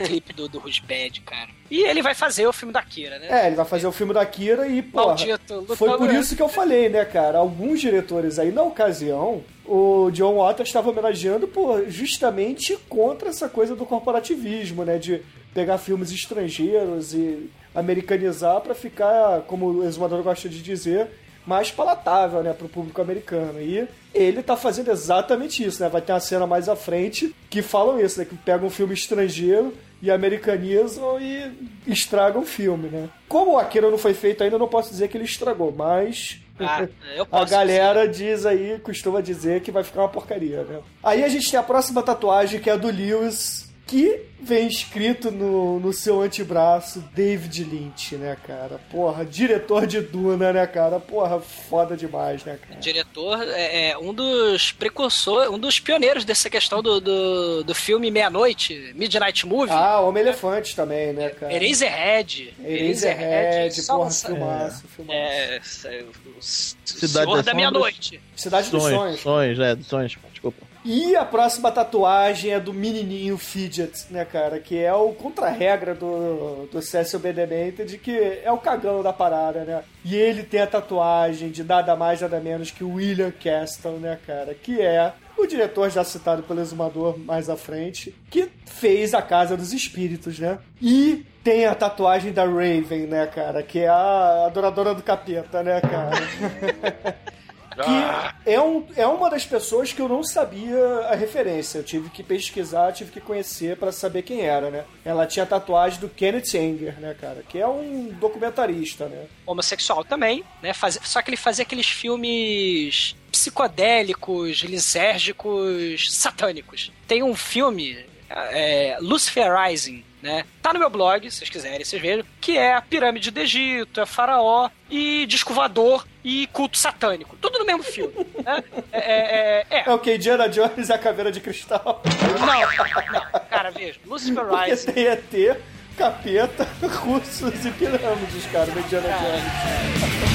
clipe 0.06 0.34
do, 0.34 0.48
do 0.50 0.60
Rusbad, 0.60 1.22
cara. 1.22 1.50
E 1.72 1.84
ele 1.84 2.02
vai 2.02 2.14
fazer 2.14 2.46
o 2.46 2.52
filme 2.54 2.74
da 2.74 2.82
Kira, 2.82 3.18
né? 3.18 3.28
É, 3.30 3.48
ele 3.48 3.56
vai 3.56 3.66
fazer 3.66 3.88
o 3.88 3.92
filme 3.92 4.14
da 4.14 4.22
Akira 4.22 4.68
e, 4.68 4.82
lutando- 4.82 5.76
foi 5.76 5.98
por 5.98 6.14
isso 6.14 6.36
que 6.36 6.42
eu 6.42 6.50
falei, 6.50 6.90
né, 6.90 7.06
cara? 7.06 7.38
Alguns 7.38 7.80
diretores 7.80 8.38
aí, 8.38 8.52
na 8.52 8.62
ocasião, 8.64 9.44
o 9.66 10.10
John 10.12 10.36
Waters 10.36 10.68
estava 10.70 10.90
homenageando, 10.90 11.48
pô, 11.48 11.84
justamente 11.90 12.78
contra 12.90 13.30
essa 13.30 13.48
coisa 13.48 13.76
do 13.76 13.86
corporativismo, 13.86 14.84
né? 14.84 14.98
De 14.98 15.22
pegar 15.54 15.78
filmes 15.78 16.12
estrangeiros 16.12 17.14
e 17.14 17.50
americanizar 17.76 18.62
pra 18.62 18.74
ficar, 18.74 19.42
como 19.42 19.68
o 19.68 19.84
exumador 19.84 20.24
gosta 20.24 20.48
de 20.48 20.62
dizer, 20.62 21.08
mais 21.46 21.70
palatável, 21.72 22.42
né, 22.42 22.54
pro 22.54 22.68
público 22.68 23.02
americano. 23.02 23.62
E 23.62 23.88
ele 24.14 24.42
tá 24.42 24.56
fazendo 24.58 24.90
exatamente 24.90 25.64
isso, 25.64 25.84
né? 25.84 25.90
Vai 25.90 26.02
ter 26.02 26.14
uma 26.14 26.20
cena 26.20 26.48
mais 26.48 26.68
à 26.68 26.76
frente 26.76 27.36
que 27.50 27.62
falam 27.62 28.00
isso, 28.00 28.18
né? 28.20 28.26
Que 28.26 28.36
pegam 28.36 28.68
um 28.68 28.72
filme 28.72 28.94
estrangeiro 28.94 29.74
e 30.02 30.10
americanizam 30.10 31.20
e 31.20 31.52
estragam 31.86 32.42
o 32.42 32.46
filme, 32.46 32.90
né? 32.90 33.10
Como 33.30 33.52
o 33.54 33.58
Akira 33.60 33.92
não 33.92 33.98
foi 33.98 34.14
feito 34.14 34.44
ainda, 34.44 34.56
eu 34.56 34.60
não 34.60 34.68
posso 34.68 34.90
dizer 34.90 35.08
que 35.08 35.18
ele 35.18 35.26
estragou, 35.26 35.72
mas 35.72 36.40
Ah, 36.60 36.88
a 37.32 37.46
galera 37.46 38.08
diz 38.08 38.46
aí, 38.46 38.80
costuma 38.82 39.22
dizer 39.22 39.62
que 39.62 39.72
vai 39.72 39.84
ficar 39.84 40.02
uma 40.02 40.10
porcaria, 40.10 40.64
né? 40.64 40.80
Aí 41.04 41.24
a 41.24 41.28
gente 41.28 41.50
tem 41.52 41.60
a 41.60 41.64
próxima 41.64 42.02
tatuagem, 42.02 42.60
que 42.60 42.70
é 42.70 42.74
a 42.74 42.78
do 42.78 42.88
Lewis, 42.90 43.65
que 43.88 44.22
vem 44.42 44.68
escrito 44.68 45.32
no, 45.32 45.80
no 45.80 45.94
seu 45.94 46.22
antebraço 46.22 47.00
David 47.14 47.64
Lynch, 47.64 48.16
né, 48.16 48.36
cara? 48.46 48.80
Porra, 48.92 49.24
diretor 49.26 49.86
de 49.88 50.02
Duna, 50.02 50.52
né, 50.54 50.66
cara? 50.68 51.00
Porra, 51.00 51.40
foda 51.40 51.96
demais, 51.96 52.44
né, 52.44 52.58
cara? 52.68 52.80
diretor 52.80 53.42
é, 53.44 53.90
é 53.92 53.98
um 53.98 54.14
dos 54.14 54.72
precursores, 54.72 55.50
um 55.52 55.58
dos 55.60 55.80
pioneiros 55.80 56.26
dessa 56.26 56.50
questão 56.50 56.82
do, 56.82 57.00
do, 57.00 57.64
do 57.64 57.76
filme 57.76 58.10
Meia-Noite, 58.12 58.92
Midnight 58.96 59.46
Movie. 59.48 59.74
Ah, 59.74 60.00
Homem-Elefante 60.02 60.76
também, 60.76 61.14
né, 61.14 61.30
cara? 61.30 61.54
Eraserhead. 61.54 62.54
Eraserhead, 62.64 63.82
só 63.82 63.94
porra, 63.94 64.06
lança- 64.06 64.28
filmaço, 64.28 64.88
filmaço. 64.96 65.18
É, 65.20 65.56
é, 65.86 66.04
o 66.04 66.42
Cidade 66.42 67.10
Senhor 67.26 67.26
da 67.26 67.26
Sombras. 67.44 67.56
Meia-Noite. 67.56 68.22
Cidade 68.36 68.70
dos 68.70 68.82
Sonhos, 68.84 68.98
Sonhos. 69.00 69.20
sonhos, 69.22 69.60
é, 69.60 69.76
dos 69.76 69.88
sonhos, 69.88 70.16
desculpa. 70.32 70.65
E 70.86 71.16
a 71.16 71.26
próxima 71.26 71.72
tatuagem 71.72 72.52
é 72.52 72.60
do 72.60 72.72
menininho 72.72 73.40
Fidget, 73.40 74.06
né, 74.12 74.24
cara? 74.24 74.60
Que 74.60 74.78
é 74.78 74.94
o 74.94 75.14
contra-regra 75.14 75.96
do, 75.96 76.68
do 76.72 76.80
Cecil 76.80 77.20
B. 77.20 77.34
Demented, 77.34 77.98
que 77.98 78.12
é 78.44 78.52
o 78.52 78.60
cagão 78.60 79.02
da 79.02 79.12
parada, 79.12 79.64
né? 79.64 79.84
E 80.04 80.16
ele 80.16 80.44
tem 80.44 80.62
a 80.62 80.68
tatuagem 80.68 81.50
de 81.50 81.64
nada 81.64 81.96
mais, 81.96 82.22
nada 82.22 82.40
menos 82.40 82.70
que 82.70 82.84
William 82.84 83.32
Castle, 83.32 83.94
né, 83.94 84.20
cara? 84.28 84.54
Que 84.54 84.80
é 84.80 85.12
o 85.36 85.48
diretor 85.48 85.90
já 85.90 86.04
citado 86.04 86.44
pelo 86.44 86.62
exumador 86.62 87.18
mais 87.18 87.50
à 87.50 87.58
frente, 87.58 88.14
que 88.30 88.48
fez 88.68 89.16
A 89.16 89.24
Casa 89.24 89.58
dos 89.58 89.74
Espíritos, 89.74 90.38
né? 90.38 90.60
E 90.80 91.26
tem 91.44 91.66
a 91.66 91.74
tatuagem 91.74 92.32
da 92.32 92.46
Raven, 92.46 93.08
né, 93.08 93.26
cara? 93.26 93.64
Que 93.64 93.80
é 93.80 93.88
a 93.88 94.46
adoradora 94.46 94.94
do 94.94 95.02
capeta, 95.02 95.64
né, 95.64 95.82
cara? 95.82 97.26
que 97.84 98.50
é, 98.52 98.60
um, 98.62 98.86
é 98.96 99.06
uma 99.06 99.30
das 99.30 99.46
pessoas 99.46 99.92
que 99.92 100.02
eu 100.02 100.08
não 100.08 100.24
sabia 100.24 100.78
a 101.10 101.16
referência. 101.16 101.80
Eu 101.80 101.84
tive 101.84 102.10
que 102.10 102.24
pesquisar, 102.24 102.92
tive 102.94 103.12
que 103.12 103.20
conhecer 103.20 103.76
pra 103.78 103.92
saber 103.92 104.22
quem 104.22 104.42
era, 104.42 104.70
né? 104.72 104.86
Ela 105.04 105.26
tinha 105.26 105.46
tatuagem 105.46 106.00
do 106.00 106.08
Kenneth 106.08 106.56
Anger, 106.56 107.00
né, 107.00 107.16
cara? 107.20 107.44
Que 107.50 107.60
é 107.60 107.68
um 107.68 108.10
documentarista, 108.20 109.08
né? 109.08 109.26
Homossexual 109.46 110.06
também, 110.06 110.44
né? 110.62 110.74
Faz- 110.74 111.00
só 111.04 111.22
que 111.22 111.30
ele 111.32 111.38
fazia 111.38 111.64
aqueles 111.64 111.88
filmes 111.88 113.16
psicodélicos, 113.32 114.60
lisérgicos, 114.60 116.16
satânicos. 116.16 116.92
Tem 117.08 117.24
um 117.24 117.36
filme, 117.36 117.98
é, 118.30 118.98
Lucifer 119.02 119.52
Rising, 119.54 120.05
né? 120.26 120.44
Tá 120.60 120.74
no 120.74 120.80
meu 120.80 120.90
blog, 120.90 121.30
se 121.30 121.38
vocês 121.38 121.50
quiserem, 121.50 121.86
vocês 121.86 122.02
vejam, 122.02 122.26
que 122.42 122.58
é 122.58 122.74
a 122.74 122.82
pirâmide 122.82 123.30
do 123.30 123.40
Egito, 123.40 124.02
é 124.02 124.06
faraó 124.08 124.70
e 124.90 125.26
disco 125.28 125.54
voador 125.54 126.06
e 126.24 126.48
culto 126.48 126.80
satânico. 126.80 127.38
Tudo 127.40 127.60
no 127.60 127.66
mesmo 127.66 127.84
filme, 127.84 128.26
né? 128.44 128.64
É, 128.92 129.00
é, 129.00 129.66
é, 129.70 129.78
é. 129.78 129.84
É 129.86 129.94
o 129.94 130.00
que? 130.00 130.16
Indiana 130.16 130.50
Jones 130.50 130.90
e 130.90 130.94
a 130.94 130.98
Caveira 130.98 131.32
de 131.32 131.40
Cristal. 131.40 132.02
Não, 132.40 133.14
não, 133.14 133.40
cara, 133.50 133.70
veja, 133.70 134.00
Lucifer 134.06 134.44
Rising. 134.44 134.92
tem 134.92 135.06
ET, 135.06 135.62
capeta, 135.96 136.68
russos 136.82 137.64
e 137.64 137.72
pirâmides, 137.72 138.46
cara, 138.52 138.66
no 138.72 138.80
Indiana 138.80 139.08
Jones. 139.10 140.26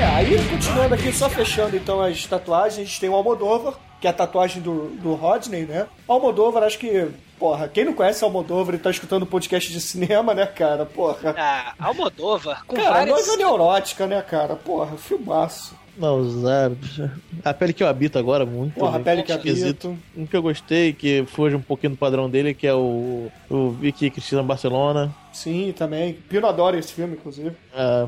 É, 0.00 0.06
aí 0.06 0.48
continuando 0.48 0.94
aqui, 0.94 1.12
só 1.12 1.28
fechando 1.28 1.76
então 1.76 2.00
as 2.00 2.24
tatuagens, 2.24 2.78
a 2.80 2.84
gente 2.84 2.98
tem 2.98 3.10
o 3.10 3.14
Almodóvar, 3.14 3.74
que 4.00 4.06
é 4.06 4.10
a 4.10 4.14
tatuagem 4.14 4.62
do, 4.62 4.88
do 4.96 5.12
Rodney, 5.12 5.66
né? 5.66 5.88
Almodóvar, 6.08 6.62
acho 6.62 6.78
que, 6.78 7.08
porra, 7.38 7.68
quem 7.68 7.84
não 7.84 7.92
conhece 7.92 8.24
Almodóvar 8.24 8.74
e 8.74 8.78
tá 8.78 8.90
escutando 8.90 9.26
podcast 9.26 9.70
de 9.70 9.78
cinema, 9.78 10.32
né, 10.32 10.46
cara? 10.46 10.86
Porra. 10.86 11.34
Ah, 11.36 11.74
Almodóvar, 11.78 12.64
com 12.66 12.76
Cara, 12.76 12.92
várias... 12.92 13.14
noiva 13.14 13.36
neurótica, 13.36 14.06
né, 14.06 14.22
cara? 14.22 14.56
Porra, 14.56 14.96
filmaço. 14.96 15.78
Não, 15.98 16.16
os 16.16 16.46
árabes. 16.46 16.98
A 17.44 17.52
pele 17.52 17.74
que 17.74 17.82
eu 17.82 17.88
habito 17.88 18.18
agora, 18.18 18.46
muito. 18.46 18.72
Porra, 18.80 18.96
a 18.96 19.00
pele 19.00 19.22
que 19.22 19.32
esquisito. 19.32 19.88
habito. 19.88 20.02
Um 20.16 20.24
que 20.24 20.34
eu 20.34 20.40
gostei, 20.40 20.94
que 20.94 21.26
foge 21.26 21.54
um 21.54 21.60
pouquinho 21.60 21.90
do 21.90 21.98
padrão 21.98 22.30
dele, 22.30 22.54
que 22.54 22.66
é 22.66 22.72
o, 22.72 23.30
o 23.50 23.70
Vicky 23.72 24.08
Cristina 24.08 24.42
Barcelona. 24.42 25.14
Sim, 25.32 25.72
também. 25.76 26.14
Pino 26.14 26.46
adora 26.46 26.78
esse 26.78 26.92
filme, 26.92 27.14
inclusive. 27.14 27.56
Ah, 27.74 28.06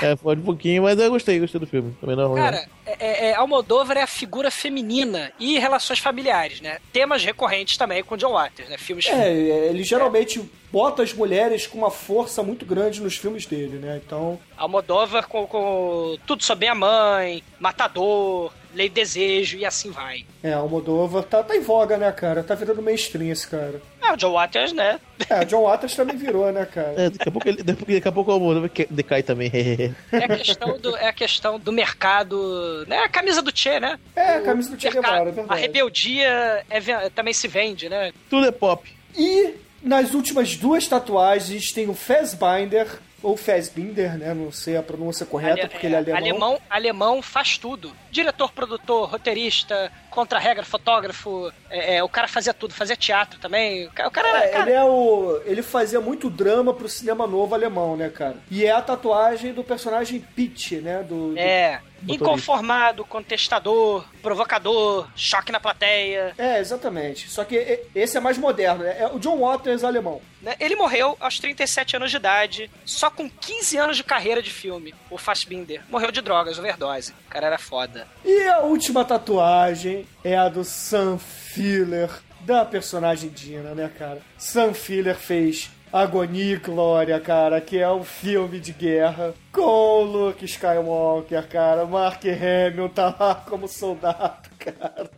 é, 0.00 0.12
é, 0.12 0.16
foge 0.16 0.40
um 0.40 0.44
pouquinho, 0.44 0.82
mas 0.84 0.98
eu 0.98 1.10
gostei, 1.10 1.38
gostei 1.40 1.60
do 1.60 1.66
filme. 1.66 1.96
Também 2.00 2.16
não 2.16 2.24
é 2.24 2.28
não. 2.28 2.34
Cara, 2.34 2.68
é, 2.86 3.30
é, 3.30 3.34
Almodóvar 3.34 3.96
é 3.96 4.02
a 4.02 4.06
figura 4.06 4.50
feminina 4.50 5.32
e 5.38 5.58
relações 5.58 5.98
familiares, 5.98 6.60
né? 6.60 6.78
Temas 6.92 7.24
recorrentes 7.24 7.76
também 7.76 8.02
com 8.02 8.16
John 8.16 8.32
Waters, 8.32 8.68
né? 8.68 8.78
Filmes 8.78 9.06
É, 9.06 9.32
ele 9.68 9.82
geralmente 9.82 10.40
bota 10.70 11.02
as 11.02 11.12
mulheres 11.12 11.66
com 11.66 11.78
uma 11.78 11.90
força 11.90 12.42
muito 12.42 12.66
grande 12.66 13.00
nos 13.00 13.16
filmes 13.16 13.46
dele, 13.46 13.78
né? 13.78 14.00
Então, 14.04 14.38
Almodóvar 14.56 15.28
com, 15.28 15.46
com 15.46 16.16
Tudo 16.26 16.42
Sobre 16.42 16.66
a 16.66 16.74
Mãe, 16.74 17.42
Matador, 17.60 18.52
Lei 18.74 18.88
Desejo 18.88 19.56
e 19.58 19.64
assim 19.64 19.90
vai. 19.90 20.24
é, 20.42 20.52
Almodóvar 20.52 21.22
tá, 21.24 21.42
tá 21.42 21.56
em 21.56 21.60
voga, 21.60 21.96
né, 21.96 22.10
cara? 22.12 22.42
Tá 22.42 22.54
virando 22.54 22.82
mainstream 22.82 23.30
esse 23.30 23.46
cara. 23.48 23.80
É, 24.02 24.12
o 24.12 24.16
John 24.16 24.32
Waters, 24.32 24.72
né? 24.72 25.00
É, 25.30 25.44
John 25.44 25.62
Waters 25.62 25.94
também 25.94 26.16
virou, 26.16 26.50
né, 26.52 26.66
cara? 26.66 26.94
É, 27.00 27.10
daqui 27.10 27.28
a 27.28 27.32
pouco, 27.32 27.48
ele, 27.48 27.62
daqui 27.62 28.08
a 28.08 28.12
pouco 28.12 28.30
o 28.30 28.34
Almodóvar 28.34 28.70
decai 28.90 29.22
também. 29.22 29.50
É 30.12 30.24
a 30.24 30.28
questão 30.36 30.78
do, 30.78 30.96
é 30.96 31.08
a 31.08 31.12
questão 31.12 31.58
do 31.58 31.72
mercado, 31.72 32.84
né? 32.86 32.98
A 32.98 33.08
camisa 33.08 33.40
do 33.42 33.56
Che, 33.56 33.78
né? 33.80 33.98
É, 34.16 34.34
a 34.36 34.40
camisa 34.42 34.70
do 34.74 34.80
Che 34.80 34.90
Guevara, 34.90 35.16
é 35.16 35.28
A 35.28 35.32
verdade. 35.32 35.60
rebeldia 35.60 36.64
é 36.70 37.10
também 37.10 37.32
se 37.32 37.48
vende, 37.48 37.88
né? 37.88 38.12
Tudo 38.28 38.46
é 38.46 38.50
pop. 38.52 38.90
E 39.16 39.54
nas 39.82 40.14
últimas 40.14 40.56
duas 40.56 40.86
tatuagens 40.86 41.72
tem 41.72 41.88
o 41.88 41.94
Fassbinder, 41.94 42.88
ou 43.24 43.36
Fassbinder, 43.36 44.16
né? 44.18 44.32
Não 44.34 44.52
sei 44.52 44.76
a 44.76 44.82
pronúncia 44.82 45.24
correta, 45.26 45.60
Ale- 45.62 45.68
porque 45.68 45.86
ele 45.86 45.94
é 45.94 45.98
alemão. 45.98 46.16
alemão. 46.18 46.60
Alemão 46.70 47.22
faz 47.22 47.58
tudo. 47.58 47.92
Diretor, 48.10 48.52
produtor, 48.52 49.08
roteirista, 49.08 49.90
contra-regra, 50.14 50.64
fotógrafo, 50.64 51.52
é, 51.68 51.96
é, 51.96 52.02
o 52.04 52.08
cara 52.08 52.28
fazia 52.28 52.54
tudo, 52.54 52.72
fazia 52.72 52.96
teatro 52.96 53.38
também. 53.40 53.86
O 53.86 53.90
ca- 53.90 54.06
o 54.06 54.10
cara 54.10 54.28
era. 54.28 54.44
É, 54.44 54.48
cara, 54.48 54.62
ele 54.70 54.72
é 54.78 54.84
o. 54.84 55.40
Ele 55.44 55.62
fazia 55.62 56.00
muito 56.00 56.30
drama 56.30 56.72
pro 56.72 56.88
cinema 56.88 57.26
novo 57.26 57.54
alemão, 57.54 57.96
né, 57.96 58.08
cara? 58.08 58.36
E 58.50 58.64
é 58.64 58.70
a 58.70 58.80
tatuagem 58.80 59.52
do 59.52 59.64
personagem 59.64 60.20
Pitch, 60.20 60.72
né? 60.72 61.02
Do, 61.02 61.32
do- 61.32 61.38
É, 61.38 61.80
motorista. 62.02 62.12
inconformado, 62.24 63.04
contestador, 63.04 64.04
provocador, 64.22 65.08
choque 65.16 65.50
na 65.50 65.58
plateia. 65.60 66.32
É, 66.38 66.58
exatamente. 66.60 67.28
Só 67.28 67.44
que 67.44 67.80
esse 67.94 68.16
é 68.16 68.20
mais 68.20 68.38
moderno, 68.38 68.84
né? 68.84 68.96
É 69.00 69.06
o 69.08 69.18
John 69.18 69.38
Waters 69.38 69.82
alemão. 69.84 70.20
né? 70.40 70.54
Ele 70.60 70.76
morreu 70.76 71.16
aos 71.20 71.38
37 71.38 71.96
anos 71.96 72.10
de 72.10 72.16
idade, 72.18 72.70
só 72.84 73.10
com 73.10 73.28
15 73.28 73.76
anos 73.78 73.96
de 73.96 74.04
carreira 74.04 74.42
de 74.42 74.50
filme, 74.50 74.94
o 75.10 75.16
Fassbinder. 75.18 75.82
Morreu 75.88 76.12
de 76.12 76.20
drogas, 76.20 76.58
overdose. 76.58 77.12
O 77.26 77.30
cara 77.30 77.46
era 77.46 77.58
foda. 77.58 78.06
E 78.24 78.42
a 78.48 78.60
última 78.60 79.04
tatuagem 79.04 80.03
é 80.22 80.36
a 80.36 80.48
do 80.48 80.64
Sam 80.64 81.18
Filler, 81.18 82.10
da 82.40 82.64
personagem 82.64 83.30
Dina, 83.30 83.74
né, 83.74 83.90
cara? 83.98 84.20
Sam 84.36 84.74
Filler 84.74 85.16
fez 85.16 85.70
Agonia 85.92 86.54
e 86.54 86.56
Glória, 86.56 87.20
cara, 87.20 87.60
que 87.60 87.78
é 87.78 87.88
um 87.88 88.02
filme 88.02 88.58
de 88.58 88.72
guerra 88.72 89.32
com 89.52 89.62
o 89.62 90.02
Luke 90.02 90.44
Skywalker, 90.44 91.46
cara. 91.46 91.86
Mark 91.86 92.20
Hamill 92.24 92.88
tá 92.88 93.14
lá 93.18 93.34
como 93.36 93.68
soldado, 93.68 94.50
cara. 94.58 95.08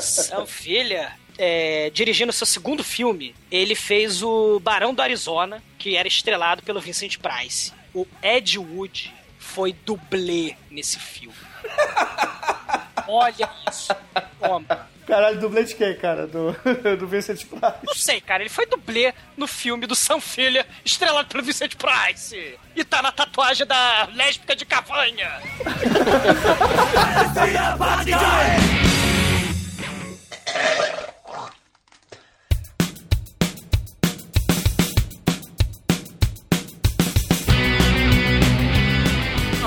Sam 0.00 0.46
Filha, 0.46 1.12
é, 1.36 1.90
dirigindo 1.90 2.32
seu 2.32 2.46
segundo 2.46 2.82
filme, 2.82 3.34
ele 3.50 3.74
fez 3.74 4.22
o 4.22 4.58
Barão 4.58 4.94
do 4.94 5.02
Arizona, 5.02 5.62
que 5.78 5.96
era 5.96 6.08
estrelado 6.08 6.62
pelo 6.62 6.80
Vincent 6.80 7.18
Price. 7.18 7.72
O 7.94 8.06
Ed 8.22 8.58
Wood 8.58 9.12
foi 9.38 9.74
dublê 9.84 10.56
nesse 10.70 10.98
filme. 10.98 11.36
Olha 13.06 13.50
isso. 13.70 13.94
Toma. 14.42 14.92
Caralho, 15.06 15.40
dublê 15.40 15.64
de 15.64 15.74
quem, 15.74 15.96
cara? 15.96 16.26
Do, 16.26 16.52
do 16.98 17.06
Vincent 17.06 17.44
Price. 17.44 17.76
Não 17.84 17.94
sei, 17.94 18.20
cara, 18.20 18.42
ele 18.42 18.50
foi 18.50 18.66
dublê 18.66 19.12
no 19.36 19.46
filme 19.46 19.86
do 19.86 19.94
Sam 19.94 20.20
Filha, 20.20 20.66
estrelado 20.84 21.28
pelo 21.28 21.42
Vincent 21.42 21.74
Price. 21.76 22.58
E 22.74 22.84
tá 22.84 23.02
na 23.02 23.10
tatuagem 23.10 23.66
da 23.66 24.08
lésbica 24.14 24.54
de 24.54 24.64
Cavanha. 24.64 25.40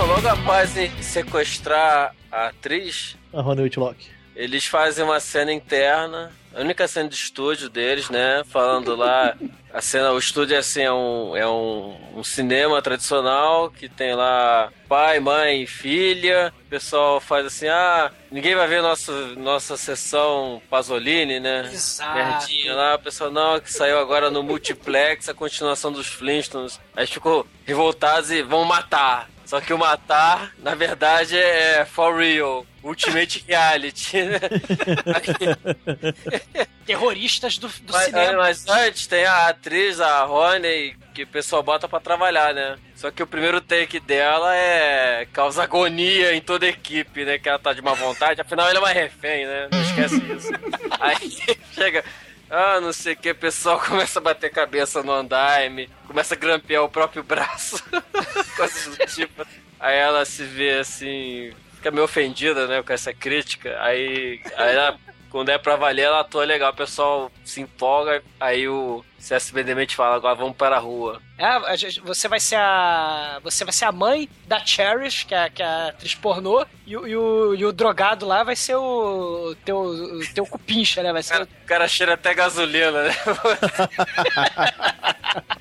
Logo 0.07 0.27
após 0.27 0.71
sequestrar 1.01 2.15
a 2.31 2.47
atriz, 2.47 3.17
A 3.33 3.41
Rony 3.41 3.63
Whitlock. 3.63 4.14
Eles 4.35 4.65
fazem 4.65 5.03
uma 5.03 5.19
cena 5.19 5.51
interna, 5.51 6.31
a 6.55 6.61
única 6.61 6.87
cena 6.87 7.09
de 7.09 7.15
estúdio 7.15 7.69
deles, 7.69 8.09
né? 8.09 8.41
Falando 8.49 8.95
lá. 8.95 9.35
A 9.73 9.81
cena, 9.81 10.13
o 10.13 10.17
estúdio 10.17 10.55
é 10.55 10.59
assim, 10.59 10.83
é 10.83 10.91
um, 10.91 11.35
é 11.35 11.45
um, 11.45 11.97
um 12.15 12.23
cinema 12.23 12.81
tradicional 12.81 13.69
que 13.69 13.89
tem 13.89 14.15
lá 14.15 14.71
pai, 14.87 15.19
mãe 15.19 15.63
e 15.63 15.67
filha. 15.67 16.53
O 16.65 16.69
pessoal 16.69 17.19
faz 17.19 17.45
assim, 17.45 17.67
ah, 17.67 18.09
ninguém 18.31 18.55
vai 18.55 18.69
ver 18.69 18.81
nossa, 18.81 19.11
nossa 19.35 19.75
sessão 19.75 20.61
Pasolini, 20.69 21.41
né? 21.41 21.69
Merdinha 22.13 22.73
lá, 22.73 22.95
o 22.95 22.99
pessoal, 22.99 23.29
não, 23.29 23.59
que 23.59 23.71
saiu 23.71 23.99
agora 23.99 24.31
no 24.31 24.41
multiplex, 24.41 25.27
a 25.27 25.33
continuação 25.33 25.91
dos 25.91 26.07
Flintstones. 26.07 26.79
Aí 26.95 27.05
ficou 27.05 27.45
revoltados 27.65 28.31
e 28.31 28.41
vão 28.41 28.63
matar. 28.63 29.29
Só 29.45 29.61
que 29.61 29.73
o 29.73 29.77
matar, 29.77 30.51
na 30.59 30.75
verdade, 30.75 31.37
é 31.37 31.85
for 31.85 32.17
real. 32.17 32.65
Ultimate 32.83 33.43
Reality, 33.47 34.23
né? 34.23 34.39
Terroristas 36.85 37.57
do, 37.57 37.67
do 37.67 37.93
Mas, 37.93 38.05
cinema. 38.05 38.37
mas 38.37 38.67
antes 38.67 39.07
tem 39.07 39.25
a 39.25 39.47
atriz, 39.47 39.99
a 39.99 40.23
Rony, 40.23 40.95
que 41.13 41.23
o 41.23 41.27
pessoal 41.27 41.63
bota 41.63 41.87
pra 41.87 41.99
trabalhar, 41.99 42.53
né? 42.53 42.77
Só 42.95 43.09
que 43.09 43.23
o 43.23 43.27
primeiro 43.27 43.59
take 43.59 43.99
dela 43.99 44.55
é 44.55 45.27
causa 45.33 45.63
agonia 45.63 46.35
em 46.35 46.41
toda 46.41 46.65
a 46.65 46.69
equipe, 46.69 47.25
né? 47.25 47.39
Que 47.39 47.49
ela 47.49 47.59
tá 47.59 47.73
de 47.73 47.81
má 47.81 47.93
vontade, 47.93 48.41
afinal 48.41 48.67
ela 48.69 48.77
é 48.77 48.81
uma 48.81 48.89
refém, 48.89 49.45
né? 49.45 49.67
Não 49.71 49.81
esquece 49.81 50.15
isso. 50.31 50.49
Aí 50.99 51.57
chega. 51.73 52.03
Ah, 52.49 52.79
não 52.79 52.93
sei 52.93 53.13
o 53.13 53.17
que, 53.17 53.31
o 53.31 53.35
pessoal 53.35 53.79
começa 53.85 54.19
a 54.19 54.21
bater 54.21 54.51
cabeça 54.51 55.01
no 55.01 55.11
andaime, 55.11 55.89
começa 56.07 56.35
a 56.35 56.37
grampear 56.37 56.83
o 56.83 56.89
próprio 56.89 57.23
braço, 57.23 57.83
coisas 58.55 58.97
do 58.97 59.05
tipo. 59.07 59.45
Aí 59.79 59.97
ela 59.97 60.23
se 60.25 60.43
vê 60.43 60.79
assim, 60.79 61.51
fica 61.75 61.91
meio 61.91 62.05
ofendida, 62.05 62.67
né, 62.67 62.81
com 62.81 62.93
essa 62.93 63.13
crítica. 63.13 63.77
Aí, 63.81 64.41
aí 64.55 64.75
ela, 64.75 64.99
quando 65.35 65.49
é 65.49 65.57
pra 65.57 65.75
valer, 65.75 66.03
ela 66.03 66.21
atua 66.21 66.45
legal, 66.45 66.71
o 66.71 66.75
pessoal 66.75 67.29
se 67.43 67.59
empolga, 67.59 68.23
aí 68.39 68.69
o 68.69 69.03
CSB 69.19 69.65
Demente 69.65 69.93
fala, 69.93 70.15
agora 70.15 70.33
vamos 70.33 70.55
para 70.55 70.77
a 70.77 70.79
rua. 70.79 71.21
É, 71.37 71.59
você 72.05 72.29
vai 72.29 72.39
ser 72.39 72.55
a. 72.55 73.41
Você 73.43 73.65
vai 73.65 73.73
ser 73.73 73.83
a 73.83 73.91
mãe 73.91 74.29
da 74.47 74.65
Cherish, 74.65 75.25
que 75.25 75.35
é, 75.35 75.49
que 75.49 75.61
é 75.61 75.65
a 75.65 75.87
atriz 75.89 76.15
pornô, 76.15 76.65
e, 76.87 76.95
o- 76.95 77.05
e 77.05 77.17
o, 77.17 77.53
e 77.53 77.65
o 77.65 77.73
drogado 77.73 78.25
lá 78.25 78.45
vai 78.45 78.55
ser 78.55 78.75
o 78.77 79.53
teu, 79.65 79.77
o 79.77 80.21
teu 80.33 80.45
cupincha, 80.45 81.03
né? 81.03 81.11
Vai 81.11 81.21
ser 81.21 81.41
o- 81.41 81.43
O 81.43 81.65
cara 81.65 81.85
cheira 81.85 82.13
até 82.13 82.33
gasolina, 82.33 83.03
né? 83.03 83.13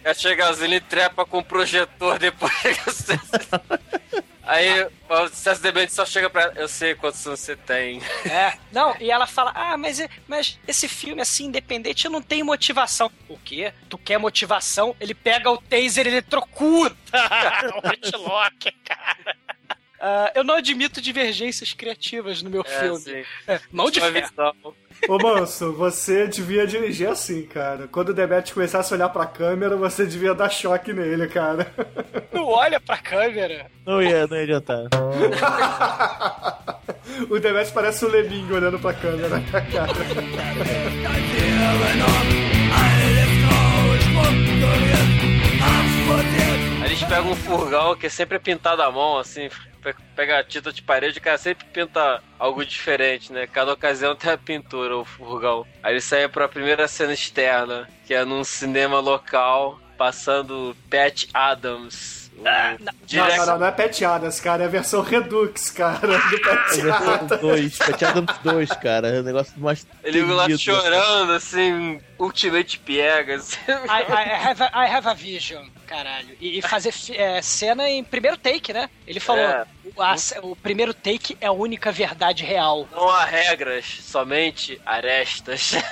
Aí 0.04 0.14
chega 0.14 0.46
gasolina 0.46 0.76
e 0.76 0.80
trepa 0.80 1.26
com 1.26 1.38
o 1.38 1.44
projetor 1.44 2.16
depois. 2.20 2.52
Aí 4.46 4.84
o 5.08 5.28
CSDB 5.30 5.88
só 5.88 6.04
chega 6.04 6.28
pra 6.28 6.42
ela, 6.42 6.52
eu 6.56 6.68
sei 6.68 6.94
quantos 6.94 7.26
anos 7.26 7.40
você 7.40 7.56
tem. 7.56 8.00
É, 8.30 8.54
não, 8.70 8.94
e 9.00 9.10
ela 9.10 9.26
fala: 9.26 9.52
Ah, 9.54 9.76
mas, 9.76 10.00
mas 10.28 10.58
esse 10.68 10.86
filme 10.88 11.22
assim, 11.22 11.46
independente, 11.46 12.08
não 12.08 12.20
tem 12.20 12.42
motivação. 12.42 13.10
O 13.28 13.38
quê? 13.38 13.72
Tu 13.88 13.96
quer 13.98 14.18
motivação? 14.18 14.94
Ele 15.00 15.14
pega 15.14 15.50
o 15.50 15.56
taser 15.58 16.06
e 16.06 16.10
eletrocuta 16.10 16.96
o 17.82 17.88
Hitlock, 17.92 18.70
cara. 18.84 19.36
Ah, 19.98 20.30
eu 20.34 20.44
não 20.44 20.54
admito 20.56 21.00
divergências 21.00 21.72
criativas 21.72 22.42
no 22.42 22.50
meu 22.50 22.60
É, 22.66 22.80
filme. 22.80 23.00
sim. 23.00 23.24
É, 23.48 23.58
mão 23.72 23.90
de 23.90 24.00
ferro. 24.00 24.76
Ô, 25.08 25.18
Manso, 25.18 25.72
você 25.72 26.26
devia 26.26 26.66
dirigir 26.66 27.08
assim, 27.08 27.42
cara. 27.42 27.86
Quando 27.88 28.10
o 28.10 28.14
Demet 28.14 28.52
começasse 28.52 28.92
a 28.92 28.96
olhar 28.96 29.08
pra 29.08 29.26
câmera, 29.26 29.76
você 29.76 30.06
devia 30.06 30.34
dar 30.34 30.48
choque 30.48 30.92
nele, 30.92 31.26
cara. 31.28 31.66
Não 32.32 32.46
olha 32.46 32.80
pra 32.80 32.96
câmera. 32.98 33.66
Não 33.86 34.02
ia, 34.02 34.26
não 34.26 34.36
ia 34.36 34.42
adiantar. 34.44 34.84
o 37.28 37.38
Demet 37.38 37.70
parece 37.72 38.04
o 38.04 38.08
Leminho 38.08 38.54
olhando 38.54 38.78
pra 38.78 38.94
câmera, 38.94 39.40
cara. 39.50 39.92
Aí 46.82 46.86
eles 46.90 47.02
pegam 47.02 47.30
um 47.30 47.36
furgão 47.36 47.96
que 47.96 48.08
sempre 48.08 48.36
é 48.36 48.40
pintado 48.40 48.82
à 48.82 48.90
mão, 48.90 49.18
assim, 49.18 49.48
pega 50.14 50.38
a 50.38 50.44
tinta 50.44 50.72
de 50.72 50.82
parede, 50.82 51.18
o 51.18 51.22
cara 51.22 51.38
sempre 51.38 51.66
pinta 51.66 52.22
algo 52.38 52.64
diferente, 52.64 53.32
né? 53.32 53.46
Cada 53.46 53.72
ocasião 53.72 54.14
tem 54.14 54.32
a 54.32 54.38
pintura, 54.38 54.96
o 54.96 55.04
furgão. 55.04 55.66
Aí 55.82 55.92
eles 55.92 56.04
saem 56.04 56.28
pra 56.28 56.48
primeira 56.48 56.88
cena 56.88 57.12
externa, 57.12 57.88
que 58.06 58.14
é 58.14 58.24
num 58.24 58.44
cinema 58.44 59.00
local, 59.00 59.80
passando 59.96 60.76
Pat 60.90 61.26
Adams. 61.32 62.23
Ah, 62.44 62.76
Não, 62.80 62.92
direct- 63.06 63.38
não, 63.38 63.46
não, 63.46 63.58
não 63.60 63.66
é 63.66 63.72
Pet 63.72 64.04
Adams, 64.04 64.40
cara. 64.40 64.64
É 64.64 64.66
a 64.66 64.68
versão 64.68 65.02
Redux, 65.02 65.70
cara, 65.70 65.98
do 66.06 66.40
Pet 66.40 66.90
Adams. 66.90 67.40
2, 67.40 67.78
Pet 67.78 68.04
Adams 68.04 68.38
2, 68.42 68.68
cara. 68.70 69.08
É 69.08 69.20
um 69.20 69.22
negócio 69.22 69.52
mais. 69.58 69.86
Ele 70.02 70.22
lá 70.22 70.42
querido. 70.44 70.60
chorando, 70.60 71.32
assim, 71.32 72.00
Ultimate 72.18 72.78
Piegas. 72.80 73.54
I, 73.68 73.70
I, 74.12 74.48
have, 74.48 74.62
a, 74.62 74.84
I 74.86 74.90
have 74.94 75.08
a 75.08 75.14
vision, 75.14 75.64
caralho. 75.86 76.36
E, 76.40 76.58
e 76.58 76.62
fazer 76.62 76.92
é, 77.10 77.40
cena 77.40 77.88
em 77.88 78.02
primeiro 78.04 78.36
take, 78.36 78.72
né? 78.72 78.90
Ele 79.06 79.20
falou: 79.20 79.42
É. 79.44 79.64
o, 79.96 80.02
a- 80.02 80.16
o 80.42 80.56
primeiro 80.56 80.92
take 80.92 81.36
é 81.40 81.46
a 81.46 81.52
única 81.52 81.90
verdade 81.92 82.44
real. 82.44 82.88
Não 82.92 83.08
há 83.08 83.24
regras, 83.24 83.84
somente 84.02 84.80
arestas. 84.84 85.72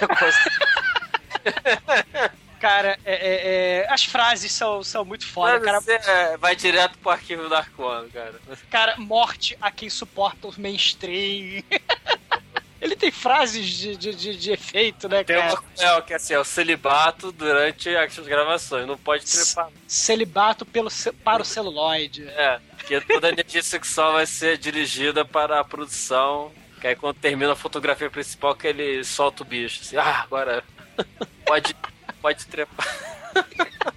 Cara, 2.62 2.96
é- 3.04 3.14
é- 3.14 3.82
é, 3.82 3.92
as 3.92 4.04
frases 4.04 4.52
são, 4.52 4.84
são 4.84 5.04
muito 5.04 5.26
foda, 5.26 5.54
Mas 5.54 5.64
cara. 5.64 5.80
você 5.80 5.94
é, 5.94 6.36
vai 6.36 6.54
direto 6.54 6.96
pro 6.98 7.10
arquivo 7.10 7.48
do 7.48 7.54
Arcono, 7.56 8.08
cara. 8.08 8.34
Cara, 8.70 8.94
morte 8.98 9.58
a 9.60 9.68
quem 9.68 9.90
suporta 9.90 10.46
o 10.46 10.54
mainstream. 10.56 11.60
Ele 12.80 12.94
tem 12.94 13.10
frases 13.10 13.66
de, 13.66 13.96
de, 13.96 14.14
de, 14.14 14.36
de 14.36 14.52
efeito, 14.52 15.08
né, 15.08 15.24
Tem 15.24 15.36
cara? 15.36 15.54
uma 15.54 15.62
cruel 15.62 16.02
que 16.02 16.12
é 16.12 16.16
assim, 16.16 16.34
é 16.34 16.38
o 16.38 16.44
celibato 16.44 17.32
durante 17.32 17.88
as 17.96 18.16
gravações, 18.18 18.86
não 18.86 18.96
pode 18.96 19.24
trepar. 19.24 19.68
Celibato 19.88 20.64
pelo, 20.64 20.88
para 21.24 21.42
o 21.42 21.44
celuloide. 21.44 22.28
É, 22.28 22.60
porque 22.76 23.00
toda 23.00 23.26
a 23.26 23.30
energia 23.30 23.62
sexual 23.64 24.12
vai 24.12 24.26
ser 24.26 24.56
dirigida 24.56 25.24
para 25.24 25.58
a 25.58 25.64
produção. 25.64 26.52
Que 26.80 26.86
aí 26.86 26.94
quando 26.96 27.16
termina 27.16 27.52
a 27.52 27.56
fotografia 27.56 28.08
principal 28.08 28.54
que 28.54 28.68
ele 28.68 29.02
solta 29.02 29.42
o 29.42 29.46
bicho. 29.46 29.80
Assim, 29.82 29.96
ah, 29.96 30.22
agora 30.22 30.62
pode, 31.46 31.76
pode 32.22 32.46
trepar. 32.46 32.86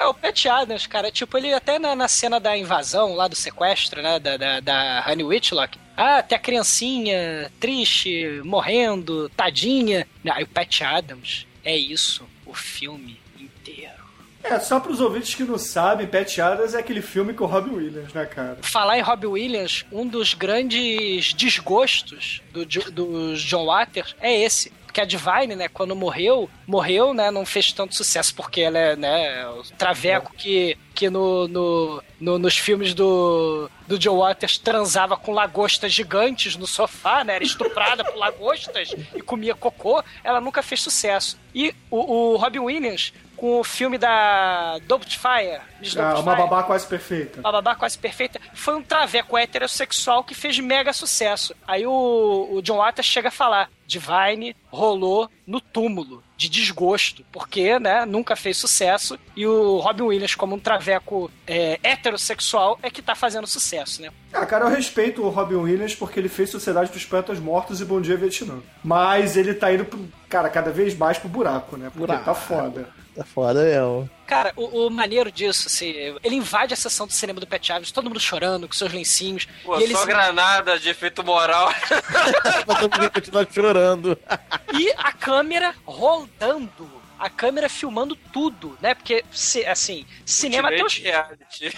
É, 0.00 0.06
o 0.06 0.14
Pat 0.14 0.46
Adams, 0.46 0.86
cara, 0.86 1.10
tipo, 1.10 1.36
ele 1.36 1.52
até 1.52 1.78
na, 1.78 1.94
na 1.94 2.08
cena 2.08 2.40
da 2.40 2.56
invasão, 2.56 3.14
lá 3.14 3.28
do 3.28 3.36
sequestro, 3.36 4.02
né, 4.02 4.18
da, 4.18 4.36
da, 4.36 4.58
da 4.58 5.04
Honey 5.06 5.22
Whitlock, 5.22 5.78
Ah, 5.96 6.22
tem 6.22 6.36
a 6.36 6.40
criancinha 6.40 7.52
triste, 7.60 8.40
morrendo, 8.44 9.28
tadinha. 9.36 10.06
Ah, 10.28 10.40
e 10.40 10.44
o 10.44 10.48
Pat 10.48 10.80
Adams, 10.80 11.46
é 11.62 11.76
isso, 11.76 12.26
o 12.44 12.54
filme 12.54 13.20
inteiro. 13.38 14.02
É, 14.42 14.58
só 14.58 14.80
pros 14.80 15.00
ouvintes 15.00 15.34
que 15.34 15.44
não 15.44 15.58
sabem, 15.58 16.06
Pat 16.06 16.38
Adams 16.38 16.74
é 16.74 16.78
aquele 16.80 17.02
filme 17.02 17.32
com 17.32 17.44
o 17.44 17.46
Robin 17.46 17.74
Williams, 17.74 18.12
né, 18.12 18.26
cara? 18.26 18.58
Falar 18.62 18.98
em 18.98 19.02
Robbie 19.02 19.26
Williams, 19.26 19.84
um 19.92 20.06
dos 20.06 20.34
grandes 20.34 21.32
desgostos 21.34 22.42
do, 22.52 22.66
do 22.66 23.34
John 23.36 23.66
Waters 23.66 24.16
é 24.20 24.42
esse. 24.42 24.72
Porque 24.94 25.00
a 25.00 25.04
Divine, 25.04 25.56
né, 25.56 25.66
quando 25.68 25.96
morreu, 25.96 26.48
morreu, 26.68 27.12
né, 27.12 27.28
não 27.28 27.44
fez 27.44 27.72
tanto 27.72 27.96
sucesso, 27.96 28.32
porque 28.32 28.60
ela 28.60 28.78
é, 28.78 28.94
né, 28.94 29.44
o 29.48 29.64
traveco 29.76 30.32
que, 30.36 30.78
que 30.94 31.10
no, 31.10 31.48
no, 31.48 32.02
no- 32.20 32.38
nos 32.38 32.56
filmes 32.56 32.94
do, 32.94 33.68
do 33.88 33.98
John 33.98 34.18
Waters 34.20 34.56
transava 34.56 35.16
com 35.16 35.32
lagostas 35.32 35.92
gigantes 35.92 36.54
no 36.54 36.64
sofá, 36.68 37.24
né, 37.24 37.34
era 37.34 37.42
estuprada 37.42 38.04
por 38.04 38.14
lagostas 38.16 38.94
e 39.16 39.20
comia 39.20 39.56
cocô, 39.56 40.00
ela 40.22 40.40
nunca 40.40 40.62
fez 40.62 40.80
sucesso. 40.80 41.36
E 41.52 41.74
o, 41.90 42.34
o 42.34 42.36
Robin 42.36 42.60
Williams, 42.60 43.12
com 43.36 43.58
o 43.58 43.64
filme 43.64 43.98
da 43.98 44.78
Doubtfire, 44.86 45.58
Ah, 45.98 46.20
uma 46.20 46.36
babá 46.36 46.62
quase 46.62 46.86
perfeita. 46.86 47.40
a 47.42 47.50
Babá 47.50 47.74
Quase 47.74 47.98
Perfeita, 47.98 48.40
foi 48.54 48.76
um 48.76 48.82
traveco 48.82 49.36
heterossexual 49.36 50.22
que 50.22 50.34
fez 50.36 50.58
mega 50.60 50.92
sucesso. 50.92 51.52
Aí 51.66 51.84
o, 51.84 52.48
o 52.52 52.62
John 52.62 52.76
Waters 52.78 53.06
chega 53.06 53.28
a 53.28 53.32
falar: 53.32 53.68
Divine 53.86 54.56
rolou 54.70 55.28
no 55.46 55.60
túmulo 55.60 56.22
de 56.36 56.48
desgosto, 56.48 57.24
porque, 57.30 57.78
né, 57.78 58.04
nunca 58.04 58.34
fez 58.34 58.56
sucesso, 58.56 59.18
e 59.36 59.46
o 59.46 59.78
Robin 59.78 60.02
Williams, 60.02 60.34
como 60.34 60.56
um 60.56 60.58
traveco 60.58 61.30
é, 61.46 61.78
heterossexual, 61.82 62.78
é 62.82 62.90
que 62.90 63.00
tá 63.00 63.14
fazendo 63.14 63.46
sucesso, 63.46 64.02
né? 64.02 64.10
Ah, 64.32 64.44
cara, 64.44 64.64
eu 64.64 64.70
respeito 64.70 65.22
o 65.22 65.28
Robin 65.28 65.56
Williams 65.56 65.94
porque 65.94 66.18
ele 66.18 66.28
fez 66.28 66.50
Sociedade 66.50 66.90
dos 66.90 67.04
Poetas 67.04 67.38
Mortos 67.38 67.80
e 67.80 67.84
Bom 67.84 68.00
Dia 68.00 68.16
Vietnã. 68.16 68.58
Mas 68.82 69.36
ele 69.36 69.54
tá 69.54 69.72
indo, 69.72 69.84
pro, 69.84 70.08
cara, 70.28 70.48
cada 70.48 70.72
vez 70.72 70.96
mais 70.96 71.18
pro 71.18 71.28
buraco, 71.28 71.76
né? 71.76 71.86
Porque 71.86 72.00
Buraco. 72.00 72.24
tá 72.24 72.34
foda. 72.34 72.88
Tá 73.14 73.24
foda 73.24 73.62
mesmo. 73.62 74.10
Cara, 74.26 74.52
o, 74.56 74.86
o 74.86 74.90
maneiro 74.90 75.30
disso, 75.30 75.66
assim, 75.66 75.90
ele 76.22 76.34
invade 76.36 76.72
a 76.72 76.76
sessão 76.76 77.06
do 77.06 77.12
cinema 77.12 77.40
do 77.40 77.46
Pet 77.46 77.66
Chaves, 77.66 77.90
todo 77.92 78.08
mundo 78.08 78.20
chorando, 78.20 78.66
com 78.66 78.72
seus 78.74 78.92
lencinhos. 78.92 79.46
Pô, 79.64 79.78
e 79.78 79.82
ele 79.82 79.92
só 79.94 80.00
se- 80.00 80.06
granada 80.06 80.78
de 80.78 80.88
efeito 80.88 81.22
moral. 81.22 81.72
Mas 82.66 82.82
eu 82.82 82.88
podia 82.88 83.10
continuar 83.10 83.46
chorando. 83.52 84.18
E 84.72 84.90
a 84.96 85.12
câmera 85.12 85.74
rodando. 85.84 87.02
A 87.16 87.30
câmera 87.30 87.68
filmando 87.68 88.16
tudo, 88.16 88.76
né? 88.82 88.92
Porque, 88.92 89.24
se- 89.30 89.64
assim, 89.64 90.04
cinema 90.26 90.68
tem 90.68 90.84
os... 90.84 91.00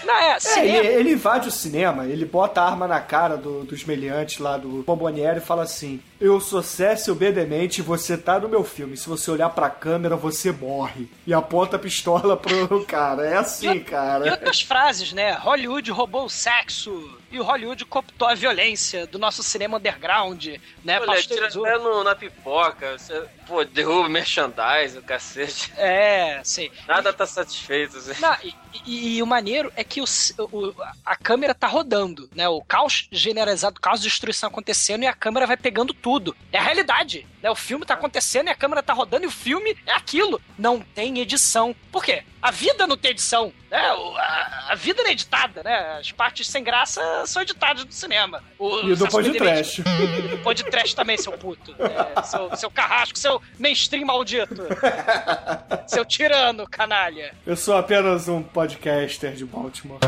Não, 0.03 0.13
é, 0.15 0.31
É, 0.35 0.39
cinema... 0.39 0.77
ele, 0.79 0.87
ele 0.87 1.11
invade 1.11 1.47
o 1.47 1.51
cinema, 1.51 2.05
ele 2.05 2.25
bota 2.25 2.59
a 2.61 2.65
arma 2.65 2.87
na 2.87 2.99
cara 2.99 3.37
do, 3.37 3.63
dos 3.63 3.83
meliantes 3.85 4.39
lá 4.39 4.57
do 4.57 4.83
Bomboniere 4.83 5.37
e 5.37 5.41
fala 5.41 5.61
assim: 5.63 6.01
Eu 6.19 6.39
sou 6.41 6.63
Cécio 6.63 7.13
B. 7.13 7.31
Demente 7.31 7.79
e 7.79 7.83
você 7.83 8.17
tá 8.17 8.39
no 8.39 8.49
meu 8.49 8.63
filme. 8.63 8.97
Se 8.97 9.07
você 9.07 9.29
olhar 9.29 9.49
pra 9.51 9.69
câmera, 9.69 10.15
você 10.15 10.51
morre. 10.51 11.07
E 11.27 11.33
aponta 11.33 11.75
a 11.75 11.79
pistola 11.79 12.35
pro 12.35 12.83
cara. 12.87 13.23
É 13.27 13.37
assim, 13.37 13.69
E 13.71 13.79
cara. 13.81 14.31
outras 14.31 14.61
frases, 14.61 15.13
né? 15.13 15.33
Hollywood 15.33 15.91
roubou 15.91 16.25
o 16.25 16.29
sexo 16.29 17.17
e 17.29 17.39
o 17.39 17.43
Hollywood 17.43 17.85
cooptou 17.85 18.27
a 18.27 18.33
violência 18.33 19.05
do 19.05 19.19
nosso 19.19 19.43
cinema 19.43 19.77
underground, 19.77 20.45
né? 20.83 20.99
Olha, 20.99 21.21
tira 21.21 21.47
até 21.47 21.77
no- 21.77 22.03
na 22.03 22.15
pipoca. 22.15 22.97
Você, 22.97 23.23
pô, 23.45 23.63
derruba 23.63 24.09
merchandise, 24.09 24.97
o 24.97 25.03
cacete. 25.03 25.71
É, 25.77 26.39
sim. 26.43 26.69
Nada 26.87 27.13
tá 27.13 27.25
satisfeito. 27.27 27.97
Assim. 27.97 28.19
Não, 28.19 28.35
e, 28.43 28.55
e- 28.85 29.17
e 29.17 29.23
o 29.23 29.27
maneiro 29.27 29.71
é 29.75 29.83
que 29.83 30.01
o, 30.01 30.05
o- 30.51 30.75
a 31.05 31.15
câmera 31.15 31.53
tá 31.53 31.67
rodando, 31.67 32.29
né? 32.35 32.47
O 32.47 32.61
caos 32.61 33.07
generalizado, 33.11 33.77
o 33.77 33.81
caos 33.81 34.01
de 34.01 34.07
destruição 34.07 34.49
acontecendo 34.49 35.03
e 35.03 35.07
a 35.07 35.13
câmera 35.13 35.45
vai 35.47 35.57
pegando 35.57 35.93
tudo. 35.93 36.35
É 36.51 36.57
a 36.57 36.61
realidade, 36.61 37.27
né? 37.41 37.49
O 37.49 37.55
filme 37.55 37.85
tá 37.85 37.93
acontecendo 37.93 38.47
e 38.47 38.51
a 38.51 38.55
câmera 38.55 38.83
tá 38.83 38.93
rodando 38.93 39.23
e 39.23 39.27
o 39.27 39.31
filme 39.31 39.75
é 39.85 39.93
aquilo. 39.93 40.41
Não 40.57 40.79
tem 40.79 41.19
edição. 41.19 41.75
Por 41.91 42.03
quê? 42.03 42.23
A 42.41 42.51
vida 42.51 42.85
não 42.87 42.95
tem 42.97 43.11
edição, 43.11 43.51
né? 43.69 43.81
A, 44.67 44.75
vida 44.75 45.01
é 45.03 45.11
editada, 45.11 45.63
né? 45.63 45.97
As 45.99 46.11
partes 46.11 46.47
sem 46.47 46.63
graça 46.63 47.01
são 47.25 47.41
editadas 47.41 47.85
do 47.85 47.93
cinema. 47.93 48.43
O, 48.59 48.81
E 48.81 48.95
do 48.95 49.07
podcast. 49.07 49.81
E 49.81 50.27
do 50.27 50.37
podcast 50.39 50.95
também, 50.95 51.17
seu 51.17 51.31
puto. 51.33 51.75
É, 51.79 52.21
seu, 52.23 52.55
seu 52.55 52.71
carrasco, 52.71 53.17
seu 53.17 53.41
mainstream 53.59 54.05
maldito. 54.05 54.55
seu 55.87 56.05
tirano, 56.05 56.67
canalha. 56.67 57.33
Eu 57.45 57.55
sou 57.55 57.75
apenas 57.77 58.27
um 58.27 58.41
podcaster 58.43 59.33
de 59.33 59.45
Baltimore. 59.45 59.99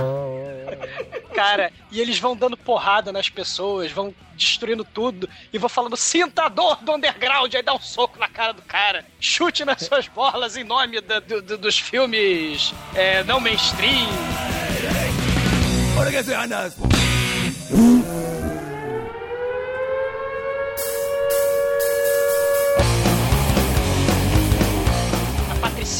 Cara, 1.33 1.71
e 1.91 2.01
eles 2.01 2.19
vão 2.19 2.35
dando 2.35 2.57
porrada 2.57 3.11
nas 3.11 3.29
pessoas, 3.29 3.91
vão 3.91 4.13
destruindo 4.35 4.83
tudo 4.83 5.29
e 5.53 5.57
vão 5.57 5.69
falando: 5.69 5.95
sinta 5.95 6.43
a 6.43 6.49
dor 6.49 6.77
do 6.77 6.93
underground, 6.93 7.53
aí 7.53 7.61
dá 7.63 7.73
um 7.73 7.79
soco 7.79 8.19
na 8.19 8.27
cara 8.27 8.53
do 8.53 8.61
cara, 8.61 9.05
chute 9.19 9.63
nas 9.65 9.81
suas 9.83 10.07
bolas 10.07 10.57
em 10.57 10.63
nome 10.63 10.99
do- 11.01 11.41
do- 11.41 11.57
dos 11.57 11.77
filmes 11.79 12.73
é, 12.95 13.23
não 13.23 13.39
mainstream. 13.39 14.07
Ahora 15.97 16.11
que 16.11 16.17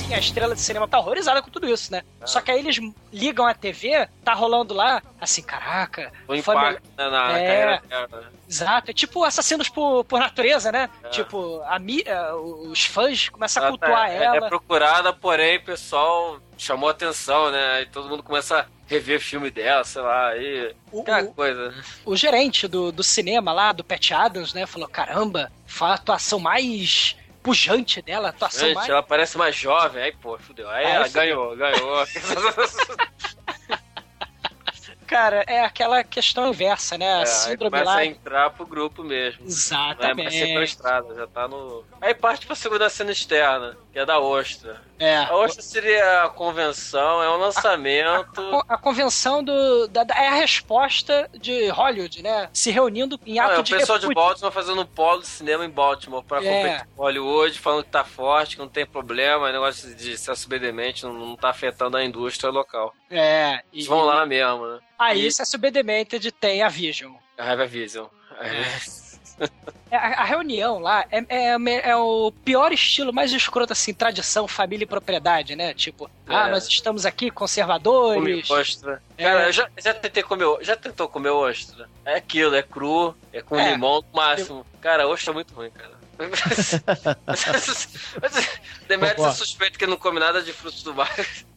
Patricinha, 0.10 0.18
a 0.18 0.20
estrela 0.20 0.56
de 0.56 0.62
cinema, 0.62 0.88
tá 0.88 1.00
horrorizada 1.00 1.42
com 1.42 1.50
tudo 1.50 1.68
isso, 1.70 1.92
né? 1.92 2.02
Só 2.26 2.42
que 2.42 2.52
aí 2.52 2.60
eles 2.60 2.80
ligam 3.14 3.46
a 3.46 3.54
TV, 3.54 4.08
tá 4.24 4.34
rolando 4.34 4.74
lá, 4.74 5.02
assim, 5.20 5.42
caraca. 5.42 6.12
O 6.28 6.34
impacto 6.36 6.82
né, 6.98 7.10
na 7.10 7.38
É. 7.38 7.48
carreira 7.48 7.84
dela. 7.88 8.08
né? 8.22 8.28
Exato, 8.50 8.90
é 8.92 8.94
tipo 8.94 9.24
assassinos 9.24 9.70
por, 9.70 10.04
por 10.06 10.20
natureza, 10.20 10.72
né? 10.72 10.90
Tipo, 11.12 11.62
a, 11.68 11.78
mi- 11.78 12.04
eh, 12.06 12.34
os 12.34 12.84
fãs 12.86 13.30
começam 13.30 13.62
a 13.64 13.68
Ela 13.68 13.78
tá- 13.78 13.86
cultuar 13.88 14.10
é, 14.10 14.24
ela. 14.24 14.38
é 14.38 14.50
procurada, 14.50 15.14
porém, 15.14 15.58
o 15.58 15.64
pessoal 15.64 16.40
chamou 16.58 16.90
atenção, 16.90 17.52
né? 17.52 17.72
Aí 17.74 17.86
todo 17.86 18.10
mundo 18.10 18.24
começa 18.24 18.62
a 18.62 18.66
rever 18.88 19.20
filme 19.22 19.52
dela, 19.52 19.84
sei 19.84 20.02
lá, 20.02 20.30
aí. 20.30 20.76
Aquela 21.00 21.24
coisa. 21.26 21.74
o 22.04 22.16
gerente 22.16 22.68
do, 22.68 22.92
do 22.92 23.04
cinema 23.04 23.54
lá, 23.54 23.72
do 23.72 23.84
Pat 23.84 24.12
Adams, 24.12 24.52
né, 24.54 24.66
falou: 24.66 24.88
caramba, 24.90 25.52
foi 25.68 25.88
a 25.90 25.94
atuação 25.94 26.40
mais 26.40 27.16
pujante 27.50 28.00
dela, 28.02 28.28
a 28.28 28.30
atuação 28.30 28.68
Gente, 28.68 28.76
mais. 28.76 28.90
ela 28.90 29.02
parece 29.02 29.38
mais 29.38 29.56
jovem, 29.56 30.04
aí, 30.04 30.12
pô, 30.12 30.38
fudeu. 30.38 30.70
Aí 30.70 30.86
ela 30.86 31.08
ganhou, 31.08 31.56
ganhou. 31.56 32.06
Cara, 35.08 35.44
é 35.48 35.66
aquela 35.66 36.04
questão 36.04 36.50
inversa, 36.50 36.96
né? 36.96 37.24
É, 37.24 37.26
síndrome 37.26 37.72
começa 37.72 37.86
lá. 37.86 37.98
a 37.98 38.06
entrar 38.06 38.52
pro 38.52 38.64
grupo 38.68 39.04
mesmo. 39.04 39.44
Exatamente. 39.44 40.04
Não 40.04 40.12
é 40.12 40.14
mais 40.14 40.34
sequestrada, 40.36 41.16
já 41.16 41.26
tá 41.26 41.48
no. 41.48 41.84
Aí 42.00 42.14
parte 42.14 42.46
pra 42.46 42.56
segunda 42.56 42.88
cena 42.90 43.12
externa, 43.12 43.76
que 43.92 43.98
é 43.98 44.06
da 44.06 44.20
Ostra. 44.20 44.80
É. 45.00 45.16
A 45.18 45.34
seria 45.62 46.24
a 46.24 46.30
convenção, 46.30 47.24
é 47.24 47.30
um 47.30 47.38
lançamento. 47.38 48.34
Co- 48.52 48.64
A 48.68 48.78
convenção 48.78 49.44
do. 49.44 49.88
da- 49.88 50.04
da- 50.04 50.16
é 50.16 50.28
a 50.28 50.34
resposta 50.34 51.30
de 51.34 51.70
Hollywood, 51.70 52.22
né? 52.22 52.50
Se 52.54 52.70
reunindo 52.70 53.20
em 53.26 53.40
ato 53.40 53.50
Não, 53.52 53.56
é 53.56 53.60
o 53.60 53.64
de 53.64 53.76
pessoal 53.76 53.98
de 53.98 54.06
repúdio. 54.08 54.24
Baltimore 54.24 54.52
fazendo 54.54 54.82
um 54.82 54.86
polo 54.86 55.22
de 55.22 55.28
cinema 55.28 55.64
em 55.66 55.70
Baltimore 55.70 56.24
pra 56.24 56.44
É. 56.44 56.64
competir 56.64 56.88
com 56.96 57.02
Hollywood, 57.04 57.60
falando 57.60 57.84
que 57.86 57.90
tá 57.90 58.04
forte, 58.04 58.56
que 58.56 58.62
não 58.62 58.70
tem 58.70 58.86
problema, 58.86 59.48
o 59.48 59.52
negócio 59.52 59.96
de 59.96 60.14
acesso 60.14 60.50
demente 60.50 61.04
não, 61.06 61.14
não 61.14 61.36
tá 61.36 61.50
afetando 61.50 61.96
a 61.98 62.04
indústria 62.04 62.50
local. 62.52 62.94
É. 63.10 63.62
Eles 63.72 63.88
vão 63.88 64.02
lá 64.02 64.26
mesmo, 64.26 64.68
né? 64.68 64.80
Aí, 64.98 65.28
E- 65.28 65.32
se 65.32 65.42
a 65.42 65.44
SB 65.44 65.72
Demented 65.72 66.32
tem 66.34 66.62
a 66.62 66.68
Vision. 66.68 67.14
A 67.38 67.56
Vision. 67.66 68.08
É, 68.42 68.99
A, 69.92 70.22
a 70.22 70.24
reunião 70.24 70.78
lá 70.78 71.04
é, 71.12 71.18
é, 71.30 71.90
é 71.90 71.96
o 71.96 72.32
pior 72.46 72.72
estilo, 72.72 73.12
mais 73.12 73.34
escroto, 73.34 73.74
assim, 73.74 73.92
tradição, 73.92 74.48
família 74.48 74.84
e 74.84 74.88
propriedade, 74.88 75.56
né? 75.56 75.74
Tipo, 75.74 76.08
ah, 76.28 76.48
É. 76.48 76.52
nós 76.52 76.68
estamos 76.68 77.08
aqui 77.08 77.32
conservadores. 77.32 78.48
ostra. 78.52 79.02
É. 79.18 79.24
Cara, 79.24 79.48
eu 79.48 79.52
já, 79.52 79.68
já 79.82 79.92
tentei 79.94 80.22
comer, 80.22 80.46
já 80.62 80.76
tentou 80.76 81.08
comer 81.10 81.32
ostra? 81.32 81.90
É 82.06 82.16
aquilo, 82.18 82.54
é 82.56 82.62
cru, 82.62 83.16
é 83.34 83.42
com 83.42 83.58
É. 83.60 83.72
limão 83.72 83.96
no 84.02 84.06
máximo. 84.14 84.64
Cara, 84.80 85.08
ostra 85.08 85.32
é 85.32 85.34
muito 85.34 85.56
ruim, 85.56 85.72
cara. 85.72 85.98
Demetrius 88.88 89.28
é 89.28 89.32
suspeito 89.32 89.80
que 89.80 89.88
não 89.88 89.98
come 89.98 90.20
nada 90.20 90.44
de 90.44 90.54
frutos 90.54 90.84
do 90.84 90.94
mar. 90.94 91.10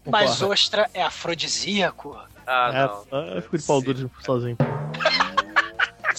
Mas 0.06 0.40
ostra 0.40 0.88
é 0.94 1.02
afrodisíaco. 1.02 2.18
Ah, 2.46 3.04
não. 3.10 3.20
É, 3.20 3.36
eu 3.38 3.42
fico 3.42 3.58
de 3.58 3.64
pau 3.64 3.82
duro 3.82 4.10
sozinho. 4.20 4.56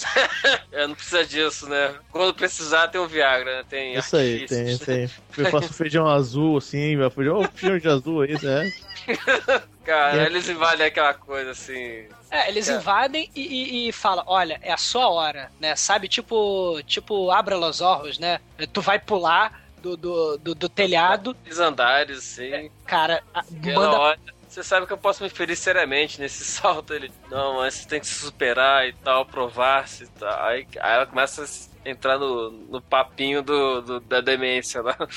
É, 0.72 0.86
não 0.88 0.94
precisa 0.94 1.24
disso, 1.24 1.68
né? 1.68 1.94
Quando 2.10 2.34
precisar, 2.34 2.88
tem 2.88 3.00
o 3.00 3.06
Viagra, 3.06 3.58
né? 3.58 3.64
Tem 3.68 3.94
Isso 3.94 4.16
aí, 4.16 4.44
tem, 4.46 4.76
tem. 4.78 5.10
Eu 5.38 5.46
faço 5.50 5.72
feijão 5.72 6.06
azul, 6.08 6.56
assim, 6.58 6.96
meu 6.96 7.10
feijão, 7.10 7.40
oh, 7.40 7.48
feijão 7.56 7.78
de 7.78 7.88
azul, 7.88 8.24
isso, 8.24 8.46
é. 8.48 8.72
Cara, 9.84 10.22
É. 10.22 10.26
eles 10.26 10.48
invadem 10.48 10.86
aquela 10.86 11.14
coisa 11.14 11.50
assim. 11.52 12.06
É, 12.30 12.48
eles 12.48 12.68
É. 12.68 12.74
invadem 12.76 13.30
e, 13.36 13.40
e, 13.40 13.88
e 13.88 13.92
falam, 13.92 14.24
olha, 14.26 14.58
é 14.62 14.72
a 14.72 14.76
sua 14.76 15.08
hora, 15.08 15.50
né? 15.60 15.76
Sabe, 15.76 16.08
tipo, 16.08 16.80
tipo, 16.86 17.30
abra 17.30 17.54
los 17.56 17.80
olhos, 17.80 18.18
né? 18.18 18.40
Tu 18.72 18.80
vai 18.80 18.98
pular 18.98 19.62
do, 19.80 19.96
do, 19.96 20.38
do, 20.38 20.54
do 20.54 20.68
telhado. 20.68 21.36
Os 21.48 21.58
andares, 21.60 22.24
sim. 22.24 22.70
Cara, 22.86 23.22
a- 23.34 23.44
E 23.62 23.70
ela 23.70 23.86
manda 23.98 23.98
você 24.54 24.62
sabe 24.62 24.86
que 24.86 24.92
eu 24.92 24.98
posso 24.98 25.22
me 25.22 25.28
ferir 25.28 25.56
seriamente 25.56 26.20
nesse 26.20 26.44
salto. 26.46 26.94
Ele, 26.94 27.10
não, 27.30 27.56
mas 27.56 27.74
você 27.74 27.88
tem 27.88 28.00
que 28.00 28.06
se 28.06 28.14
superar 28.14 28.86
e 28.88 28.92
tal, 28.92 29.26
provar-se 29.26 30.04
e 30.04 30.08
tal. 30.08 30.42
Aí, 30.46 30.66
aí 30.80 30.94
ela 30.94 31.06
começa 31.06 31.44
a 31.44 31.88
entrar 31.88 32.18
no, 32.18 32.50
no 32.50 32.80
papinho 32.80 33.42
do, 33.42 33.80
do- 33.82 34.00
da 34.00 34.20
demência 34.20 34.80
lá. 34.82 34.96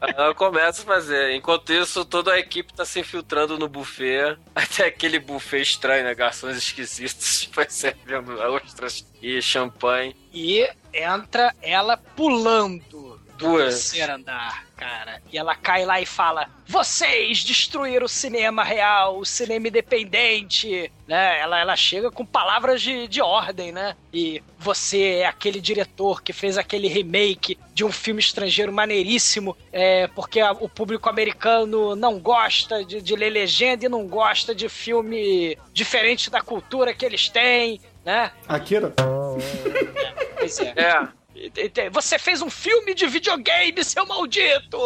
Aí 0.00 0.12
ela 0.14 0.34
começa 0.34 0.82
a 0.82 0.84
fazer. 0.84 1.34
Enquanto 1.34 1.72
isso, 1.72 2.04
toda 2.04 2.32
a 2.32 2.38
equipe 2.38 2.72
tá 2.72 2.84
se 2.84 3.00
infiltrando 3.00 3.58
no 3.58 3.68
buffet. 3.68 4.36
Até 4.54 4.86
aquele 4.86 5.18
buffet 5.18 5.62
estranho, 5.62 6.04
né? 6.04 6.14
Garçons 6.14 6.56
esquisitos, 6.56 7.40
tipo, 7.48 7.60
servindo 7.68 8.38
ostras 8.38 9.06
e 9.22 9.40
champanhe. 9.40 10.14
e 10.32 10.68
entra 10.92 11.54
ela 11.62 11.96
pulando 11.96 12.82
do 12.90 13.15
Duas. 13.36 13.90
terceiro 13.90 14.14
andar, 14.14 14.64
cara. 14.76 15.20
E 15.32 15.36
ela 15.38 15.54
cai 15.54 15.84
lá 15.84 16.00
e 16.00 16.06
fala: 16.06 16.48
Vocês 16.66 17.44
destruíram 17.44 18.06
o 18.06 18.08
cinema 18.08 18.64
real, 18.64 19.18
o 19.18 19.24
cinema 19.24 19.68
independente. 19.68 20.90
Né? 21.06 21.38
Ela, 21.40 21.60
ela 21.60 21.76
chega 21.76 22.10
com 22.10 22.24
palavras 22.26 22.82
de, 22.82 23.06
de 23.06 23.20
ordem, 23.20 23.70
né? 23.72 23.94
E 24.12 24.42
você 24.58 25.18
é 25.20 25.26
aquele 25.26 25.60
diretor 25.60 26.22
que 26.22 26.32
fez 26.32 26.58
aquele 26.58 26.88
remake 26.88 27.58
de 27.72 27.84
um 27.84 27.92
filme 27.92 28.20
estrangeiro 28.20 28.72
maneiríssimo, 28.72 29.56
é, 29.72 30.06
porque 30.08 30.40
a- 30.40 30.52
o 30.52 30.68
público 30.68 31.08
americano 31.08 31.94
não 31.94 32.18
gosta 32.18 32.84
de, 32.84 33.00
de 33.00 33.14
ler 33.14 33.30
legenda 33.30 33.84
e 33.86 33.88
não 33.88 34.06
gosta 34.08 34.54
de 34.54 34.68
filme 34.68 35.56
diferente 35.72 36.28
da 36.30 36.40
cultura 36.40 36.92
que 36.94 37.04
eles 37.04 37.28
têm, 37.28 37.80
né? 38.04 38.32
Akira? 38.48 38.92
Pois 40.38 40.58
é. 40.60 40.72
É. 40.76 41.08
Você 41.92 42.18
fez 42.18 42.42
um 42.42 42.50
filme 42.50 42.94
de 42.94 43.06
videogame, 43.06 43.84
seu 43.84 44.06
maldito! 44.06 44.78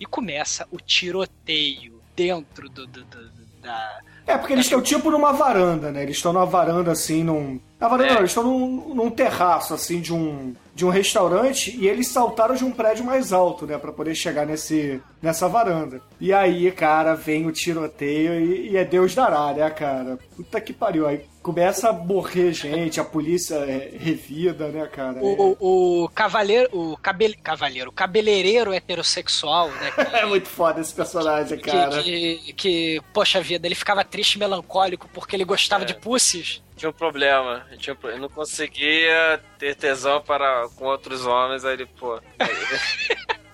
E 0.00 0.04
começa 0.06 0.66
o 0.70 0.78
tiroteio 0.78 2.00
dentro 2.16 2.68
do, 2.68 2.86
do- 2.86 3.04
do- 3.04 3.28
do- 3.30 3.42
da. 3.62 4.00
É, 4.26 4.36
porque 4.38 4.52
eles 4.52 4.66
estão 4.66 4.80
tipo 4.80 5.10
numa 5.10 5.32
varanda, 5.32 5.90
né? 5.90 6.02
Eles 6.04 6.16
estão 6.16 6.32
numa 6.32 6.46
varanda 6.46 6.92
assim, 6.92 7.24
num. 7.24 7.60
Na 7.80 7.88
varanda 7.88 8.08
É. 8.10 8.12
não, 8.12 8.18
eles 8.20 8.30
estão 8.30 8.44
num, 8.44 8.94
num 8.94 9.10
terraço, 9.10 9.74
assim, 9.74 10.00
de 10.00 10.12
um. 10.12 10.54
De 10.74 10.86
um 10.86 10.88
restaurante 10.90 11.76
e 11.76 11.86
eles 11.86 12.08
saltaram 12.08 12.54
de 12.54 12.64
um 12.64 12.70
prédio 12.72 13.04
mais 13.04 13.30
alto, 13.32 13.66
né? 13.66 13.76
Pra 13.76 13.92
poder 13.92 14.14
chegar 14.14 14.46
nesse, 14.46 15.02
nessa 15.20 15.46
varanda. 15.46 16.00
E 16.18 16.32
aí, 16.32 16.70
cara, 16.72 17.14
vem 17.14 17.46
o 17.46 17.52
tiroteio 17.52 18.40
e, 18.40 18.70
e 18.70 18.76
é 18.78 18.84
Deus 18.84 19.14
dará, 19.14 19.52
né, 19.52 19.68
cara? 19.70 20.18
Puta 20.34 20.60
que 20.62 20.72
pariu. 20.72 21.06
Aí 21.06 21.26
começa 21.42 21.88
a 21.88 21.92
morrer 21.92 22.52
gente, 22.52 23.00
a 23.00 23.04
polícia 23.04 23.56
é 23.56 23.90
revida, 23.98 24.68
né, 24.68 24.86
cara? 24.86 25.18
O, 25.20 25.56
o, 25.60 26.04
o 26.04 26.08
cavaleiro. 26.10 26.68
O 26.72 26.96
cabele, 26.96 27.34
cavaleiro, 27.34 27.90
o 27.90 27.92
cabeleireiro 27.92 28.72
heterossexual, 28.72 29.68
né? 29.70 29.90
que- 30.10 30.16
É 30.16 30.24
muito 30.26 30.48
foda 30.48 30.80
esse 30.80 30.94
personagem, 30.94 31.58
Que, 31.58 31.70
cara. 31.70 32.02
que, 32.02 32.52
que, 32.54 33.00
poxa 33.12 33.40
vida, 33.40 33.66
ele 33.66 33.74
ficava 33.74 34.04
triste 34.04 34.34
e 34.34 34.38
melancólico 34.38 35.08
porque 35.12 35.34
ele 35.36 35.44
gostava 35.44 35.84
de 35.84 35.94
pussies. 35.94 36.62
Tinha 36.76 36.90
um 36.90 36.92
problema. 36.94 37.66
Tinha 37.78 37.96
um 38.02 38.08
ele 38.08 38.18
não 38.20 38.28
conseguia 38.28 39.40
ter 39.58 39.74
tesão 39.76 40.20
para, 40.20 40.68
com 40.76 40.84
outros 40.86 41.26
homens, 41.26 41.64
aí 41.64 41.74
ele, 41.74 41.86
pô. 41.86 42.18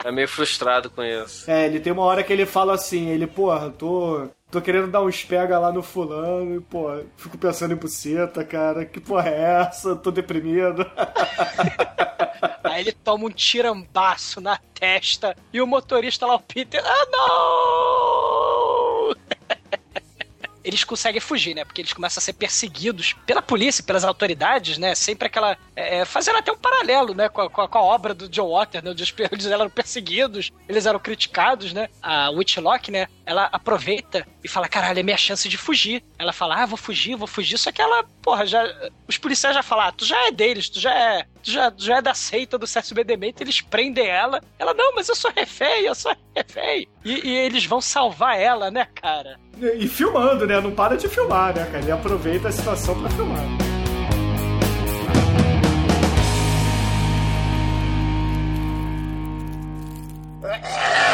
É 0.04 0.12
meio 0.12 0.28
frustrado 0.28 0.88
com 0.90 1.02
isso. 1.02 1.50
É, 1.50 1.66
ele 1.66 1.80
tem 1.80 1.92
uma 1.92 2.04
hora 2.04 2.22
que 2.22 2.32
ele 2.32 2.46
fala 2.46 2.74
assim, 2.74 3.08
ele, 3.08 3.26
porra, 3.26 3.68
tô. 3.68 4.28
Tô 4.50 4.62
querendo 4.62 4.88
dar 4.88 5.02
uns 5.02 5.24
pega 5.24 5.58
lá 5.58 5.70
no 5.70 5.82
fulano 5.82 6.56
e, 6.56 6.60
pô, 6.60 6.88
fico 7.18 7.36
pensando 7.36 7.74
em 7.74 7.76
buceta, 7.76 8.42
cara. 8.42 8.86
Que 8.86 8.98
porra 8.98 9.28
é 9.28 9.62
essa? 9.62 9.94
Tô 9.94 10.10
deprimido. 10.10 10.86
Aí 12.64 12.80
ele 12.80 12.92
toma 12.92 13.26
um 13.26 13.30
tirambaço 13.30 14.40
na 14.40 14.58
testa 14.72 15.36
e 15.52 15.60
o 15.60 15.66
motorista 15.66 16.26
lá, 16.26 16.36
o 16.36 16.40
Peter, 16.40 16.82
ah 16.84 17.06
não! 17.10 18.28
Eles 20.68 20.84
conseguem 20.84 21.18
fugir, 21.20 21.54
né? 21.54 21.64
Porque 21.64 21.80
eles 21.80 21.94
começam 21.94 22.20
a 22.20 22.22
ser 22.22 22.34
perseguidos 22.34 23.14
pela 23.24 23.40
polícia, 23.40 23.82
pelas 23.82 24.04
autoridades, 24.04 24.76
né? 24.76 24.94
Sempre 24.94 25.26
aquela. 25.28 25.56
é, 25.74 26.00
é, 26.00 26.04
fazendo 26.04 26.36
até 26.36 26.52
um 26.52 26.58
paralelo, 26.58 27.14
né? 27.14 27.26
Com 27.30 27.40
a, 27.40 27.48
com 27.50 27.62
a- 27.62 27.68
com 27.68 27.78
a 27.78 27.82
obra 27.82 28.12
do 28.12 28.28
John 28.28 28.50
Water, 28.50 28.84
né? 28.84 28.90
Eles, 29.32 29.46
eram 29.46 29.70
perseguidos, 29.70 30.50
eles 30.68 30.84
eram 30.84 30.98
criticados, 30.98 31.72
né? 31.72 31.88
A 32.02 32.28
Whitlock, 32.30 32.90
né? 32.90 33.06
Ela 33.24 33.48
aproveita 33.50 34.26
e 34.44 34.48
fala: 34.48 34.68
caralho, 34.68 35.00
é 35.00 35.02
minha 35.02 35.16
chance 35.16 35.48
de 35.48 35.56
fugir. 35.56 36.04
Ela 36.18 36.34
fala: 36.34 36.62
ah, 36.62 36.66
vou 36.66 36.76
fugir, 36.76 37.16
vou 37.16 37.26
fugir. 37.26 37.56
Só 37.56 37.72
que 37.72 37.80
ela, 37.80 38.04
porra, 38.22 38.44
já. 38.46 38.62
Os 39.06 39.16
policiais 39.16 39.54
já 39.56 39.62
falam: 39.62 39.86
ah, 39.86 39.92
tu 39.92 40.04
já 40.04 40.26
é 40.26 40.30
deles, 40.30 40.68
tu 40.68 40.78
já 40.80 40.92
é. 40.94 41.24
Já, 41.42 41.72
já 41.76 41.96
é 41.96 42.02
da 42.02 42.12
seita 42.12 42.58
do 42.58 42.66
Cécio 42.66 42.94
Bedemento, 42.94 43.42
eles 43.42 43.62
prendem 43.62 44.06
ela. 44.06 44.42
Ela, 44.58 44.74
não, 44.74 44.94
mas 44.94 45.08
eu 45.08 45.16
sou 45.16 45.30
refém, 45.34 45.84
eu 45.84 45.94
sou 45.94 46.14
refém. 46.36 46.86
E, 47.02 47.26
e 47.26 47.34
eles 47.36 47.64
vão 47.64 47.80
salvar 47.80 48.38
ela, 48.38 48.70
né, 48.70 48.86
cara? 48.94 49.38
E 49.60 49.88
filmando, 49.88 50.46
né? 50.46 50.60
Não 50.60 50.70
para 50.70 50.96
de 50.96 51.08
filmar, 51.08 51.54
né, 51.54 51.64
cara? 51.64 51.78
Ele 51.78 51.90
aproveita 51.90 52.48
a 52.48 52.52
situação 52.52 53.00
pra 53.00 53.10
filmar. 53.10 53.44
Eles 60.42 61.07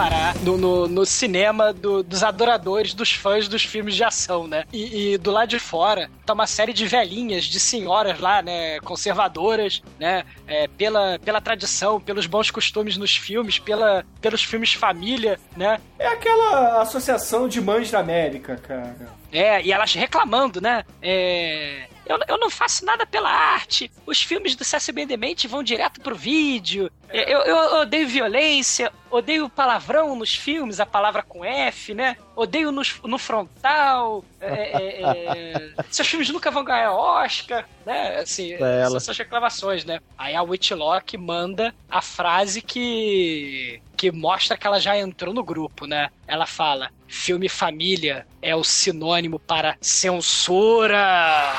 parar 0.00 0.34
no, 0.36 0.56
no, 0.56 0.88
no 0.88 1.04
cinema 1.04 1.74
do- 1.74 2.02
dos 2.02 2.22
adoradores, 2.22 2.94
dos 2.94 3.12
fãs 3.12 3.46
dos 3.48 3.62
filmes 3.64 3.94
de 3.94 4.02
ação, 4.02 4.46
né? 4.46 4.64
E, 4.72 5.12
e 5.12 5.18
do 5.18 5.30
lado 5.30 5.48
de 5.50 5.58
fora 5.58 6.10
tá 6.24 6.32
uma 6.32 6.46
série 6.46 6.72
de 6.72 6.86
velhinhas, 6.86 7.44
de 7.44 7.60
senhoras 7.60 8.18
lá, 8.18 8.40
né? 8.40 8.80
Conservadoras, 8.80 9.82
né? 9.98 10.24
é, 10.46 10.66
pela, 10.68 11.18
pela 11.18 11.40
tradição, 11.40 12.00
pelos 12.00 12.26
bons 12.26 12.50
costumes 12.50 12.96
nos 12.96 13.14
filmes, 13.14 13.58
pela, 13.58 14.04
pelos 14.22 14.42
filmes 14.42 14.72
família, 14.72 15.38
né? 15.54 15.78
É 15.98 16.06
aquela 16.08 16.80
associação 16.80 17.46
de 17.46 17.60
mães 17.60 17.90
da 17.90 17.98
América, 18.00 18.56
cara. 18.56 18.96
É, 19.30 19.62
e 19.62 19.70
elas 19.70 19.92
reclamando, 19.94 20.60
né? 20.62 20.82
É. 21.02 21.84
Eu, 22.10 22.18
eu 22.26 22.38
não 22.38 22.50
faço 22.50 22.84
nada 22.84 23.06
pela 23.06 23.30
arte. 23.30 23.90
Os 24.04 24.20
filmes 24.20 24.56
do 24.56 24.64
Bem 24.92 25.06
Demente 25.06 25.46
vão 25.46 25.62
direto 25.62 26.00
pro 26.00 26.16
vídeo. 26.16 26.90
Eu, 27.12 27.40
eu 27.40 27.56
odeio 27.80 28.06
violência, 28.08 28.92
odeio 29.10 29.48
palavrão 29.48 30.14
nos 30.16 30.34
filmes, 30.34 30.80
a 30.80 30.86
palavra 30.86 31.22
com 31.22 31.44
F, 31.44 31.94
né? 31.94 32.16
Odeio 32.36 32.70
no, 32.72 32.82
no 33.04 33.18
frontal. 33.18 34.24
é, 34.40 34.52
é, 34.52 35.02
é, 35.02 35.70
seus 35.90 36.08
filmes 36.08 36.30
nunca 36.30 36.50
vão 36.50 36.64
ganhar 36.64 36.92
Oscar, 36.92 37.64
né? 37.86 38.16
Assim, 38.18 38.52
É, 38.54 38.80
ela- 38.82 38.96
essas 38.96 39.16
reclamações, 39.16 39.84
né? 39.84 40.00
Aí 40.18 40.34
a 40.34 40.42
Whitlock 40.42 41.16
manda 41.16 41.74
a 41.88 42.02
frase 42.02 42.60
que 42.62 43.80
que 43.96 44.10
mostra 44.10 44.56
que 44.56 44.66
ela 44.66 44.80
já 44.80 44.96
entrou 44.96 45.34
no 45.34 45.44
grupo, 45.44 45.86
né? 45.86 46.08
Ela 46.26 46.46
fala: 46.46 46.90
filme 47.10 47.48
família 47.48 48.26
é 48.40 48.54
o 48.54 48.62
sinônimo 48.62 49.38
para 49.38 49.76
censura. 49.80 51.52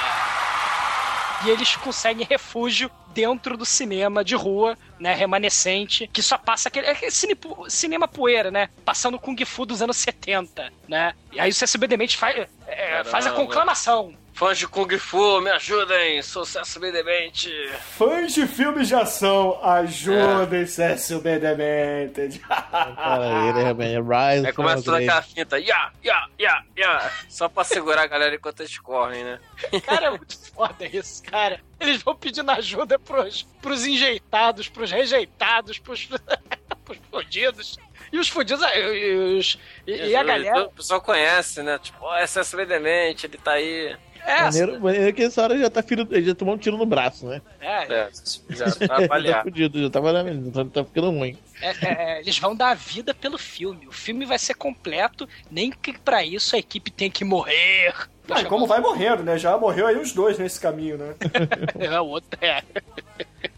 E 1.46 1.50
eles 1.50 1.76
conseguem 1.76 2.26
refúgio 2.28 2.90
dentro 3.14 3.58
do 3.58 3.66
cinema 3.66 4.24
de 4.24 4.36
rua, 4.36 4.78
né, 5.00 5.14
remanescente, 5.14 6.08
que 6.08 6.22
só 6.22 6.38
passa 6.38 6.70
aquele, 6.70 6.88
é 6.88 6.92
aquele 6.92 7.12
cine- 7.12 7.36
cinema 7.68 8.08
poeira, 8.08 8.50
né, 8.50 8.70
passando 8.86 9.20
Kung 9.20 9.36
Fu 9.44 9.66
dos 9.66 9.82
anos 9.82 9.98
70, 9.98 10.72
né, 10.88 11.14
e 11.34 11.40
aí 11.40 11.50
o 11.50 11.54
CSB 11.54 11.88
Demente 11.88 12.16
faz, 12.16 12.48
é, 12.68 13.04
faz 13.04 13.28
a 13.28 13.32
conclamação. 13.32 14.14
Fãs 14.42 14.58
de 14.58 14.68
Kung 14.68 14.98
Fu, 14.98 15.40
me 15.40 15.52
ajudem! 15.52 16.20
Sucesso 16.24 16.80
demente! 16.92 17.48
Fãs 17.96 18.34
de 18.34 18.48
filmes 18.48 18.88
de 18.88 18.96
ação, 18.96 19.64
ajudem 19.64 20.66
Cécio 20.66 21.22
B. 21.22 21.38
Demented. 21.38 22.40
Cara, 22.40 23.50
ele 23.50 23.60
é 23.60 23.74
é. 23.76 24.48
Aí 24.48 24.52
começa 24.54 24.82
toda 24.82 24.98
aquela 24.98 25.22
finta, 25.22 25.60
ya, 25.60 25.92
ya, 26.04 26.26
ya, 26.40 26.64
ya, 26.76 27.12
só 27.30 27.48
pra 27.48 27.64
segurar 27.64 28.02
a 28.02 28.08
galera 28.08 28.34
enquanto 28.34 28.62
eles 28.62 28.80
correm, 28.80 29.24
né? 29.24 29.40
Cara, 29.86 30.08
é 30.08 30.10
muito 30.10 30.36
foda 30.52 30.88
isso, 30.88 31.22
cara. 31.22 31.62
Eles 31.80 32.02
vão 32.02 32.16
pedindo 32.16 32.50
ajuda 32.50 32.98
pros, 32.98 33.44
pros 33.62 33.86
enjeitados, 33.86 34.68
pros 34.68 34.90
rejeitados, 34.90 35.78
pros, 35.78 36.10
pros 36.84 36.98
fodidos. 37.12 37.78
E 38.12 38.18
os 38.18 38.28
fodidos, 38.28 38.64
e, 38.64 38.80
e 38.80 39.38
os- 39.38 39.60
e- 39.86 39.92
e 40.08 40.16
a 40.16 40.24
galera... 40.24 40.64
O 40.64 40.72
pessoal 40.72 41.00
conhece, 41.00 41.62
né? 41.62 41.78
Tipo, 41.78 42.00
ó, 42.06 42.18
esse 42.18 42.40
é 42.40 42.58
bem 42.58 42.66
demente, 42.66 43.28
ele 43.28 43.38
tá 43.38 43.52
aí. 43.52 43.96
É, 44.26 44.42
Maneiro, 44.44 44.80
maneiro 44.80 45.14
que 45.14 45.24
essa 45.24 45.42
hora 45.42 45.58
já 45.58 45.70
tá 45.70 45.82
filho, 45.82 46.08
já 46.24 46.36
tomou 46.36 46.56
um 46.56 46.58
tiro 46.58 46.78
no 46.78 46.86
braço, 46.86 47.26
né? 47.28 47.42
é, 47.60 47.84
É, 47.84 48.10
já 48.50 48.66
tá 48.66 48.72
já 48.80 48.88
tá 48.88 49.04
avaliado. 49.06 49.44
fudido, 49.44 49.82
já 49.82 49.90
tá 49.90 50.02
tá, 50.02 50.66
tá 50.66 50.86
ficando 50.86 51.10
ruim. 51.12 51.38
É, 51.62 51.70
é, 51.70 51.76
é, 51.86 52.20
eles 52.22 52.38
vão 52.38 52.56
dar 52.56 52.70
a 52.70 52.74
vida 52.76 53.14
pelo 53.14 53.38
filme. 53.38 53.88
O 53.88 53.92
filme 53.92 54.26
vai 54.26 54.38
ser 54.40 54.54
completo, 54.54 55.28
nem 55.50 55.72
que 55.72 55.98
pra 55.98 56.24
isso 56.24 56.56
a 56.56 56.60
equipe 56.60 56.92
tem 56.92 57.10
que 57.10 57.24
morrer. 57.24 57.94
Ah, 58.30 58.42
e 58.42 58.46
como 58.46 58.66
vai 58.66 58.80
morrendo, 58.80 59.24
né? 59.24 59.38
Já 59.38 59.58
morreu 59.58 59.88
aí 59.88 59.98
os 59.98 60.14
dois 60.14 60.38
nesse 60.40 60.60
caminho, 60.60 60.98
né? 60.98 61.16
É, 61.80 62.00
o 62.00 62.06
outro 62.06 62.30
é. 62.42 62.64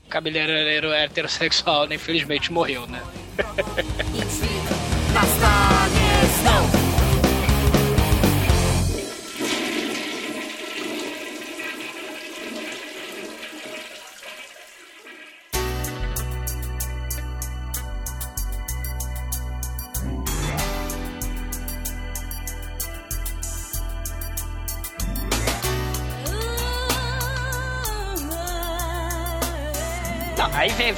O 0.05 0.09
cabeleireiro 0.09 0.91
heterossexual, 0.91 1.87
né, 1.87 1.95
infelizmente, 1.95 2.51
morreu, 2.51 2.87
né? 2.87 3.01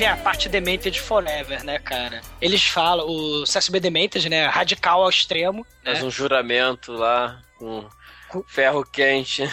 Vem, 0.06 0.10
vem 0.10 0.10
a 0.10 0.18
parte 0.18 0.47
Demented 0.47 1.01
Forever, 1.01 1.64
né, 1.64 1.80
cara? 1.80 2.22
Eles 2.39 2.64
falam, 2.64 3.08
o 3.08 3.43
CSB 3.43 3.80
Demented, 3.80 4.30
né, 4.30 4.45
radical 4.45 5.01
ao 5.01 5.10
extremo. 5.10 5.66
Faz 5.84 5.99
né? 5.99 6.06
um 6.06 6.12
juramento 6.12 6.91
lá 6.91 7.41
com 7.58 7.86
ferro 8.45 8.86
quente. 8.86 9.43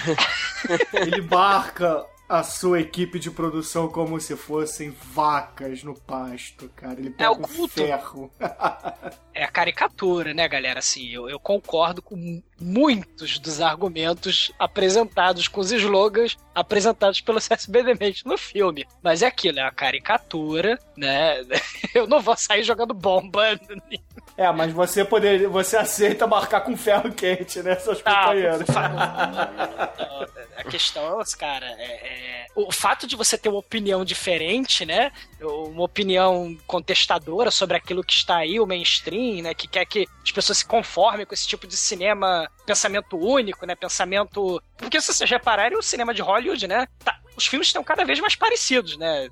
Ele 0.92 1.22
marca 1.22 2.04
a 2.32 2.42
sua 2.42 2.80
equipe 2.80 3.18
de 3.18 3.30
produção 3.30 3.88
como 3.88 4.18
se 4.18 4.34
fossem 4.36 4.90
vacas 5.12 5.82
no 5.84 5.94
pasto, 5.94 6.66
cara. 6.74 6.98
Ele 6.98 7.10
pega 7.10 7.24
É 7.24 7.28
o 7.28 7.34
um 7.34 7.42
culto. 7.42 7.74
ferro. 7.74 8.30
É 9.34 9.44
a 9.44 9.48
caricatura, 9.50 10.34
né, 10.34 10.46
galera? 10.46 10.78
Assim, 10.80 11.08
eu, 11.08 11.26
eu 11.26 11.40
concordo 11.40 12.02
com 12.02 12.42
muitos 12.60 13.38
dos 13.38 13.62
argumentos 13.62 14.52
apresentados, 14.58 15.48
com 15.48 15.58
os 15.62 15.72
slogans 15.72 16.36
apresentados 16.54 17.22
pelo 17.22 17.40
CSB 17.40 17.82
Demente 17.82 18.26
no 18.26 18.36
filme. 18.36 18.86
Mas 19.02 19.22
é 19.22 19.26
aquilo, 19.28 19.58
é 19.58 19.62
a 19.62 19.70
caricatura, 19.70 20.78
né? 20.94 21.36
Eu 21.94 22.06
não 22.06 22.20
vou 22.20 22.36
sair 22.36 22.62
jogando 22.62 22.92
bomba. 22.92 23.58
É, 24.42 24.50
mas 24.52 24.72
você 24.72 25.04
poder, 25.04 25.46
você 25.48 25.76
aceita 25.76 26.26
marcar 26.26 26.62
com 26.62 26.76
ferro 26.76 27.12
quente, 27.12 27.62
né, 27.62 27.76
seus 27.76 28.00
Ah, 28.04 28.24
companheiros? 28.26 28.66
A 30.56 30.64
questão, 30.64 31.18
cara, 31.38 31.66
é, 31.78 31.84
é- 31.84 32.46
o 32.54 32.70
fato 32.70 33.06
de 33.06 33.16
você 33.16 33.38
ter 33.38 33.48
uma 33.48 33.58
opinião 33.58 34.04
diferente, 34.04 34.84
né? 34.84 35.10
Uma 35.40 35.84
opinião 35.84 36.56
contestadora 36.66 37.50
sobre 37.50 37.76
aquilo 37.76 38.04
que 38.04 38.12
está 38.12 38.36
aí, 38.36 38.60
o 38.60 38.66
mainstream, 38.66 39.42
né? 39.42 39.54
Que 39.54 39.66
quer 39.66 39.84
que 39.86 40.06
as 40.22 40.30
pessoas 40.32 40.58
se 40.58 40.64
conformem 40.66 41.24
com 41.24 41.32
esse 41.34 41.46
tipo 41.46 41.66
de 41.66 41.76
cinema, 41.76 42.48
pensamento 42.66 43.16
único, 43.16 43.64
né? 43.64 43.74
Pensamento. 43.74 44.62
Porque 44.76 45.00
se 45.00 45.12
vocês 45.14 45.30
repararem, 45.30 45.78
o 45.78 45.82
cinema 45.82 46.12
de 46.12 46.20
Hollywood, 46.22 46.66
né? 46.68 46.86
tá- 47.04 47.18
os 47.34 47.46
filmes 47.46 47.68
estão 47.68 47.82
cada 47.82 48.04
vez 48.04 48.20
mais 48.20 48.36
parecidos, 48.36 48.98
né? 48.98 49.28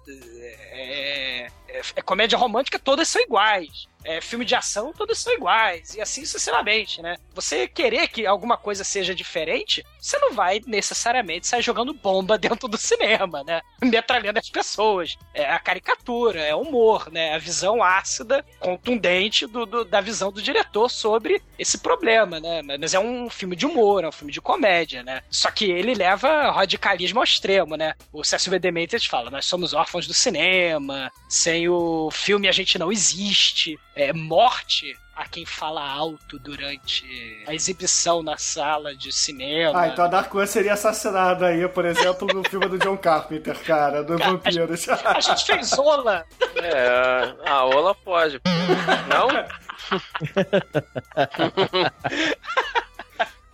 É, 0.72 1.46
é- 1.78 1.82
é 1.96 2.02
comédia 2.02 2.38
romântica, 2.38 2.78
todas 2.78 3.08
são 3.08 3.22
iguais. 3.22 3.88
É, 4.02 4.18
filme 4.18 4.46
de 4.46 4.54
ação, 4.54 4.94
todos 4.94 5.18
são 5.18 5.30
iguais. 5.34 5.94
E 5.94 6.00
assim 6.00 6.24
sucessivamente, 6.24 7.02
né? 7.02 7.16
Você 7.34 7.68
querer 7.68 8.08
que 8.08 8.24
alguma 8.26 8.56
coisa 8.56 8.82
seja 8.82 9.14
diferente, 9.14 9.84
você 10.00 10.18
não 10.18 10.32
vai 10.32 10.58
necessariamente 10.66 11.46
sair 11.46 11.60
jogando 11.60 11.92
bomba 11.92 12.38
dentro 12.38 12.66
do 12.66 12.78
cinema, 12.78 13.44
né? 13.44 13.60
Metralhando 13.82 14.38
as 14.38 14.48
pessoas. 14.48 15.18
É 15.34 15.44
a 15.52 15.58
caricatura, 15.58 16.40
é 16.40 16.54
o 16.54 16.62
humor, 16.62 17.10
né? 17.12 17.34
A 17.34 17.38
visão 17.38 17.82
ácida, 17.82 18.42
contundente 18.58 19.46
do, 19.46 19.66
do- 19.66 19.84
da 19.84 20.00
visão 20.00 20.32
do 20.32 20.40
diretor 20.40 20.88
sobre 20.88 21.42
esse 21.58 21.76
problema, 21.76 22.40
né? 22.40 22.62
Mas 22.78 22.94
é 22.94 22.98
um 22.98 23.28
filme 23.28 23.54
de 23.54 23.66
humor, 23.66 24.02
é 24.02 24.08
um 24.08 24.12
filme 24.12 24.32
de 24.32 24.40
comédia, 24.40 25.02
né? 25.02 25.22
Só 25.30 25.50
que 25.50 25.70
ele 25.70 25.92
leva 25.92 26.50
radicalismo 26.50 27.18
ao 27.20 27.24
extremo, 27.24 27.76
né? 27.76 27.94
O 28.14 28.24
Cécio 28.24 28.50
B. 28.50 28.58
Demetrius 28.58 29.04
fala, 29.04 29.30
nós 29.30 29.44
somos 29.44 29.74
órfãos 29.74 30.06
do 30.06 30.14
cinema, 30.14 31.12
sem 31.28 31.59
o 31.68 32.10
filme 32.10 32.48
a 32.48 32.52
gente 32.52 32.78
não 32.78 32.92
existe, 32.92 33.78
é 33.94 34.12
morte 34.12 34.96
a 35.20 35.28
quem 35.28 35.44
fala 35.44 35.86
alto 35.86 36.38
durante 36.38 37.44
a 37.46 37.54
exibição 37.54 38.22
na 38.22 38.38
sala 38.38 38.96
de 38.96 39.12
cinema. 39.12 39.78
Ah, 39.78 39.88
então 39.88 40.06
a 40.06 40.08
Dark 40.08 40.34
One 40.34 40.46
seria 40.46 40.72
assassinada 40.72 41.46
aí, 41.46 41.68
por 41.68 41.84
exemplo, 41.84 42.26
no 42.32 42.42
filme 42.48 42.66
do 42.68 42.78
John 42.78 42.96
Carpenter, 42.96 43.58
cara, 43.62 44.02
do 44.02 44.16
Cara, 44.16 44.30
Vampiros. 44.30 44.88
A 44.88 45.20
gente 45.20 45.44
fez 45.44 45.78
Ola! 45.78 46.24
É, 46.56 47.34
a 47.46 47.64
Ola 47.66 47.94
pode. 47.94 48.40
Não? 49.08 49.28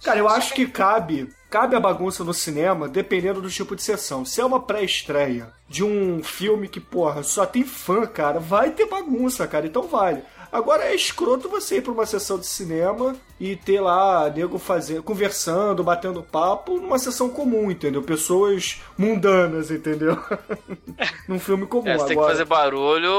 Cara, 0.04 0.18
eu 0.20 0.28
acho 0.28 0.54
que 0.54 0.68
cabe, 0.68 1.28
cabe 1.56 1.74
a 1.74 1.80
bagunça 1.80 2.22
no 2.22 2.34
cinema 2.34 2.86
dependendo 2.86 3.40
do 3.40 3.48
tipo 3.48 3.74
de 3.74 3.82
sessão. 3.82 4.26
Se 4.26 4.42
é 4.42 4.44
uma 4.44 4.60
pré-estreia 4.60 5.48
de 5.66 5.82
um 5.82 6.22
filme 6.22 6.68
que, 6.68 6.78
porra, 6.78 7.22
só 7.22 7.46
tem 7.46 7.64
fã, 7.64 8.06
cara, 8.06 8.38
vai 8.38 8.72
ter 8.72 8.84
bagunça, 8.84 9.46
cara, 9.46 9.66
então 9.66 9.84
vale. 9.84 10.22
Agora 10.50 10.84
é 10.84 10.94
escroto 10.94 11.48
você 11.48 11.76
ir 11.76 11.82
pra 11.82 11.92
uma 11.92 12.06
sessão 12.06 12.38
de 12.38 12.46
cinema 12.46 13.14
e 13.38 13.54
ter 13.56 13.80
lá 13.80 14.30
nego 14.34 14.58
fazendo, 14.58 15.02
conversando, 15.02 15.84
batendo 15.84 16.22
papo 16.22 16.78
numa 16.80 16.98
sessão 16.98 17.28
comum, 17.28 17.70
entendeu? 17.70 18.02
Pessoas 18.02 18.80
mundanas, 18.96 19.70
entendeu? 19.70 20.16
Num 21.28 21.38
filme 21.38 21.66
comum. 21.66 21.88
É, 21.88 21.98
você 21.98 22.06
tem 22.06 22.16
que 22.16 22.20
Agora- 22.20 22.32
fazer 22.32 22.44
barulho, 22.44 23.10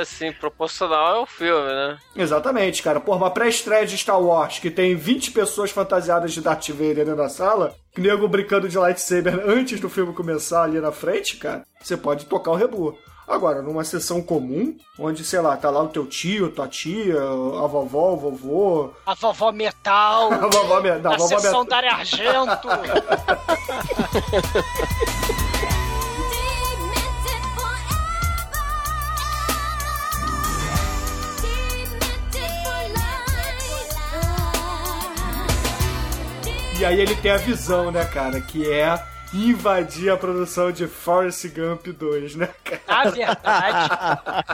assim, 0.00 0.32
proporcional 0.32 1.16
ao 1.18 1.26
filme, 1.26 1.68
né? 1.68 1.98
Exatamente, 2.16 2.82
cara. 2.82 3.00
Por 3.00 3.16
uma 3.16 3.30
pré-estreia 3.30 3.86
de 3.86 3.96
Star 3.98 4.20
Wars 4.20 4.58
que 4.58 4.70
tem 4.70 4.94
20 4.94 5.32
pessoas 5.32 5.70
fantasiadas 5.70 6.32
de 6.32 6.40
Darth 6.40 6.68
Vader 6.70 6.96
dentro 7.04 7.16
da 7.16 7.28
sala, 7.28 7.74
nego 7.96 8.28
brincando 8.28 8.68
de 8.68 8.78
lightsaber 8.78 9.42
antes 9.46 9.80
do 9.80 9.88
filme 9.90 10.12
começar 10.12 10.62
ali 10.64 10.80
na 10.80 10.92
frente, 10.92 11.36
cara, 11.36 11.64
você 11.82 11.96
pode 11.96 12.26
tocar 12.26 12.50
o 12.52 12.56
rebu. 12.56 12.96
Agora, 13.26 13.60
numa 13.60 13.82
sessão 13.82 14.22
comum, 14.22 14.76
onde, 14.98 15.24
sei 15.24 15.40
lá, 15.40 15.56
tá 15.56 15.68
lá 15.68 15.82
o 15.82 15.88
teu 15.88 16.06
tio, 16.06 16.48
tua 16.50 16.68
tia, 16.68 17.18
a 17.20 17.66
vovó, 17.66 18.12
o 18.12 18.16
vovô. 18.16 18.90
A 19.04 19.14
vovó 19.14 19.50
metal. 19.50 20.30
A 20.34 20.46
vovó 20.46 20.80
me- 20.80 20.98
não, 20.98 21.12
a 21.12 21.16
vovó 21.16 21.28
sessão 21.40 21.64
metal. 21.64 21.64
Daria 21.64 21.92
Argento. 21.92 22.68
E 36.78 36.84
aí 36.84 37.00
ele 37.00 37.14
tem 37.16 37.30
a 37.30 37.36
visão, 37.38 37.90
né, 37.90 38.04
cara, 38.04 38.40
que 38.40 38.70
é 38.70 39.02
invadir 39.36 40.10
a 40.10 40.16
produção 40.16 40.70
de 40.72 40.86
Forrest 40.86 41.46
Gump 41.48 41.86
2, 41.86 42.36
né, 42.36 42.48
cara? 42.64 42.80
Na 42.86 43.10
verdade, 43.10 43.88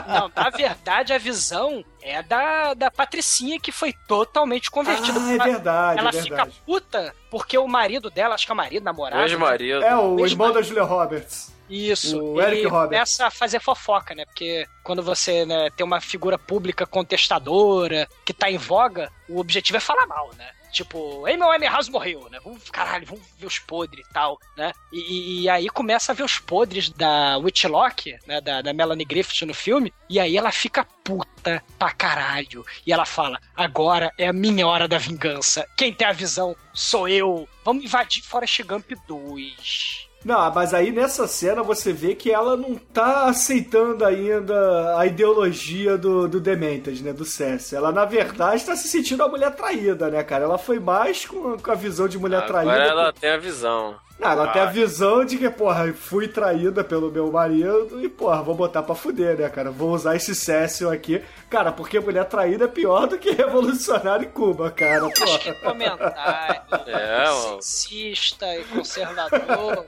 não, 0.07 0.31
na 0.35 0.49
verdade 0.49 1.13
a 1.13 1.17
visão 1.17 1.83
é 2.01 2.21
da, 2.23 2.73
da 2.73 2.91
Patricinha 2.91 3.59
que 3.59 3.71
foi 3.71 3.93
totalmente 4.07 4.69
convertida. 4.69 5.19
Ah, 5.19 5.33
é 5.33 5.37
verdade, 5.37 5.99
Ela 5.99 6.09
é 6.09 6.13
fica 6.13 6.35
verdade. 6.35 6.61
puta 6.65 7.15
porque 7.29 7.57
o 7.57 7.67
marido 7.67 8.09
dela, 8.09 8.35
acho 8.35 8.45
que 8.45 8.51
é 8.51 8.53
o 8.53 8.57
marido, 8.57 8.83
namorado. 8.83 9.21
O 9.21 9.25
ex-marido. 9.25 9.83
É, 9.83 9.95
o 9.95 10.19
ex-marido. 10.19 10.27
irmão 10.27 10.51
da 10.51 10.61
Julia 10.61 10.83
Roberts. 10.83 11.53
Isso. 11.69 12.21
O 12.21 12.41
Eric 12.41 12.57
ele 12.57 12.67
Roberts. 12.67 12.89
começa 12.89 13.27
a 13.27 13.31
fazer 13.31 13.59
fofoca, 13.59 14.13
né? 14.13 14.25
Porque 14.25 14.67
quando 14.83 15.01
você 15.01 15.45
né, 15.45 15.69
tem 15.75 15.85
uma 15.85 16.01
figura 16.01 16.37
pública 16.37 16.85
contestadora, 16.85 18.07
que 18.25 18.33
tá 18.33 18.51
em 18.51 18.57
voga, 18.57 19.11
o 19.27 19.39
objetivo 19.39 19.77
é 19.77 19.79
falar 19.79 20.05
mal, 20.05 20.29
né? 20.37 20.51
Tipo, 20.73 21.25
Amy 21.27 21.43
Winehouse 21.43 21.89
morreu, 21.91 22.27
né? 22.31 22.39
Vamos, 22.43 22.69
caralho, 22.69 23.05
vamos 23.05 23.23
ver 23.37 23.45
os 23.45 23.59
podres 23.59 24.05
e 24.05 24.11
tal, 24.13 24.37
né? 24.57 24.73
E, 24.91 25.43
e- 25.43 25.49
aí 25.49 25.69
começa 25.69 26.11
a 26.11 26.15
ver 26.15 26.23
os 26.23 26.39
podres 26.39 26.89
da 26.89 27.37
Whitlock, 27.37 28.17
né? 28.27 28.41
Da, 28.41 28.61
da 28.61 28.73
Melanie 28.73 29.05
Griffith 29.05 29.45
no 29.45 29.53
filme, 29.53 29.93
e 30.09 30.19
aí 30.19 30.35
ela 30.35 30.51
fica 30.51 30.83
puta 31.03 31.63
pra 31.77 31.91
caralho. 31.91 32.65
E 32.87 32.91
ela 32.91 33.05
fala, 33.05 33.39
agora 33.55 34.11
é 34.17 34.27
a 34.27 34.33
minha 34.33 34.65
hora 34.67 34.87
da 34.87 34.97
vingança. 34.97 35.65
Quem 35.77 35.93
tem 35.93 36.07
a 36.07 36.11
visão 36.11 36.55
sou 36.73 37.07
eu. 37.07 37.47
Vamos 37.63 37.83
invadir 37.85 38.23
Forrest 38.23 38.61
Gump 38.63 38.91
2. 39.07 40.09
Não, 40.23 40.53
mas 40.53 40.73
aí 40.73 40.91
nessa 40.91 41.27
cena 41.27 41.61
você 41.61 41.91
vê 41.91 42.15
que 42.15 42.31
ela 42.31 42.55
não 42.55 42.75
tá 42.75 43.25
aceitando 43.25 44.05
ainda 44.05 44.97
a 44.97 45.05
ideologia 45.05 45.97
do, 45.97 46.27
do 46.27 46.39
Demented, 46.39 47.03
né? 47.03 47.11
Do 47.11 47.25
Cess. 47.25 47.73
Ela, 47.73 47.91
na 47.91 48.05
verdade, 48.05 48.65
tá 48.65 48.75
se 48.75 48.87
sentindo 48.87 49.23
a 49.23 49.27
mulher 49.27 49.51
traída, 49.55 50.09
né, 50.09 50.23
cara? 50.23 50.45
Ela 50.45 50.57
foi 50.57 50.79
mais 50.79 51.25
com, 51.25 51.57
com 51.57 51.71
a 51.71 51.75
visão 51.75 52.07
de 52.07 52.17
mulher 52.17 52.45
traída. 52.45 52.71
Agora 52.71 52.87
ela 52.87 53.13
tem 53.13 53.29
a 53.29 53.37
visão. 53.37 53.95
Não, 54.23 54.31
ela 54.31 54.47
tem 54.47 54.61
a 54.61 54.65
Ah. 54.65 54.69
visão 54.69 55.25
de 55.25 55.37
que, 55.37 55.49
porra, 55.49 55.91
fui 55.93 56.27
traída 56.27 56.83
pelo 56.83 57.11
meu 57.11 57.31
marido 57.31 57.99
e, 58.03 58.07
porra, 58.09 58.41
vou 58.41 58.55
botar 58.55 58.81
pra 58.83 58.95
fuder, 58.95 59.37
né, 59.37 59.49
cara? 59.49 59.69
Vou 59.71 59.91
usar 59.91 60.15
esse 60.15 60.33
Cécio 60.33 60.89
aqui. 60.89 61.21
Cara, 61.49 61.71
porque 61.71 61.99
mulher 61.99 62.25
traída 62.25 62.65
é 62.65 62.67
pior 62.67 63.05
do 63.07 63.17
que 63.17 63.31
revolucionário 63.31 64.25
em 64.25 64.29
Cuba, 64.31 64.71
cara. 64.71 65.05
Acho 65.05 65.39
que 65.39 65.51
Porra. 65.53 65.71
comentário 65.73 66.61
É, 66.87 67.25
sexista 67.61 68.45
e 68.57 68.63
conservador. 68.65 69.85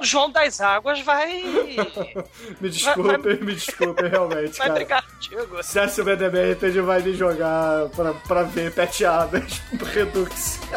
O 0.00 0.04
João 0.04 0.30
das 0.30 0.60
Águas 0.60 1.00
vai. 1.00 1.42
Me 2.60 2.68
desculpem, 2.68 3.40
me 3.40 3.54
desculpem, 3.54 4.08
realmente, 4.08 4.58
Vai 4.58 4.66
cara. 4.68 4.72
brigar 4.74 5.04
contigo. 5.06 5.62
Cécio 5.62 6.04
Bedemented 6.04 6.80
vai 6.80 7.00
me 7.02 7.12
jogar 7.14 7.88
pra, 7.94 8.12
pra 8.14 8.42
ver 8.42 8.72
peteadas 8.72 9.60
Redux. 9.92 10.60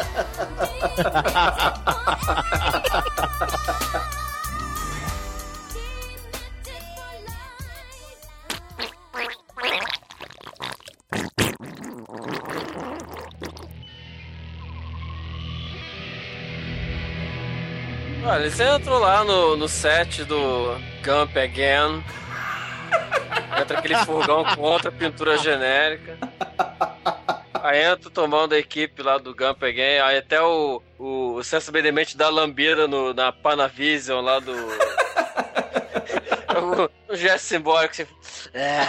Olha, 18.26 18.50
você 18.50 18.64
entrou 18.64 18.98
lá 18.98 19.22
no, 19.22 19.56
no 19.56 19.68
set 19.68 20.24
do 20.24 20.76
Gump 21.04 21.36
Again. 21.36 22.02
Entra 23.60 23.78
aquele 23.78 23.96
furgão 23.98 24.44
com 24.44 24.62
outra 24.62 24.90
pintura 24.90 25.38
genérica. 25.38 26.18
Aí 27.64 27.82
entra 27.82 28.10
tomando 28.10 28.52
a 28.52 28.58
equipe 28.58 29.02
lá 29.02 29.16
do 29.16 29.34
Gump 29.34 29.62
Again. 29.62 29.98
Aí 30.02 30.18
até 30.18 30.38
o, 30.38 30.82
o, 30.98 31.36
o 31.36 31.42
César 31.42 31.72
Benemente 31.72 32.14
dá 32.14 32.28
lambida 32.28 32.86
no, 32.86 33.14
na 33.14 33.32
Panavision 33.32 34.20
lá 34.20 34.38
do. 34.38 34.52
o, 36.58 37.12
o 37.12 37.16
gesto 37.16 37.44
simbólico. 37.44 37.92
Assim, 37.92 38.06
é, 38.54 38.82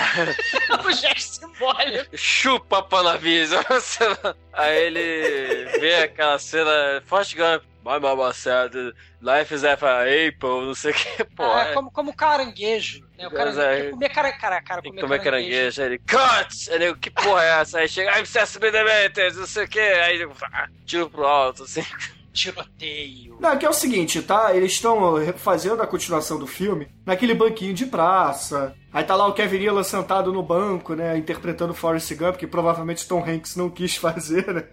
o 0.85 0.91
gesto 0.91 1.35
simbólico. 1.45 2.17
chupa 2.17 2.81
Panavision. 2.83 3.63
Aí 4.53 4.83
ele 4.85 5.79
vê 5.79 5.95
aquela 6.03 6.37
cena, 6.39 7.01
Forte 7.05 7.35
Gump, 7.35 7.63
my 7.85 7.99
mama 7.99 8.33
said, 8.33 8.73
life 9.21 9.53
is 9.53 9.63
an 9.63 9.73
apple, 9.73 10.65
não 10.65 10.73
sei 10.73 10.91
o 10.91 10.93
que, 10.95 11.23
pô. 11.23 11.43
Ah, 11.43 11.67
é. 11.69 11.73
como, 11.73 11.91
como 11.91 12.15
caranguejo. 12.15 13.05
Né? 13.17 13.27
O 13.27 13.31
cara 13.31 13.45
Mas 13.45 13.59
aí- 13.59 13.81
quer 13.83 13.91
comer 13.91 14.09
cara, 14.09 14.31
cara, 14.33 14.61
cara, 14.61 14.81
Tem 14.81 14.91
que 14.91 15.01
comer 15.01 15.19
comer 15.19 15.23
caranguejo. 15.31 15.81
Aí 15.81 15.87
ele, 15.87 15.99
cut! 15.99 16.69
Aí 16.71 16.75
ele, 16.75 16.95
que 16.95 17.11
porra 17.11 17.43
é 17.43 17.61
essa? 17.61 17.79
Aí 17.79 17.87
chega, 17.87 18.17
I'm 18.19 18.25
Cecily 18.25 18.71
Demetrius, 18.71 19.37
não 19.37 19.45
sei 19.47 19.65
o 19.65 19.67
que. 19.67 19.79
Aí 19.79 20.15
ele, 20.15 20.31
ah, 20.51 20.67
tiro 20.85 21.09
pro 21.09 21.25
alto, 21.25 21.63
assim. 21.63 21.85
Tiroteio. 22.33 23.37
Não, 23.39 23.57
que 23.57 23.65
é 23.65 23.69
o 23.69 23.73
seguinte, 23.73 24.21
tá? 24.21 24.53
Eles 24.53 24.73
estão 24.73 24.99
fazendo 25.37 25.81
a 25.81 25.87
continuação 25.87 26.37
do 26.37 26.45
filme 26.45 26.87
naquele 27.05 27.33
banquinho 27.33 27.73
de 27.73 27.85
praça. 27.85 28.75
Aí 28.95 29.03
tá 29.03 29.13
lá 29.13 29.27
o 29.27 29.33
Kevin 29.33 29.59
Nealon 29.59 29.83
sentado 29.83 30.31
no 30.31 30.41
banco, 30.41 30.93
né? 30.93 31.17
Interpretando 31.17 31.73
Forrest 31.73 32.13
Gump, 32.15 32.37
que 32.37 32.47
provavelmente 32.47 33.05
Tom 33.05 33.21
Hanks 33.21 33.57
não 33.57 33.69
quis 33.69 33.97
fazer, 33.97 34.47
né? 34.53 34.63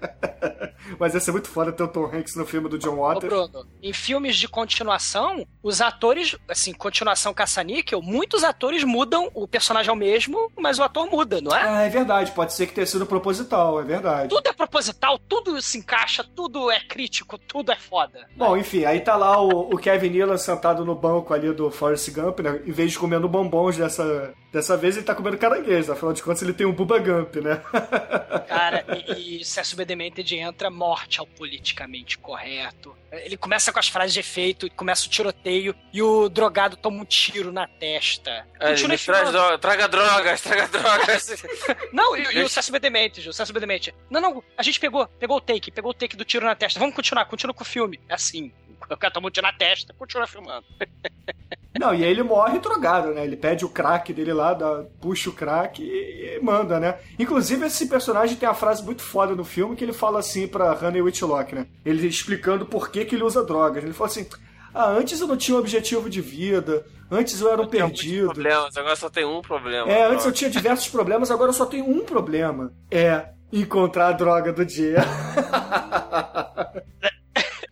Mas 0.96 1.14
ia 1.14 1.18
ser 1.18 1.32
muito 1.32 1.48
foda 1.48 1.72
ter 1.72 1.82
o 1.82 1.88
Tom 1.88 2.06
Hanks 2.06 2.36
no 2.36 2.46
filme 2.46 2.68
do 2.68 2.78
John 2.78 3.00
Ô, 3.00 3.08
Waters. 3.08 3.32
Bruno, 3.32 3.66
em 3.82 3.92
filmes 3.92 4.36
de 4.36 4.46
continuação, 4.46 5.44
os 5.60 5.80
atores, 5.80 6.36
assim, 6.48 6.72
continuação 6.72 7.34
caça-níquel, 7.34 8.00
muitos 8.00 8.44
atores 8.44 8.84
mudam, 8.84 9.28
o 9.34 9.48
personagem 9.48 9.90
é 9.90 9.92
o 9.92 9.96
mesmo, 9.96 10.52
mas 10.56 10.78
o 10.78 10.84
ator 10.84 11.10
muda, 11.10 11.40
não 11.40 11.52
é? 11.52 11.60
Ah, 11.60 11.82
é 11.82 11.88
verdade, 11.88 12.30
pode 12.30 12.52
ser 12.52 12.68
que 12.68 12.74
tenha 12.74 12.86
sido 12.86 13.04
proposital, 13.04 13.80
é 13.80 13.84
verdade. 13.84 14.28
Tudo 14.28 14.46
é 14.46 14.52
proposital, 14.52 15.18
tudo 15.18 15.60
se 15.60 15.78
encaixa, 15.78 16.22
tudo 16.22 16.70
é 16.70 16.78
crítico, 16.78 17.36
tudo 17.38 17.72
é 17.72 17.76
foda. 17.76 18.28
Bom, 18.36 18.56
enfim, 18.56 18.84
aí 18.84 19.00
tá 19.00 19.16
lá 19.16 19.40
o, 19.42 19.74
o 19.74 19.78
Kevin 19.78 20.10
Nealon 20.10 20.38
sentado 20.38 20.84
no 20.84 20.94
banco 20.94 21.34
ali 21.34 21.52
do 21.52 21.72
Forrest 21.72 22.08
Gump, 22.12 22.21
né? 22.22 22.60
Em 22.66 22.72
vez 22.72 22.92
de 22.92 22.98
comendo 22.98 23.28
bombons 23.28 23.76
dessa, 23.76 24.34
dessa 24.52 24.76
vez, 24.76 24.96
ele 24.96 25.04
tá 25.04 25.14
comendo 25.14 25.38
caranguejo. 25.38 25.92
Afinal 25.92 26.12
de 26.12 26.22
contas, 26.22 26.42
ele 26.42 26.52
tem 26.52 26.66
um 26.66 26.72
Bubba 26.72 26.98
Gump, 26.98 27.36
né? 27.36 27.62
Cara, 28.46 28.84
e, 29.16 29.40
e 29.40 29.44
César 29.44 29.76
B. 29.76 29.84
Demented 29.84 30.36
entra 30.36 30.70
morte 30.70 31.18
ao 31.18 31.26
politicamente 31.26 32.18
correto. 32.18 32.96
Ele 33.10 33.36
começa 33.36 33.72
com 33.72 33.78
as 33.78 33.88
frases 33.88 34.14
de 34.14 34.20
efeito, 34.20 34.70
começa 34.74 35.06
o 35.06 35.10
tiroteio 35.10 35.74
e 35.92 36.02
o 36.02 36.28
drogado 36.28 36.76
toma 36.76 37.02
um 37.02 37.04
tiro 37.04 37.52
na 37.52 37.66
testa. 37.66 38.46
Ele 38.60 38.70
Continua 38.70 38.88
me 38.88 38.98
traz 38.98 39.30
droga, 39.30 39.58
traga 39.58 39.88
drogas, 39.88 40.40
traga 40.40 40.68
drogas. 40.68 41.44
Não, 41.92 42.16
e, 42.16 42.22
e 42.38 42.42
o 42.42 42.48
César 42.48 42.72
B. 42.72 42.78
Demented, 42.78 43.28
o 43.28 43.32
César 43.32 43.52
B. 43.52 43.60
Demented. 43.60 43.94
Não, 44.10 44.20
não, 44.20 44.42
a 44.56 44.62
gente 44.62 44.80
pegou, 44.80 45.06
pegou 45.06 45.36
o 45.36 45.40
take, 45.40 45.70
pegou 45.70 45.90
o 45.90 45.94
take 45.94 46.16
do 46.16 46.24
tiro 46.24 46.46
na 46.46 46.54
testa. 46.54 46.80
Vamos 46.80 46.94
continuar, 46.94 47.26
continua 47.26 47.54
com 47.54 47.62
o 47.62 47.66
filme. 47.66 48.00
É 48.08 48.14
assim. 48.14 48.52
O 48.80 48.96
cara 48.96 49.12
toma 49.12 49.28
um 49.28 49.30
tiro 49.30 49.46
na 49.46 49.52
testa, 49.52 49.94
continua 49.94 50.26
filmando. 50.26 50.66
Não, 51.78 51.94
e 51.94 52.04
aí 52.04 52.10
ele 52.10 52.22
morre 52.22 52.58
drogado, 52.58 53.14
né? 53.14 53.24
Ele 53.24 53.36
pede 53.36 53.64
o 53.64 53.68
crack 53.68 54.12
dele 54.12 54.32
lá, 54.32 54.52
dá, 54.52 54.84
puxa 55.00 55.30
o 55.30 55.32
crack 55.32 55.82
e, 55.82 56.36
e 56.36 56.40
manda, 56.42 56.78
né? 56.78 56.98
Inclusive, 57.18 57.66
esse 57.66 57.86
personagem 57.86 58.36
tem 58.36 58.48
a 58.48 58.54
frase 58.54 58.82
muito 58.82 59.02
foda 59.02 59.34
no 59.34 59.44
filme 59.44 59.74
que 59.74 59.84
ele 59.84 59.92
fala 59.92 60.18
assim 60.18 60.46
pra 60.46 60.78
Honey 60.78 61.00
Whitlock, 61.00 61.54
né? 61.54 61.66
Ele 61.84 62.06
explicando 62.06 62.66
por 62.66 62.90
que, 62.90 63.04
que 63.04 63.14
ele 63.14 63.24
usa 63.24 63.42
drogas. 63.42 63.82
Ele 63.82 63.94
fala 63.94 64.10
assim: 64.10 64.26
Ah, 64.74 64.90
antes 64.90 65.20
eu 65.20 65.26
não 65.26 65.36
tinha 65.36 65.56
um 65.56 65.60
objetivo 65.60 66.10
de 66.10 66.20
vida, 66.20 66.84
antes 67.10 67.40
eu 67.40 67.50
era 67.50 67.62
um 67.62 67.66
perdido. 67.66 68.26
Problemas, 68.26 68.76
agora 68.76 68.96
só 68.96 69.08
tem 69.08 69.24
um 69.24 69.40
problema. 69.40 69.90
É, 69.90 70.04
antes 70.04 70.26
eu 70.26 70.32
tinha 70.32 70.50
diversos 70.50 70.88
problemas, 70.88 71.30
agora 71.30 71.48
eu 71.48 71.54
só 71.54 71.64
tenho 71.64 71.88
um 71.88 72.04
problema. 72.04 72.72
É 72.90 73.28
encontrar 73.52 74.08
a 74.08 74.12
droga 74.12 74.52
do 74.52 74.64
dia. 74.64 74.98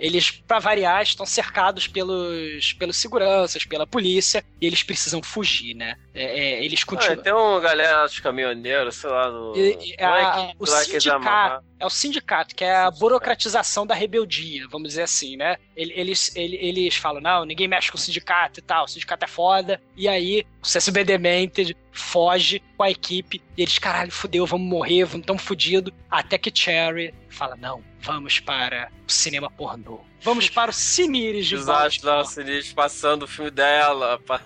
Eles, 0.00 0.30
pra 0.30 0.58
variar, 0.58 1.02
estão 1.02 1.26
cercados 1.26 1.86
pelos, 1.86 2.72
pelos 2.72 2.96
seguranças, 2.96 3.64
pela 3.64 3.86
polícia, 3.86 4.42
e 4.60 4.66
eles 4.66 4.82
precisam 4.82 5.22
fugir, 5.22 5.74
né? 5.74 5.94
É, 6.14 6.24
é, 6.24 6.64
eles 6.64 6.80
Ah, 6.82 6.86
continuam. 6.86 7.22
tem 7.22 7.34
um 7.34 7.60
galera 7.60 8.06
dos 8.06 8.18
caminhoneiros, 8.18 8.94
sei 8.96 9.10
lá, 9.10 9.30
no. 9.30 9.54
E- 9.56 9.94
não 10.00 10.16
é 10.16 10.24
a- 10.24 10.32
que- 10.48 10.54
o 10.58 10.66
sindicato 10.66 11.64
é 11.80 11.86
o 11.86 11.90
sindicato, 11.90 12.54
que 12.54 12.62
é 12.62 12.76
a 12.76 12.90
burocratização 12.90 13.86
da 13.86 13.94
rebeldia, 13.94 14.68
vamos 14.70 14.88
dizer 14.90 15.02
assim, 15.02 15.36
né? 15.36 15.56
Ele- 15.74 15.92
Eles, 15.96 16.30
ele- 16.36 16.56
eles 16.56 16.94
falam, 16.96 17.20
não, 17.20 17.44
ninguém 17.44 17.66
mexe 17.66 17.90
com 17.90 17.96
o 17.96 18.00
sindicato 18.00 18.60
e 18.60 18.62
tal, 18.62 18.84
o 18.84 18.88
sindicato 18.88 19.24
é 19.24 19.28
foda. 19.28 19.80
E 19.96 20.06
aí, 20.06 20.46
o 20.62 20.66
CSB 20.66 21.02
Demented 21.04 21.76
foge 21.90 22.62
com 22.76 22.82
a 22.84 22.90
equipe, 22.90 23.42
e 23.56 23.62
eles, 23.62 23.78
caralho, 23.78 24.12
fudeu, 24.12 24.46
vamos 24.46 24.68
morrer, 24.68 25.04
vamos 25.04 25.26
tão 25.26 25.36
fudido. 25.38 25.92
Até 26.10 26.38
que 26.38 26.50
Cherry 26.54 27.14
fala, 27.28 27.56
não, 27.56 27.82
vamos 28.00 28.38
para 28.40 28.90
o 29.08 29.10
cinema 29.12 29.50
pornô. 29.50 30.00
Vamos 30.22 30.48
para 30.50 30.70
o 30.70 30.74
Cineires 30.74 31.46
de 31.46 31.56
Desastre 31.56 32.04
da. 32.04 32.24
Sinistro 32.24 32.74
passando 32.74 33.22
o 33.24 33.28
filme 33.28 33.50
dela. 33.50 34.18
pá. 34.26 34.42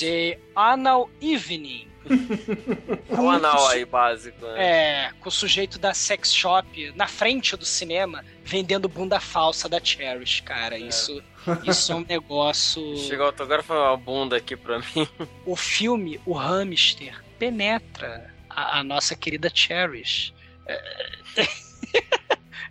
The 0.00 0.38
Anal 0.56 1.08
Evening. 1.20 1.87
É 3.08 3.20
um 3.20 3.30
anal 3.30 3.66
aí 3.68 3.84
básico, 3.84 4.44
né? 4.46 4.54
É, 4.56 5.10
com 5.20 5.28
o 5.28 5.32
sujeito 5.32 5.78
da 5.78 5.92
sex 5.92 6.32
shop 6.32 6.92
na 6.94 7.06
frente 7.06 7.56
do 7.56 7.64
cinema 7.64 8.24
vendendo 8.44 8.88
bunda 8.88 9.20
falsa 9.20 9.68
da 9.68 9.82
Cherish, 9.82 10.42
cara. 10.42 10.78
Isso, 10.78 11.22
isso 11.64 11.92
é 11.92 11.94
um 11.94 12.04
negócio. 12.08 12.96
Chegou 12.96 13.26
o 13.26 13.28
autógrafo 13.28 13.72
uma 13.72 13.96
bunda 13.96 14.36
aqui 14.36 14.56
pra 14.56 14.78
mim. 14.78 15.08
O 15.44 15.56
filme, 15.56 16.20
o 16.24 16.32
hamster, 16.32 17.22
penetra 17.38 18.32
a, 18.48 18.78
a 18.78 18.84
nossa 18.84 19.14
querida 19.14 19.50
Cherish. 19.52 20.32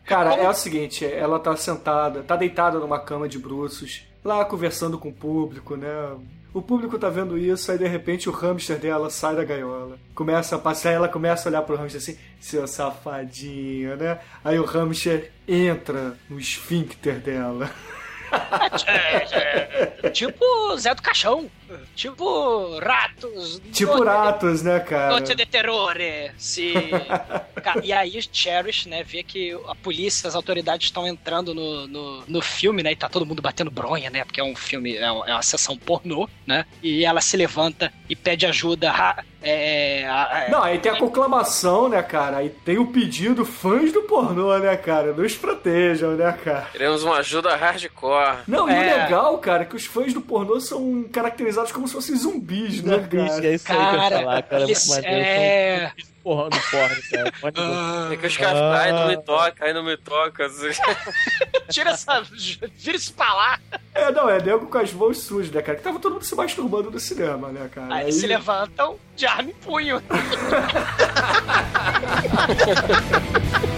Cara, 0.06 0.36
é 0.36 0.48
o 0.48 0.54
seguinte, 0.54 1.06
ela 1.06 1.38
tá 1.38 1.54
sentada, 1.58 2.24
tá 2.24 2.38
deitada 2.38 2.80
numa 2.80 2.98
cama 2.98 3.28
de 3.28 3.38
bruços, 3.38 4.04
lá 4.24 4.46
conversando 4.46 4.98
com 4.98 5.10
o 5.10 5.14
público, 5.14 5.76
né? 5.76 5.90
O 6.54 6.62
público 6.62 6.98
tá 6.98 7.10
vendo 7.10 7.38
isso, 7.38 7.72
aí 7.72 7.78
de 7.78 7.88
repente 7.88 8.30
o 8.30 8.32
hamster 8.32 8.80
dela 8.80 9.10
sai 9.10 9.36
da 9.36 9.44
gaiola. 9.44 10.00
Começa 10.16 10.56
a 10.56 10.60
passear, 10.60 10.94
ela 10.94 11.10
começa 11.10 11.48
a 11.48 11.50
olhar 11.50 11.62
pro 11.62 11.76
hamster 11.76 12.02
assim, 12.02 12.18
seu 12.40 12.68
safadinho, 12.68 13.96
né? 13.96 14.20
Aí 14.44 14.58
o 14.58 14.66
hamster 14.66 15.32
entra 15.48 16.18
no 16.30 16.40
esfíncter 16.40 17.20
dela. 17.20 17.70
É, 18.86 20.10
tipo 20.10 20.44
Zé 20.78 20.94
do 20.94 21.02
Caixão. 21.02 21.50
Tipo 21.96 22.78
ratos. 22.80 23.62
Tipo 23.74 24.04
ratos, 24.04 24.62
né, 24.64 24.80
cara? 24.80 25.10
Noite 25.12 25.36
de 25.36 25.46
terrore. 25.46 26.32
Se... 26.38 26.74
Ca- 27.64 27.82
e 27.84 27.92
aí 27.92 28.20
Cherish, 28.32 28.86
né, 28.88 29.04
vê 29.04 29.24
que 29.24 29.52
a 29.68 29.76
polícia, 29.76 30.28
as 30.28 30.36
autoridades 30.36 30.88
estão 30.88 31.08
entrando 31.08 31.54
no, 31.54 31.88
no, 31.88 32.24
no 32.28 32.42
filme, 32.42 32.84
né, 32.84 32.92
e 32.92 32.96
tá 32.96 33.10
todo 33.10 33.26
mundo 33.26 33.42
batendo 33.42 33.72
bronha, 33.72 34.10
né, 34.10 34.24
porque 34.24 34.40
é 34.40 34.44
um 34.44 34.56
filme, 34.56 34.96
é 34.96 35.02
é 35.08 35.12
uma 35.12 35.42
sessão 35.42 35.76
pornô, 35.78 36.30
né, 36.46 36.66
e 36.84 37.04
ela 37.04 37.20
se 37.20 37.36
levanta 37.36 37.92
e 38.08 38.16
pede 38.16 38.46
ajuda. 38.46 38.94
É, 39.42 40.06
a- 40.08 40.46
a- 40.46 40.50
Não, 40.50 40.64
aí 40.64 40.78
tem 40.80 40.92
a 40.92 40.98
conclamação, 40.98 41.88
né, 41.90 42.02
cara? 42.04 42.38
Aí 42.38 42.50
tem 42.50 42.78
o 42.78 42.88
pedido 42.88 43.44
fãs 43.46 43.92
do 43.92 44.04
pornô, 44.04 44.58
né, 44.60 44.76
cara? 44.78 45.14
Nos 45.14 45.36
protejam, 45.36 46.12
né, 46.16 46.32
cara? 46.44 46.68
Queremos 46.72 47.04
uma 47.04 47.18
ajuda 47.18 47.56
hardcore. 47.56 48.40
Não, 48.48 48.70
e 48.70 48.74
o 48.74 48.76
É. 48.76 49.04
legal, 49.04 49.38
cara, 49.40 49.64
é 49.64 49.66
que 49.66 49.76
os 49.76 49.86
fãs 49.86 50.14
do 50.14 50.22
pornô 50.22 50.60
são 50.60 51.04
caracterizados 51.12 51.57
como 51.72 51.88
se 51.88 51.94
fossem 51.94 52.16
zumbis, 52.16 52.82
né, 52.84 52.96
Zumbis, 52.96 53.30
cara? 53.32 53.48
é 53.48 53.54
isso 53.56 53.72
aí 53.72 53.78
que 53.78 53.82
eu 53.84 53.92
ia 53.92 53.92
Cara, 53.92 54.18
falar, 54.20 54.44
cara. 54.44 54.66
maneiro. 54.90 55.08
é... 55.08 55.92
Porra, 56.24 56.50
do 56.50 56.60
porno, 56.60 56.96
cara. 57.10 57.32
Ver. 58.08 58.14
É 58.14 58.18
que 58.18 58.28
os 58.28 58.36
caras 58.38 58.60
Ah. 58.62 58.80
ai, 58.82 58.92
não 58.92 59.08
me 59.08 59.18
toca, 59.24 59.66
aí 59.66 59.74
não 59.74 59.82
me 59.84 59.96
toca. 59.96 60.46
assim. 60.46 60.68
Tira 61.72 61.92
essa. 61.92 62.22
Vira 62.76 62.98
isso 62.98 63.14
pra 63.14 63.34
lá. 63.34 63.58
É, 63.96 64.12
não, 64.12 64.30
é 64.30 64.42
nego 64.42 64.68
com 64.68 64.78
as 64.78 64.92
mãos 64.92 65.20
sujas, 65.20 65.50
né, 65.52 65.62
cara? 65.62 65.78
Que 65.78 65.84
tava 65.86 66.00
todo 66.00 66.14
mundo 66.16 66.26
se 66.26 66.36
masturbando 66.36 66.92
no 66.92 67.00
cinema, 67.00 67.48
né, 67.50 67.70
cara? 67.74 67.96
Aí, 67.96 68.12
se 68.12 68.28
levantam 68.28 68.98
de 69.16 69.26
arma 69.26 69.52
em 69.52 69.54
punho. 69.54 70.04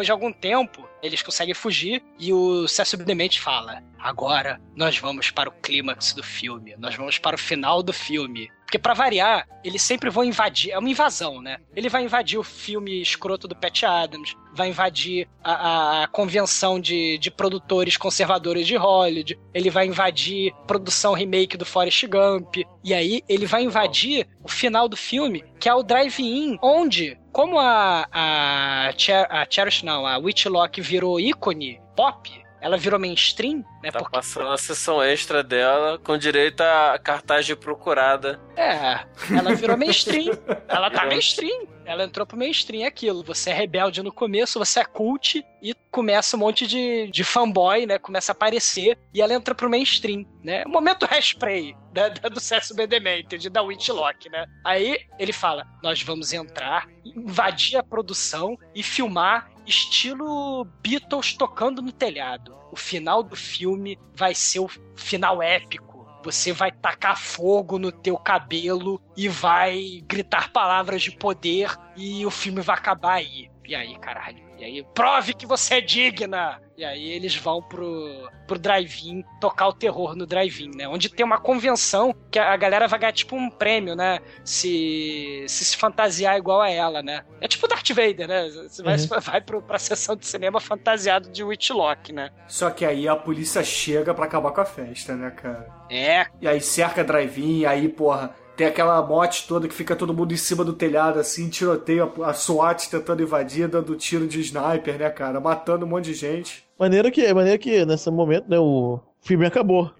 depois 0.00 0.06
de 0.06 0.12
algum 0.12 0.32
tempo, 0.32 0.88
eles 1.02 1.22
conseguem 1.22 1.52
fugir 1.54 2.02
e 2.18 2.32
o 2.32 2.66
Cécio 2.66 2.96
Demente 2.96 3.38
fala: 3.40 3.82
Agora 3.98 4.58
nós 4.74 4.96
vamos 4.98 5.30
para 5.30 5.48
o 5.50 5.52
clímax 5.52 6.14
do 6.14 6.22
filme, 6.22 6.74
nós 6.78 6.94
vamos 6.94 7.18
para 7.18 7.36
o 7.36 7.38
final 7.38 7.82
do 7.82 7.92
filme. 7.92 8.50
Porque 8.64 8.78
pra 8.78 8.94
variar, 8.94 9.48
eles 9.64 9.82
sempre 9.82 10.08
vão 10.10 10.22
invadir, 10.22 10.70
é 10.70 10.78
uma 10.78 10.88
invasão, 10.88 11.42
né? 11.42 11.58
Ele 11.74 11.88
vai 11.88 12.04
invadir 12.04 12.38
o 12.38 12.44
filme 12.44 13.02
escroto 13.02 13.48
do 13.48 13.56
Pat 13.56 13.82
Adams, 13.82 14.36
vai 14.54 14.68
invadir 14.68 15.28
a, 15.42 15.52
a- 15.52 16.04
a 16.04 16.06
convenção 16.06 16.78
de, 16.78 17.18
de 17.18 17.32
produtores 17.32 17.96
conservadores 17.96 18.68
de 18.68 18.76
Hollywood, 18.76 19.36
ele 19.52 19.70
vai 19.70 19.86
invadir 19.86 20.54
produção 20.68 21.14
remake 21.14 21.56
do 21.56 21.66
Forrest 21.66 22.06
Gump, 22.06 22.58
e 22.84 22.94
aí 22.94 23.22
ele 23.28 23.44
vai 23.44 23.64
invadir 23.64 24.24
o 24.40 24.48
final 24.48 24.88
do 24.88 24.96
filme, 24.96 25.44
que 25.58 25.68
é 25.68 25.74
o 25.74 25.82
drive-in, 25.82 26.56
onde, 26.62 27.18
como 27.32 27.58
a, 27.58 28.06
a, 28.10 28.92
Cher, 28.96 29.26
a 29.30 29.46
Cherish, 29.48 29.82
não, 29.82 30.06
a 30.06 30.18
Whitlock 30.18 30.80
virou 30.80 31.20
ícone 31.20 31.80
pop, 31.96 32.28
ela 32.60 32.76
virou 32.76 33.00
mainstream, 33.00 33.64
né? 33.82 33.90
Tá 33.90 34.00
Porque 34.00 34.12
passando 34.12 34.48
a 34.48 34.58
sessão 34.58 35.02
extra 35.02 35.42
dela 35.42 35.98
com 35.98 36.16
direito 36.18 36.60
a 36.60 36.98
cartaz 36.98 37.46
de 37.46 37.56
procurada. 37.56 38.40
É, 38.56 39.00
ela 39.36 39.54
virou 39.54 39.76
mainstream. 39.76 40.30
Ela 40.68 40.90
tá 40.90 41.06
mainstream. 41.06 41.66
Ela 41.84 42.04
entrou 42.04 42.24
pro 42.26 42.36
mainstream, 42.36 42.84
é 42.84 42.86
aquilo. 42.86 43.24
Você 43.24 43.50
é 43.50 43.52
rebelde 43.52 44.02
no 44.02 44.12
começo, 44.12 44.58
você 44.58 44.80
é 44.80 44.84
cult 44.84 45.44
e 45.60 45.74
começa 45.90 46.36
um 46.36 46.40
monte 46.40 46.66
de, 46.66 47.10
de 47.10 47.24
fanboy, 47.24 47.86
né? 47.86 47.98
Começa 47.98 48.30
a 48.30 48.34
aparecer 48.34 48.96
e 49.12 49.20
ela 49.20 49.34
entra 49.34 49.54
pro 49.54 49.68
mainstream, 49.68 50.24
né? 50.42 50.64
Momento 50.66 51.06
hairspray 51.10 51.74
da, 51.92 52.10
da, 52.10 52.28
do 52.28 52.40
CSB 52.40 52.86
Demented, 52.86 53.50
da 53.50 53.62
Witchlock, 53.62 54.28
né? 54.28 54.46
Aí 54.64 55.00
ele 55.18 55.32
fala: 55.32 55.66
Nós 55.82 56.02
vamos 56.02 56.32
entrar, 56.32 56.86
invadir 57.04 57.76
a 57.76 57.82
produção 57.82 58.56
e 58.74 58.82
filmar 58.82 59.50
estilo 59.70 60.64
Beatles 60.82 61.32
tocando 61.34 61.80
no 61.80 61.92
telhado. 61.92 62.54
O 62.70 62.76
final 62.76 63.22
do 63.22 63.36
filme 63.36 63.98
vai 64.14 64.34
ser 64.34 64.60
o 64.60 64.68
final 64.94 65.42
épico. 65.42 66.06
Você 66.22 66.52
vai 66.52 66.70
tacar 66.70 67.16
fogo 67.16 67.78
no 67.78 67.90
teu 67.90 68.18
cabelo 68.18 69.00
e 69.16 69.28
vai 69.28 70.02
gritar 70.04 70.52
palavras 70.52 71.02
de 71.02 71.12
poder 71.12 71.74
e 71.96 72.26
o 72.26 72.30
filme 72.30 72.60
vai 72.60 72.76
acabar 72.76 73.14
aí. 73.14 73.50
E 73.66 73.74
aí, 73.74 73.98
caralho? 73.98 74.49
E 74.60 74.64
aí, 74.64 74.86
prove 74.94 75.32
que 75.34 75.46
você 75.46 75.76
é 75.76 75.80
digna! 75.80 76.60
E 76.76 76.84
aí 76.84 77.10
eles 77.10 77.34
vão 77.36 77.62
pro, 77.62 78.30
pro 78.46 78.58
drive-in 78.58 79.22
tocar 79.38 79.68
o 79.68 79.72
terror 79.72 80.14
no 80.16 80.24
drive-in, 80.26 80.70
né? 80.76 80.88
Onde 80.88 81.10
tem 81.10 81.24
uma 81.26 81.38
convenção 81.38 82.14
que 82.30 82.38
a 82.38 82.56
galera 82.56 82.88
vai 82.88 82.98
ganhar 82.98 83.12
tipo 83.12 83.36
um 83.36 83.50
prêmio, 83.50 83.94
né? 83.94 84.18
Se 84.44 85.44
se, 85.46 85.64
se 85.64 85.76
fantasiar 85.76 86.36
igual 86.38 86.60
a 86.60 86.70
ela, 86.70 87.02
né? 87.02 87.22
É 87.40 87.46
tipo 87.48 87.66
Darth 87.68 87.88
Vader, 87.90 88.26
né? 88.28 88.48
Você 88.68 88.82
vai, 88.82 88.96
Uhum. 88.96 89.06
vai 89.20 89.40
pro, 89.40 89.60
pra 89.62 89.78
sessão 89.78 90.16
de 90.16 90.26
cinema 90.26 90.58
fantasiado 90.60 91.30
de 91.30 91.44
Witchlock, 91.44 92.12
né? 92.12 92.30
Só 92.48 92.70
que 92.70 92.84
aí 92.84 93.06
a 93.06 93.14
polícia 93.16 93.62
chega 93.62 94.14
pra 94.14 94.24
acabar 94.24 94.50
com 94.52 94.60
a 94.60 94.64
festa, 94.64 95.14
né, 95.14 95.30
cara? 95.30 95.68
É. 95.90 96.26
E 96.40 96.48
aí 96.48 96.60
cerca 96.60 97.04
drive-in, 97.04 97.64
aí, 97.66 97.88
porra, 97.88 98.34
tem 98.60 98.66
aquela 98.66 99.00
mote 99.00 99.48
toda 99.48 99.66
que 99.66 99.72
fica 99.72 99.96
todo 99.96 100.12
mundo 100.12 100.34
em 100.34 100.36
cima 100.36 100.62
do 100.62 100.74
telhado, 100.74 101.18
assim, 101.18 101.48
tiroteio, 101.48 102.12
a, 102.22 102.28
a 102.28 102.34
SWAT 102.34 102.90
tentando 102.90 103.22
invadir, 103.22 103.66
dando 103.66 103.96
tiro 103.96 104.26
de 104.26 104.38
sniper, 104.42 104.98
né, 104.98 105.08
cara? 105.08 105.40
Matando 105.40 105.86
um 105.86 105.88
monte 105.88 106.04
de 106.04 106.12
gente. 106.14 106.62
Maneiro 106.78 107.10
que, 107.10 107.32
maneiro 107.32 107.58
que 107.58 107.86
nesse 107.86 108.10
momento, 108.10 108.50
né, 108.50 108.58
o 108.58 109.00
filme 109.22 109.46
acabou. 109.46 109.90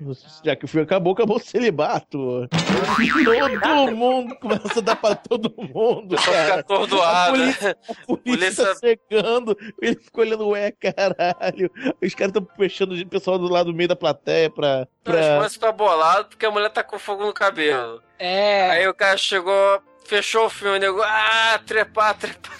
Já 0.44 0.56
que 0.56 0.64
o 0.64 0.68
filme 0.68 0.84
acabou, 0.84 1.12
acabou 1.12 1.36
o 1.36 1.40
celibato. 1.40 2.48
Todo 3.62 3.96
mundo 3.96 4.34
começa 4.36 4.78
a 4.78 4.82
dar 4.82 4.96
pra 4.96 5.14
todo 5.14 5.52
mundo. 5.56 6.16
Só 6.18 6.30
fica 6.32 6.54
atordoado. 6.60 7.30
A 7.34 7.38
polícia, 7.38 7.76
a 7.88 7.94
polícia, 8.06 8.22
Polícia- 8.24 8.64
tá 8.66 8.74
chegando, 8.80 9.56
ele 9.80 9.96
fica 9.96 10.20
olhando, 10.20 10.48
ué, 10.48 10.72
caralho. 10.72 11.70
Os 12.02 12.14
caras 12.14 12.34
estão 12.34 12.46
fechando 12.56 12.94
o 12.94 13.06
pessoal 13.06 13.38
do 13.38 13.48
lado 13.48 13.70
do 13.72 13.76
meio 13.76 13.88
da 13.88 13.96
plateia 13.96 14.50
pra. 14.50 14.86
Pra... 15.04 15.36
moços 15.36 15.54
ficam 15.54 15.72
bolados 15.72 16.28
porque 16.30 16.46
a 16.46 16.50
mulher 16.50 16.70
tá 16.70 16.82
com 16.82 16.98
fogo 16.98 17.24
no 17.24 17.32
cabelo. 17.32 18.02
É. 18.18 18.70
Aí 18.70 18.88
o 18.88 18.94
cara 18.94 19.16
chegou, 19.16 19.80
fechou 20.04 20.46
o 20.46 20.50
filme, 20.50 20.78
nego, 20.78 21.00
ah, 21.02 21.60
trepar, 21.66 22.14
trepar. 22.18 22.52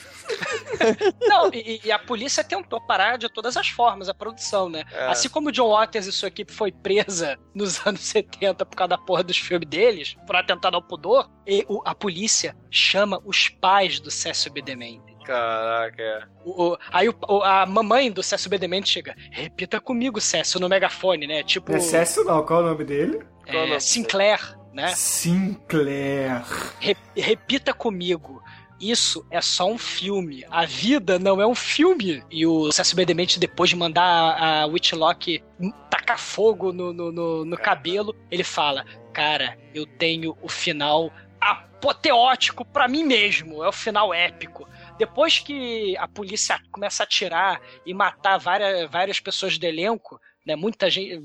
Não, 1.21 1.51
e, 1.53 1.81
e 1.85 1.93
a 1.93 1.99
polícia 1.99 2.43
tentou 2.45 2.81
parar 2.81 3.17
de 3.19 3.29
todas 3.29 3.57
as 3.57 3.69
formas 3.69 4.09
a 4.09 4.15
produção, 4.15 4.69
né? 4.69 4.85
É. 4.93 5.07
Assim 5.09 5.29
como 5.29 5.49
o 5.49 5.53
John 5.53 5.71
Waters 5.71 6.07
e 6.07 6.13
sua 6.13 6.29
equipe 6.29 6.53
foi 6.53 6.73
presa 6.73 7.39
nos 7.55 7.81
anos 7.87 8.01
70 8.03 8.65
por 8.67 8.77
causa 8.77 8.89
da 8.91 8.99
porra 8.99 9.23
dos 9.23 9.39
filmes 9.39 9.69
deles, 9.69 10.17
por 10.27 10.37
atentado 10.37 10.77
ao 10.77 10.83
pudor, 10.83 11.31
e 11.47 11.65
o- 11.69 11.83
a 11.85 11.95
polícia 11.95 12.57
chama 12.71 13.21
os 13.25 13.49
pais 13.49 14.01
do 14.01 14.11
Cécio 14.11 14.53
B. 14.53 14.61
Demente. 14.63 15.11
Caraca, 15.25 16.03
é. 16.03 16.23
O- 16.45 16.73
o- 16.73 16.79
aí 16.93 17.09
o- 17.09 17.15
o- 17.29 17.43
a 17.43 17.65
mamãe 17.67 18.11
do 18.11 18.23
Cécio 18.23 18.49
B. 18.51 18.59
Demente 18.59 18.89
chega, 18.89 19.15
repita 19.31 19.81
comigo, 19.81 20.21
Cécio, 20.21 20.59
no 20.59 20.69
megafone, 20.69 21.27
né? 21.27 21.43
Tipo. 21.43 21.73
É 21.73 21.81
Cécio 21.81 22.25
não, 22.25 22.45
qual 22.45 22.61
é 22.61 22.65
o 22.65 22.67
nome 22.69 22.85
dele? 22.85 23.21
é, 23.47 23.79
Sinclair, 23.81 24.57
né? 24.73 24.95
Sinclair. 24.95 26.43
Re- 26.79 26.97
repita 27.17 27.73
comigo. 27.75 28.43
Isso 28.81 29.27
é 29.31 29.41
só 29.43 29.71
um 29.71 29.77
filme. 29.77 30.45
A 30.51 30.65
vida 30.65 31.19
não 31.19 31.41
é 31.41 31.47
um 31.47 31.55
filme. 31.55 32.23
E 32.31 32.47
o 32.47 32.73
Cécio 32.73 32.97
B. 32.97 33.05
Demente, 33.05 33.39
depois 33.39 33.69
de 33.71 33.77
mandar 33.77 34.03
a, 34.03 34.63
a 34.63 34.67
Witchlock 34.67 35.43
tacar 35.91 36.19
fogo 36.19 36.73
no, 36.73 36.93
no, 36.93 37.13
no- 37.13 37.45
no 37.45 37.57
cabelo, 37.59 38.17
ele 38.31 38.43
fala: 38.43 38.85
Cara, 39.13 39.59
eu 39.75 39.85
tenho 39.87 40.37
o 40.41 40.49
final 40.49 41.13
apoteótico 41.41 42.65
pra 42.65 42.89
mim 42.89 43.05
mesmo. 43.05 43.63
É 43.63 43.69
o 43.69 43.73
final 43.73 44.13
épico. 44.15 44.69
Depois 44.99 45.39
que 45.39 45.97
a 45.99 46.07
polícia 46.09 46.59
começa 46.71 47.03
a 47.03 47.05
atirar 47.05 47.61
e 47.87 47.93
matar 47.95 48.39
várias, 48.39 48.91
várias 48.91 49.21
pessoas 49.21 49.57
do 49.59 49.65
elenco, 49.65 50.21
né? 50.45 50.57
Muita 50.57 50.89
gente 50.91 51.21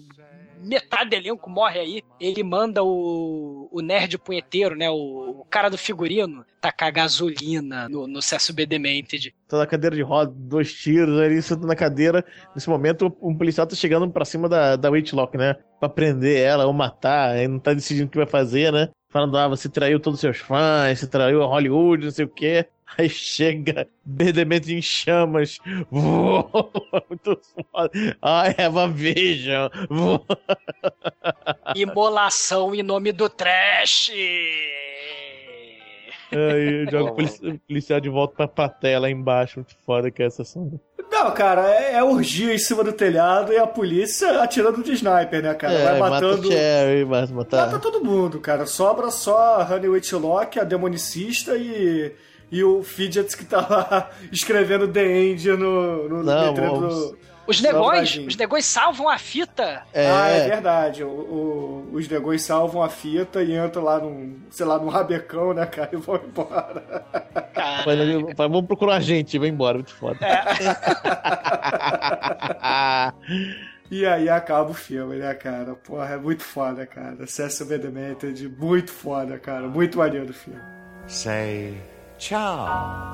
metade 0.65 1.09
do 1.09 1.13
elenco 1.15 1.49
morre 1.49 1.79
aí. 1.79 2.01
Ele 2.19 2.43
manda 2.43 2.83
o, 2.83 3.69
o 3.71 3.81
nerd 3.81 4.17
punheteiro, 4.17 4.75
né? 4.75 4.89
O, 4.89 5.41
o 5.41 5.45
cara 5.49 5.69
do 5.69 5.77
figurino, 5.77 6.45
tacar 6.59 6.91
gasolina 6.91 7.87
no, 7.87 8.07
no 8.07 8.21
Cécio 8.21 8.53
B. 8.53 8.65
Demented. 8.65 9.33
Tá 9.47 9.59
na 9.59 9.67
cadeira 9.67 9.95
de 9.95 10.01
roda, 10.01 10.33
dois 10.35 10.73
tiros, 10.73 11.19
aí 11.19 11.27
ele 11.27 11.41
senta 11.41 11.67
na 11.67 11.75
cadeira. 11.75 12.25
Nesse 12.53 12.69
momento, 12.69 13.15
um 13.21 13.37
policial 13.37 13.67
tá 13.67 13.75
chegando 13.75 14.09
pra 14.09 14.25
cima 14.25 14.49
da, 14.49 14.75
da 14.75 14.89
Witchlock, 14.89 15.37
né? 15.37 15.55
Pra 15.79 15.87
prender 15.87 16.39
ela 16.39 16.65
ou 16.65 16.73
matar, 16.73 17.31
aí 17.31 17.47
não 17.47 17.59
tá 17.59 17.73
decidindo 17.73 18.07
o 18.07 18.09
que 18.09 18.17
vai 18.17 18.27
fazer, 18.27 18.71
né? 18.71 18.89
Falando, 19.09 19.37
ah, 19.37 19.47
você 19.47 19.69
traiu 19.69 19.99
todos 19.99 20.17
os 20.17 20.21
seus 20.21 20.37
fãs, 20.37 20.99
você 20.99 21.07
traiu 21.07 21.41
a 21.41 21.45
Hollywood, 21.45 22.05
não 22.05 22.11
sei 22.11 22.25
o 22.25 22.29
quê. 22.29 22.67
Aí 22.97 23.09
chega, 23.09 23.87
Bedemento 24.05 24.71
em 24.71 24.81
chamas. 24.81 25.59
Voa, 25.91 26.49
muito 27.09 27.39
foda. 27.71 27.91
I 28.23 28.55
have 28.61 28.77
a 28.79 28.87
vision. 28.87 29.69
Voa. 29.89 30.21
Imolação 31.75 32.73
em 32.75 32.83
nome 32.83 33.11
do 33.11 33.27
trash! 33.27 34.11
Aí 36.31 36.85
joga 36.89 37.11
o 37.11 37.15
polici- 37.15 37.47
o 37.47 37.59
policial 37.67 37.99
de 37.99 38.09
volta 38.09 38.35
pra 38.35 38.47
plateia 38.47 38.99
lá 38.99 39.09
embaixo. 39.09 39.59
Muito 39.59 39.75
foda 39.85 40.11
que 40.11 40.21
é 40.23 40.25
essa 40.27 40.43
cena. 40.43 40.79
Não, 41.11 41.31
cara, 41.33 41.69
é, 41.69 41.93
é 41.93 42.03
orgia 42.03 42.53
em 42.53 42.57
cima 42.57 42.83
do 42.83 42.91
telhado 42.91 43.53
e 43.53 43.57
a 43.57 43.65
polícia 43.67 44.41
atirando 44.41 44.83
de 44.83 44.91
sniper, 44.93 45.41
né, 45.41 45.53
cara? 45.53 45.73
é, 45.73 45.83
Vai 45.83 45.99
matando. 45.99 46.37
mata 46.37 46.47
o 46.47 46.51
Cherry, 46.51 47.05
mas 47.05 47.31
matar. 47.31 47.65
Mata 47.67 47.79
todo 47.79 48.03
mundo, 48.03 48.39
cara. 48.39 48.65
Sobra 48.65 49.09
só 49.11 49.61
a 49.61 49.73
Honey 49.73 49.87
Witchlock, 49.87 50.59
a 50.59 50.63
demonicista 50.63 51.55
e, 51.55 52.11
e 52.51 52.63
o 52.63 52.83
Fidget 52.83 53.35
que 53.35 53.45
tá 53.45 53.61
lá 53.67 54.09
escrevendo 54.31 54.87
The 54.87 55.05
End 55.05 55.47
no, 55.51 56.07
no 56.09 56.23
Não, 56.23 56.53
do. 56.53 57.17
Os 57.47 57.61
do 57.61 57.67
negões, 57.67 58.17
os 58.17 58.35
negões 58.35 58.65
salvam 58.65 59.07
a 59.07 59.19
fita. 59.19 59.83
Ah, 59.93 60.29
é 60.29 60.47
verdade. 60.49 61.03
O- 61.03 61.07
o- 61.07 61.89
os 61.93 62.07
negões 62.09 62.41
salvam 62.41 62.81
a 62.81 62.89
fita 62.89 63.43
e 63.43 63.55
entram 63.55 63.83
lá 63.83 63.99
num, 63.99 64.39
sei 64.49 64.65
lá, 64.65 64.79
num 64.79 64.87
rabecão, 64.89 65.53
né, 65.53 65.63
cara, 65.67 65.89
e 65.93 65.95
vão 65.95 66.15
embora. 66.15 67.05
Vai, 67.85 67.95
vamos 68.49 68.65
procurar 68.65 68.95
a 68.95 68.99
gente, 68.99 69.37
vai 69.37 69.49
embora, 69.49 69.75
muito 69.77 69.93
foda. 69.93 70.17
E 73.91 74.03
aí 74.05 74.27
acaba 74.27 74.71
o 74.71 74.73
filme, 74.73 75.17
né, 75.17 75.33
cara? 75.35 75.75
Porra, 75.75 76.15
é 76.15 76.17
muito 76.17 76.43
foda, 76.43 76.85
cara. 76.87 77.27
Cecil 77.27 77.67
B. 77.67 77.77
Demented, 77.77 78.49
muito 78.57 78.91
foda, 78.91 79.37
cara. 79.37 79.67
Muito 79.67 79.99
maneiro 79.99 80.31
o 80.31 80.33
filme. 80.33 80.59
Say 81.05 81.77
ciao. 82.17 83.05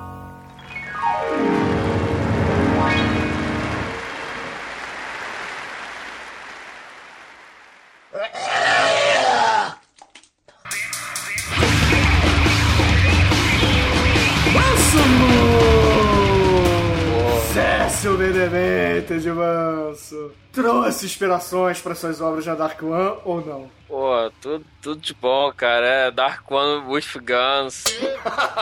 Demented, 19.22 19.32
Manso. 19.32 20.34
Trouxe 20.52 21.06
inspirações 21.06 21.80
para 21.80 21.96
suas 21.96 22.20
obras 22.20 22.46
na 22.46 22.56
Dark 22.56 22.82
One 22.82 23.20
ou 23.24 23.46
não? 23.46 23.72
Pô, 23.88 24.32
tudo, 24.42 24.66
tudo 24.82 25.02
de 25.02 25.14
bom, 25.14 25.52
cara. 25.54 25.86
É 25.86 26.12
Dark 26.12 26.50
One 26.50 26.88
with 26.88 27.06
Guns. 27.16 27.84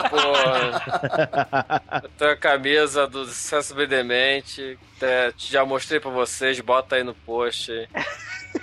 Pô, 0.09 0.17
eu 2.03 2.09
tenho 2.17 2.31
a 2.31 2.37
camisa 2.37 3.07
do 3.07 3.25
Sucesso 3.25 3.73
B 3.75 3.87
Demente. 3.87 4.77
É, 5.01 5.33
já 5.37 5.65
mostrei 5.65 5.99
pra 5.99 6.11
vocês, 6.11 6.59
bota 6.59 6.95
aí 6.95 7.03
no 7.03 7.13
post. 7.13 7.71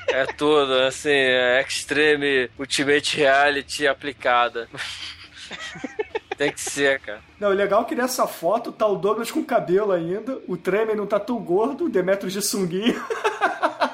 É 0.09 0.27
tudo, 0.27 0.73
assim, 0.82 1.10
é 1.10 1.64
Extreme 1.66 2.51
Ultimate 2.59 3.16
Reality 3.16 3.86
aplicada. 3.86 4.68
Tem 6.37 6.53
que 6.53 6.61
ser, 6.61 7.01
cara. 7.01 7.21
Não, 7.41 7.49
o 7.49 7.53
legal 7.53 7.83
é 7.83 7.85
que 7.85 7.95
nessa 7.95 8.27
foto 8.27 8.71
tá 8.73 8.87
o 8.87 8.97
Douglas 8.97 9.31
com 9.31 9.45
cabelo 9.45 9.93
ainda, 9.93 10.39
o 10.47 10.57
Tremer 10.57 10.97
não 10.97 11.07
tá 11.07 11.19
tão 11.21 11.39
gordo, 11.39 11.85
o 11.85 11.89
Demetrius 11.89 12.33
de 12.33 12.43
sunguinha. 12.43 12.95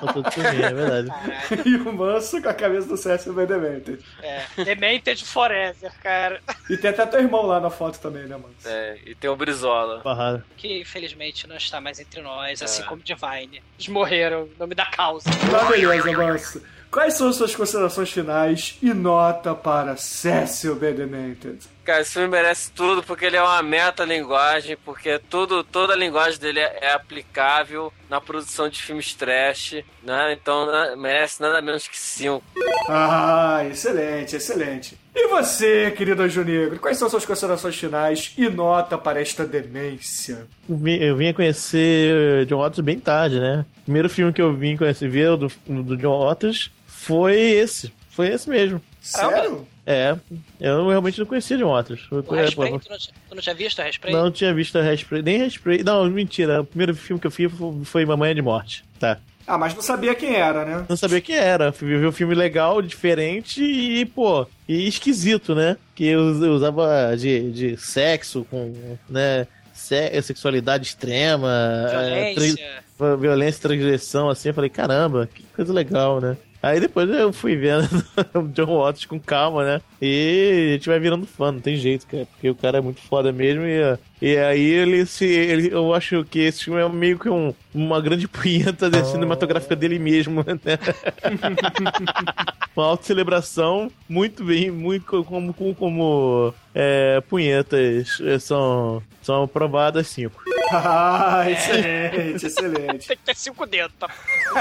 Faltou 0.01 0.23
dormir, 0.23 0.65
é 0.65 0.75
verdade. 0.75 1.09
e 1.65 1.77
o 1.77 1.93
Manso 1.93 2.43
com 2.43 2.49
a 2.49 2.55
cabeça 2.55 2.89
do 2.89 2.97
Cécio 2.97 3.33
bem 3.33 3.47
demente. 3.47 3.99
É, 4.21 4.43
Demented 4.65 5.25
Forever, 5.25 5.93
cara. 6.03 6.41
E 6.69 6.77
tem 6.77 6.91
até 6.91 7.07
teu 7.07 7.21
irmão 7.21 7.47
lá 7.47 7.61
na 7.61 7.71
foto 7.71 8.01
também, 8.01 8.25
né, 8.27 8.37
Manso? 8.37 8.67
É, 8.67 8.99
e 9.07 9.15
tem 9.15 9.31
o 9.31 9.37
Brizola. 9.37 10.01
Barrado. 10.03 10.43
Que 10.57 10.81
infelizmente 10.81 11.47
não 11.47 11.57
está 11.57 11.81
mais 11.81 12.01
entre 12.01 12.21
nós, 12.21 12.61
É. 12.61 12.65
assim 12.65 12.83
como 12.85 13.03
Divine. 13.03 13.63
Eles 13.79 13.89
morreram, 13.89 14.47
em 14.53 14.59
nome 14.59 14.75
da 14.75 14.87
causa. 14.87 15.31
Tá 15.51 15.65
beleza, 15.71 16.13
Manso. 16.13 16.63
Quais 16.93 17.15
são 17.15 17.33
suas 17.33 17.57
considerações 17.57 18.11
finais 18.13 18.77
e 18.83 18.93
nota 18.93 19.55
para 19.55 19.97
Cecil 19.97 20.75
B. 20.77 20.93
Demented? 20.93 21.59
Cara, 21.85 22.03
esse 22.03 22.13
filme 22.13 22.29
merece 22.29 22.71
tudo 22.71 23.03
porque 23.03 23.25
ele 23.25 23.37
é 23.37 23.43
uma 23.43 23.63
metalinguagem, 23.63 24.77
porque 24.85 25.19
tudo, 25.19 25.65
toda 25.65 25.95
a 25.95 25.97
linguagem 25.97 26.39
dele 26.39 26.61
é, 26.61 26.79
é 26.83 26.93
aplicável 26.93 27.91
na 28.11 28.21
produção 28.21 28.69
de 28.69 28.81
filmes 28.81 29.15
trash, 29.15 29.83
né? 30.03 30.35
Então 30.35 30.67
né, 30.71 30.95
merece 30.97 31.41
nada 31.41 31.63
menos 31.63 31.89
que 31.89 31.99
cinco. 31.99 32.45
Ah, 32.89 33.65
excelente, 33.69 34.37
excelente. 34.37 34.99
E 35.15 35.29
você, 35.29 35.91
querido 35.97 36.23
Anjo 36.23 36.45
Negro, 36.45 36.79
quais 36.79 36.99
são 36.99 37.09
suas 37.09 37.25
considerações 37.25 37.75
finais 37.77 38.35
e 38.37 38.49
nota 38.51 38.99
para 38.99 39.19
esta 39.21 39.47
demência? 39.47 40.47
Eu 40.69 41.17
vim- 41.17 41.29
a 41.29 41.35
conhecer 41.35 42.45
John 42.47 42.59
Waters 42.59 42.85
bem 42.85 42.99
tarde, 43.01 43.41
né? 43.41 43.65
O 43.79 43.85
primeiro 43.85 44.11
filme 44.11 44.33
que 44.33 44.43
eu 44.43 44.55
vim 44.55 44.77
conhecer 44.77 45.09
ver 45.09 45.37
do, 45.39 45.51
do 45.67 45.97
John 45.97 46.27
Waters 46.27 46.71
foi 47.03 47.35
esse. 47.41 47.93
Foi 48.11 48.29
esse 48.29 48.49
mesmo. 48.49 48.81
Sério? 49.01 49.67
É, 49.85 50.15
eu 50.61 50.89
realmente 50.89 51.19
não 51.19 51.27
conhecia 51.27 51.57
John 51.59 51.71
Waters. 51.73 52.07
Eu, 52.13 52.25
O 52.29 52.37
é, 52.37 52.41
Hairspray, 52.43 52.71
tu 52.79 52.89
não, 52.91 52.99
tinha- 52.99 53.15
tu 53.29 53.35
não 53.35 53.43
tinha 53.43 53.55
visto 53.55 53.79
o 53.79 53.83
Hairspray? 53.83 54.15
não 54.15 54.31
tinha 54.31 54.55
visto 54.55 54.79
a 54.79 54.81
Hairspray, 54.83 55.23
nem 55.23 55.41
Hairspray. 55.41 55.83
Não, 55.83 56.09
mentira. 56.09 56.61
O 56.61 56.65
primeiro 56.65 56.95
filme 56.95 57.21
que 57.21 57.27
eu 57.27 57.31
fiz 57.33 57.51
foi- 57.53 57.85
foi 57.85 58.07
Mamãe 58.07 58.31
é 58.31 58.35
de 58.35 58.43
Morte. 58.43 58.85
Tá. 59.01 59.19
Ah, 59.45 59.59
mas 59.59 59.75
não 59.75 59.83
sabia 59.83 60.15
quem 60.15 60.37
era, 60.37 60.65
né? 60.65 60.87
Não 60.89 60.97
sabia 60.97 61.21
quem 61.21 61.35
era. 61.35 61.73
Fui 61.73 61.89
ver 61.89 62.07
um 62.07 62.13
filme 62.13 62.33
legal, 62.33 62.81
diferente 62.81 63.61
e, 63.61 64.05
pô, 64.07 64.47
e 64.69 64.87
esquisito, 64.87 65.53
né? 65.53 65.77
Que 65.97 66.15
usava 66.15 67.17
de, 67.17 67.51
de 67.51 67.77
sexo 67.77 68.47
com, 68.49 68.73
né? 69.09 69.49
se- 69.75 70.23
sexualidade 70.23 70.87
extrema, 70.87 71.51
é, 71.91 72.35
Violência. 72.35 72.71
tra- 72.97 73.17
violência 73.17 73.59
e 73.59 73.63
transgressão, 73.63 74.31
assim. 74.31 74.49
Eu 74.51 74.55
falei, 74.55 74.71
caramba, 74.71 75.29
que 75.35 75.43
coisa 75.57 75.73
legal, 75.73 76.21
né? 76.21 76.37
Aí 76.63 76.79
depois 76.79 77.11
eu 77.11 77.33
fui 77.33 77.57
vendo 77.57 77.89
o 78.35 78.43
John 78.49 78.79
Watts 78.79 79.05
com 79.07 79.19
calma, 79.19 79.65
né? 79.65 79.81
E 80.01 80.69
a 80.71 80.73
gente 80.75 80.89
vai 80.89 81.01
virando 81.01 81.27
fã, 81.27 81.51
não 81.51 81.61
tem 81.61 81.77
jeito, 81.77 82.07
cara. 82.07 82.25
Porque 82.27 82.49
o 82.51 82.55
cara 82.55 82.79
é 82.79 82.81
muito 82.81 83.01
foda 83.01 83.33
mesmo 83.33 83.63
e, 83.65 83.99
e 84.21 84.37
aí 84.37 84.61
ele 84.63 85.05
se. 85.05 85.25
Ele, 85.25 85.73
eu 85.75 85.93
acho 85.93 86.25
que 86.25 86.39
esse 86.39 86.65
filme 86.65 86.81
é 86.81 86.89
meio 86.89 87.19
que 87.19 87.29
um, 87.29 87.53
uma 87.75 88.01
grande 88.01 88.27
punheta 88.29 88.89
da 88.89 89.03
cinematográfica 89.05 89.75
dele 89.75 89.99
mesmo, 89.99 90.45
né? 90.45 90.79
uma 92.77 92.87
autocelebração 92.87 93.91
muito 94.09 94.45
bem, 94.45 94.71
muito 94.71 95.05
co- 95.05 95.25
como, 95.25 95.53
como, 95.53 95.75
como 95.75 96.55
é, 96.75 97.21
punhetas 97.29 98.21
é, 98.25 98.39
são, 98.39 99.03
são 99.21 99.43
aprovadas 99.43 100.07
cinco. 100.09 100.43
Ah, 100.71 101.45
excelente, 101.51 102.47
excelente. 102.47 103.09
Tem 103.09 103.17
que 103.17 103.23
ter 103.25 103.37
cinco 103.37 103.67
dedos 103.67 103.93
pra 103.99 104.09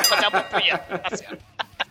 fazer 0.03 0.25
a 0.25 0.41
punheta, 0.43 0.97
tá 0.97 1.15
certo. 1.15 1.37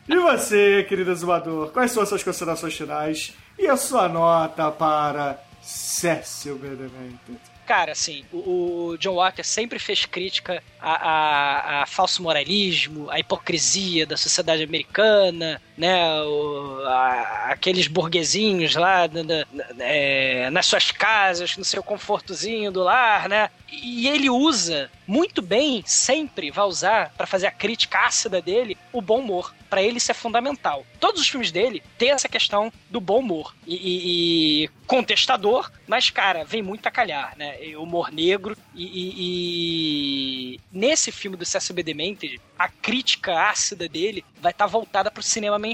E 0.08 0.16
você, 0.16 0.84
querido 0.84 1.10
exumador, 1.10 1.70
quais 1.70 1.92
são 1.92 2.02
as 2.02 2.08
suas 2.08 2.22
considerações 2.22 2.74
finais 2.74 3.34
e 3.58 3.66
a 3.66 3.76
sua 3.76 4.08
nota 4.08 4.70
para 4.70 5.40
Cecil 5.62 6.58
B. 6.58 6.68
Demented? 6.70 7.40
Cara, 7.66 7.92
assim, 7.92 8.24
o, 8.32 8.88
o 8.88 8.98
John 8.98 9.14
Walker 9.14 9.44
sempre 9.44 9.78
fez 9.78 10.04
crítica 10.04 10.60
a, 10.80 10.90
a, 10.90 11.82
a 11.82 11.86
falso 11.86 12.20
moralismo, 12.20 13.08
a 13.08 13.20
hipocrisia 13.20 14.04
da 14.04 14.16
sociedade 14.16 14.64
americana, 14.64 15.62
né? 15.80 16.22
O, 16.22 16.82
a- 16.86 17.46
aqueles 17.50 17.86
burguesinhos 17.86 18.74
lá 18.74 19.08
na- 19.08 19.22
na- 19.24 19.46
é, 19.78 20.50
nas 20.50 20.66
suas 20.66 20.90
casas, 20.90 21.56
no 21.56 21.64
seu 21.64 21.82
confortozinho 21.82 22.70
do 22.70 22.82
lar, 22.82 23.28
né? 23.28 23.50
E 23.72 24.08
ele 24.08 24.28
usa 24.28 24.90
muito 25.06 25.40
bem, 25.40 25.82
sempre 25.86 26.50
vai 26.50 26.64
usar 26.66 27.12
para 27.16 27.26
fazer 27.26 27.46
a 27.46 27.50
crítica 27.52 28.00
ácida 28.00 28.40
dele, 28.42 28.76
o 28.92 29.00
bom 29.00 29.20
humor. 29.20 29.54
Pra 29.70 29.80
ele 29.82 29.98
isso 29.98 30.10
é 30.10 30.14
fundamental. 30.14 30.84
Todos 30.98 31.20
os 31.20 31.28
filmes 31.28 31.52
dele 31.52 31.80
têm 31.96 32.10
essa 32.10 32.28
questão 32.28 32.72
do 32.90 33.00
bom 33.00 33.20
humor 33.20 33.54
e, 33.64 33.74
e- 33.76 34.64
e 34.64 34.68
contestador, 34.86 35.70
mas 35.86 36.10
cara, 36.10 36.44
vem 36.44 36.60
muito 36.60 36.84
a 36.86 36.90
calhar, 36.90 37.34
né? 37.38 37.64
E 37.64 37.76
Humor 37.76 38.10
negro 38.12 38.56
e, 38.74 40.54
e- 40.54 40.60
nesse 40.72 41.12
filme 41.12 41.36
do 41.36 41.44
Cecil 41.44 41.74
B. 41.74 41.82
Demented, 41.84 42.40
a 42.58 42.68
crítica 42.68 43.48
ácida 43.48 43.88
dele 43.88 44.24
vai 44.40 44.50
estar 44.50 44.66
voltada 44.66 45.10
pro 45.10 45.22
cinema 45.22 45.58
mainstream 45.58 45.69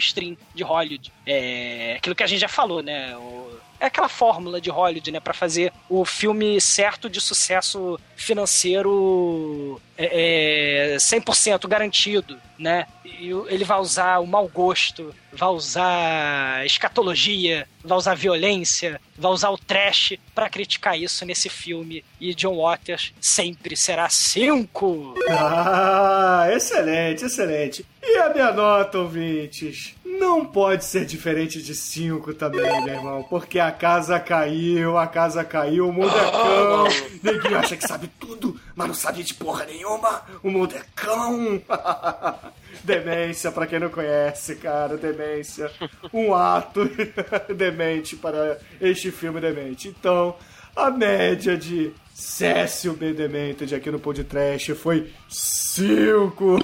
de 0.55 0.63
Hollywood. 0.63 1.13
É 1.27 1.95
aquilo 1.99 2.15
que 2.15 2.23
a 2.23 2.27
gente 2.27 2.41
já 2.41 2.49
falou, 2.49 2.83
né? 2.83 3.17
O- 3.17 3.57
é 3.79 3.87
aquela 3.87 4.09
fórmula 4.09 4.59
de 4.59 4.71
Hollywood, 4.71 5.11
né, 5.11 5.21
Pra 5.21 5.35
fazer 5.35 5.71
o 5.89 6.03
filme 6.05 6.59
certo 6.63 7.11
de 7.11 7.21
sucesso 7.21 7.99
financeiro 8.17 9.81
é, 9.99 10.95
é, 10.95 10.97
100% 10.99 11.67
garantido, 11.69 12.39
né? 12.59 12.87
E 13.05 13.31
ele 13.49 13.65
vai 13.65 13.79
usar 13.81 14.19
o 14.19 14.27
mau 14.27 14.49
gosto, 14.49 15.15
vai 15.33 15.49
usar 15.51 16.65
escatologia, 16.67 17.67
vai 17.83 17.97
usar 17.97 18.15
violência, 18.15 19.01
vai 19.17 19.31
usar 19.31 19.51
o 19.51 19.59
trash 19.59 20.15
pra 20.35 20.49
criticar 20.51 20.99
isso 20.99 21.25
nesse 21.25 21.49
filme. 21.49 22.05
E 22.21 22.35
John 22.35 22.57
Waters 22.57 23.13
sempre 23.21 23.77
será 23.77 24.09
cinco. 24.09 25.15
Ah, 25.31 26.49
excelente, 26.55 27.25
excelente. 27.25 27.87
E 28.09 28.19
a 28.19 28.33
minha 28.33 28.53
nota, 28.53 28.99
ouvintes? 28.99 29.95
Não 30.05 30.45
pode 30.45 30.85
ser 30.85 31.05
diferente 31.05 31.61
de 31.61 31.75
5 31.75 32.33
também, 32.35 32.85
meu 32.85 32.95
irmão. 32.95 33.27
Porque 33.29 33.59
a 33.59 33.73
casa 33.73 34.19
caiu, 34.21 34.97
a 34.97 35.07
casa 35.07 35.45
caiu, 35.45 35.89
o 35.89 35.93
mundo 35.93 36.17
é 36.17 36.31
cão. 36.31 36.85
Ninguém 37.23 37.55
acha 37.55 37.77
que 37.77 37.87
sabe 37.87 38.09
tudo, 38.19 38.59
mas 38.75 38.87
não 38.87 38.95
sabe 38.95 39.23
de 39.23 39.35
porra 39.35 39.65
nenhuma. 39.67 40.23
O 40.43 40.51
mundo 40.51 40.75
é 40.77 40.83
cão. 40.95 41.61
Demência, 42.85 43.51
pra 43.51 43.67
quem 43.67 43.81
não 43.81 43.91
conhece, 43.91 44.55
cara, 44.57 44.97
demência. 44.97 45.71
Um 46.13 46.33
ato 46.33 46.89
demente 47.55 48.15
para 48.17 48.59
este 48.81 49.11
filme 49.11 49.41
demente. 49.41 49.89
Então, 49.89 50.37
a 50.75 50.91
média 50.91 51.57
de 51.57 51.93
Cécio 52.19 52.95
B. 52.95 53.13
Demented 53.13 53.75
aqui 53.75 53.91
no 53.91 54.01
podcast 54.01 54.75
foi 54.75 55.13
5. 55.29 56.57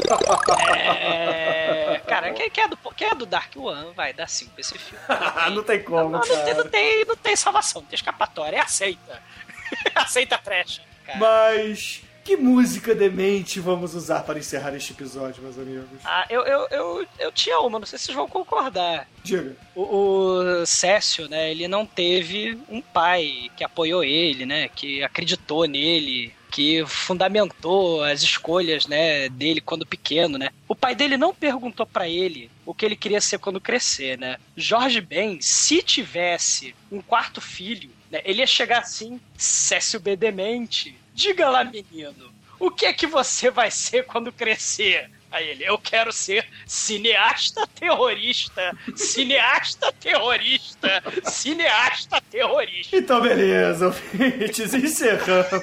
É, 0.67 2.01
cara, 2.07 2.33
quem, 2.33 2.49
quem 2.49 2.65
é 2.65 2.69
do, 2.69 2.79
quem 2.97 3.09
é 3.09 3.15
do 3.15 3.27
Dark 3.27 3.55
One 3.55 3.93
vai 3.95 4.15
dar 4.15 4.31
cinco 4.31 4.53
pra 4.53 4.63
esse 4.63 4.79
filme. 4.79 5.05
não 5.55 5.63
tem 5.63 5.83
como, 5.83 6.09
Não, 6.09 6.21
não, 6.21 6.21
tem, 6.21 6.55
não, 6.55 6.69
tem, 6.71 7.05
não 7.05 7.17
tem 7.17 7.37
salvação, 7.37 7.83
não 7.83 7.89
tem 7.89 7.97
escapatória, 7.97 8.57
é 8.57 8.61
aceita. 8.61 9.23
aceita 9.95 10.39
trash. 10.39 10.81
Cara. 11.05 11.19
Mas 11.19 12.02
que 12.25 12.37
música 12.37 12.95
demente 12.95 13.59
vamos 13.61 13.95
usar 13.95 14.21
para 14.21 14.39
encerrar 14.39 14.75
este 14.75 14.93
episódio, 14.93 15.43
meus 15.43 15.59
amigos? 15.59 15.87
Ah, 16.05 16.27
eu, 16.31 16.43
eu, 16.43 16.67
eu, 16.71 17.07
eu 17.19 17.33
tinha 17.33 17.59
uma, 17.61 17.79
não 17.79 17.87
sei 17.87 17.99
se 17.99 18.07
vocês 18.07 18.17
vão 18.17 18.29
concordar. 18.29 19.09
Diga. 19.25 19.57
O, 19.75 19.83
o 19.83 20.67
Cécio, 20.67 21.29
né, 21.29 21.51
ele 21.51 21.67
não 21.67 21.85
teve 21.85 22.59
um 22.69 22.81
pai 22.81 23.51
que 23.57 23.65
apoiou 23.65 24.05
ele, 24.05 24.47
né, 24.47 24.69
que 24.69 25.03
acreditou 25.03 25.67
nele, 25.67 26.33
que 26.51 26.85
fundamentou 26.87 28.05
as 28.05 28.23
escolhas, 28.23 28.87
né, 28.87 29.29
dele 29.29 29.61
quando 29.61 29.87
pequeno, 29.87 30.39
né. 30.39 30.51
O 30.69 30.75
pai 30.75 30.95
dele 30.95 31.17
não 31.17 31.35
perguntou 31.35 31.87
pra 31.87 32.09
ele 32.09 32.51
o 32.65 32.75
que 32.75 32.85
ele 32.85 32.97
queria 32.97 33.21
ser 33.21 33.39
quando 33.39 33.61
crescer, 33.61 34.19
né. 34.19 34.37
Jorge 34.57 35.01
Ben, 35.01 35.41
se 35.41 35.83
tivesse 35.83 36.75
um 36.91 37.01
quarto 37.01 37.41
filho, 37.41 37.91
né, 38.11 38.21
ele 38.25 38.41
ia 38.41 38.47
chegar 38.47 38.81
assim, 38.81 39.21
Cécio 39.37 39.99
B. 39.99 40.15
Demente, 40.15 40.95
diga 41.15 41.49
lá, 41.49 41.65
menino, 41.65 42.33
o 42.59 42.71
que 42.71 42.87
é 42.87 42.93
que 42.93 43.07
você 43.07 43.51
vai 43.51 43.71
ser 43.71 44.05
quando 44.07 44.33
crescer? 44.33 45.11
Aí 45.33 45.49
ele, 45.49 45.65
eu 45.65 45.79
quero 45.79 46.13
ser 46.13 46.45
cineasta 46.67 47.67
terrorista, 47.79 48.77
cineasta 48.95 49.91
terrorista, 49.93 51.03
cineasta 51.25 52.21
terrorista. 52.31 52.95
Então, 52.95 53.23
beleza, 53.23 53.87
ouvintes, 53.87 54.75
encerramos. 54.75 55.63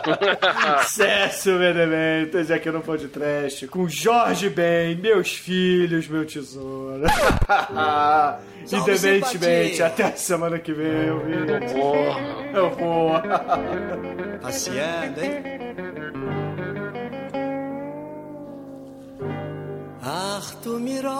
Cécio 0.88 1.58
Benementas 1.58 2.50
aqui 2.50 2.70
no 2.70 2.80
podcast 2.80 3.66
com 3.68 3.86
Jorge 3.86 4.48
Ben, 4.48 4.96
meus 4.96 5.32
filhos, 5.32 6.08
meu 6.08 6.24
tesouro. 6.24 7.04
e 8.64 8.98
simpatia. 8.98 9.86
até 9.86 10.04
a 10.04 10.16
semana 10.16 10.58
que 10.58 10.72
vem, 10.72 11.10
ouvintes. 11.10 11.72
Eu 12.54 12.70
vou. 12.70 13.12
Passeando, 14.40 15.22
hein? 15.22 16.37
Arthur 20.08 20.80
Miró, 20.80 21.10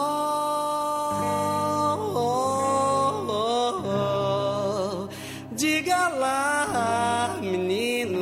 diga 5.52 6.08
lá, 6.08 7.36
menino, 7.42 8.18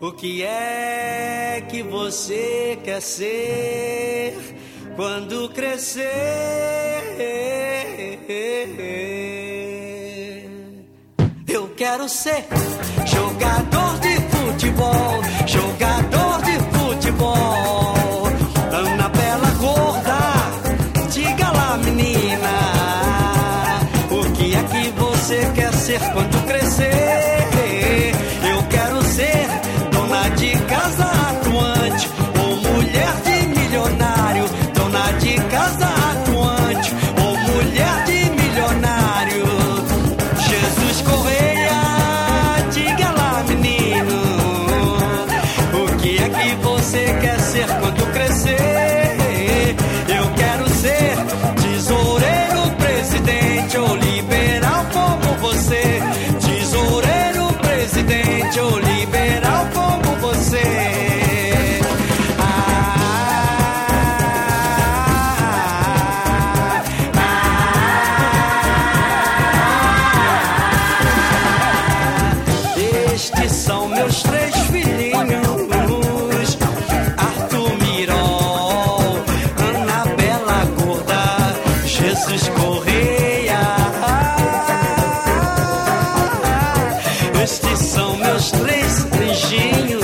o 0.00 0.12
que 0.12 0.44
é 0.44 1.66
que 1.68 1.82
você 1.82 2.78
quer 2.84 3.02
ser 3.02 4.36
quando 4.94 5.48
crescer? 5.48 6.12
Eu 11.48 11.68
quero 11.76 12.08
ser 12.08 12.46
jogador 13.04 13.98
de 13.98 14.14
futebol, 14.30 15.20
jogador 15.46 16.11
você 25.92 26.31
Estes 87.42 87.78
são 87.80 88.16
meus 88.18 88.52
três 88.52 89.04
anjinhos: 89.04 90.01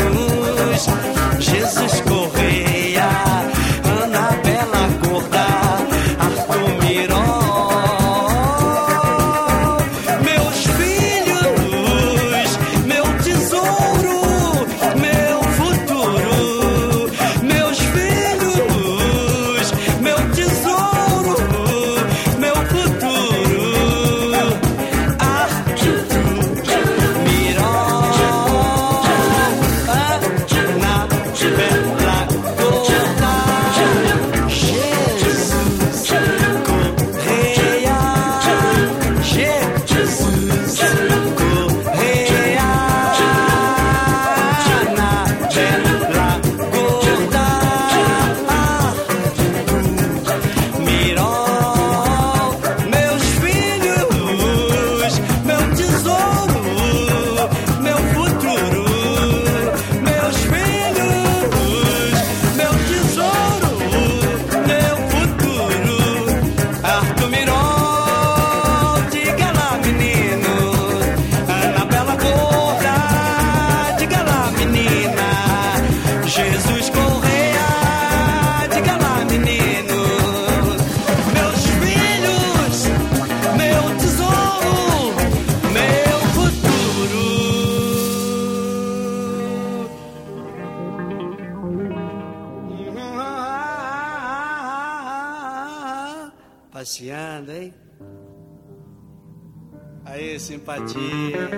simpatia. 100.68 101.48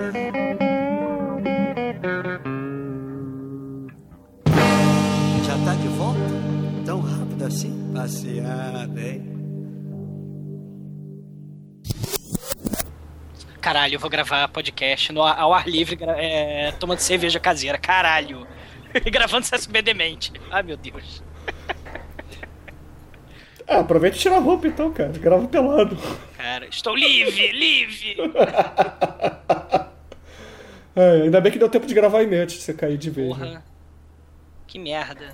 Já 5.43 5.65
tá 5.65 5.75
de 5.75 5.87
volta? 5.89 6.19
Tão 6.85 7.01
rápido 7.01 7.45
assim? 7.45 7.91
Passeando, 7.93 8.99
hein? 8.99 9.31
Caralho, 13.59 13.95
eu 13.95 13.99
vou 13.99 14.09
gravar 14.09 14.47
podcast 14.47 15.11
no, 15.11 15.21
ao 15.21 15.53
ar 15.53 15.67
livre, 15.67 15.97
é, 16.17 16.71
tomando 16.79 16.99
cerveja 16.99 17.39
caseira. 17.39 17.77
Caralho. 17.77 18.47
Gravando 19.11 19.45
CSB 19.47 19.81
Demente. 19.81 20.31
Ai, 20.49 20.63
meu 20.63 20.77
Deus. 20.77 21.23
Ah, 23.71 23.79
aproveita 23.79 24.17
e 24.17 24.19
tira 24.19 24.35
a 24.35 24.39
roupa 24.39 24.67
então, 24.67 24.91
cara. 24.91 25.13
Grava 25.13 25.47
pelado. 25.47 25.97
Cara, 26.35 26.65
estou 26.67 26.93
livre, 26.95 27.51
livre. 27.53 28.17
É, 30.93 31.21
ainda 31.21 31.39
bem 31.39 31.49
que 31.53 31.57
deu 31.57 31.69
tempo 31.69 31.87
de 31.87 31.93
gravar 31.93 32.21
em 32.21 32.27
de 32.57 32.61
você 32.61 32.73
cair 32.73 32.97
de 32.97 33.09
vez. 33.09 33.29
né? 33.29 33.45
Porra. 33.45 33.63
Que 34.67 34.77
merda. 34.77 35.33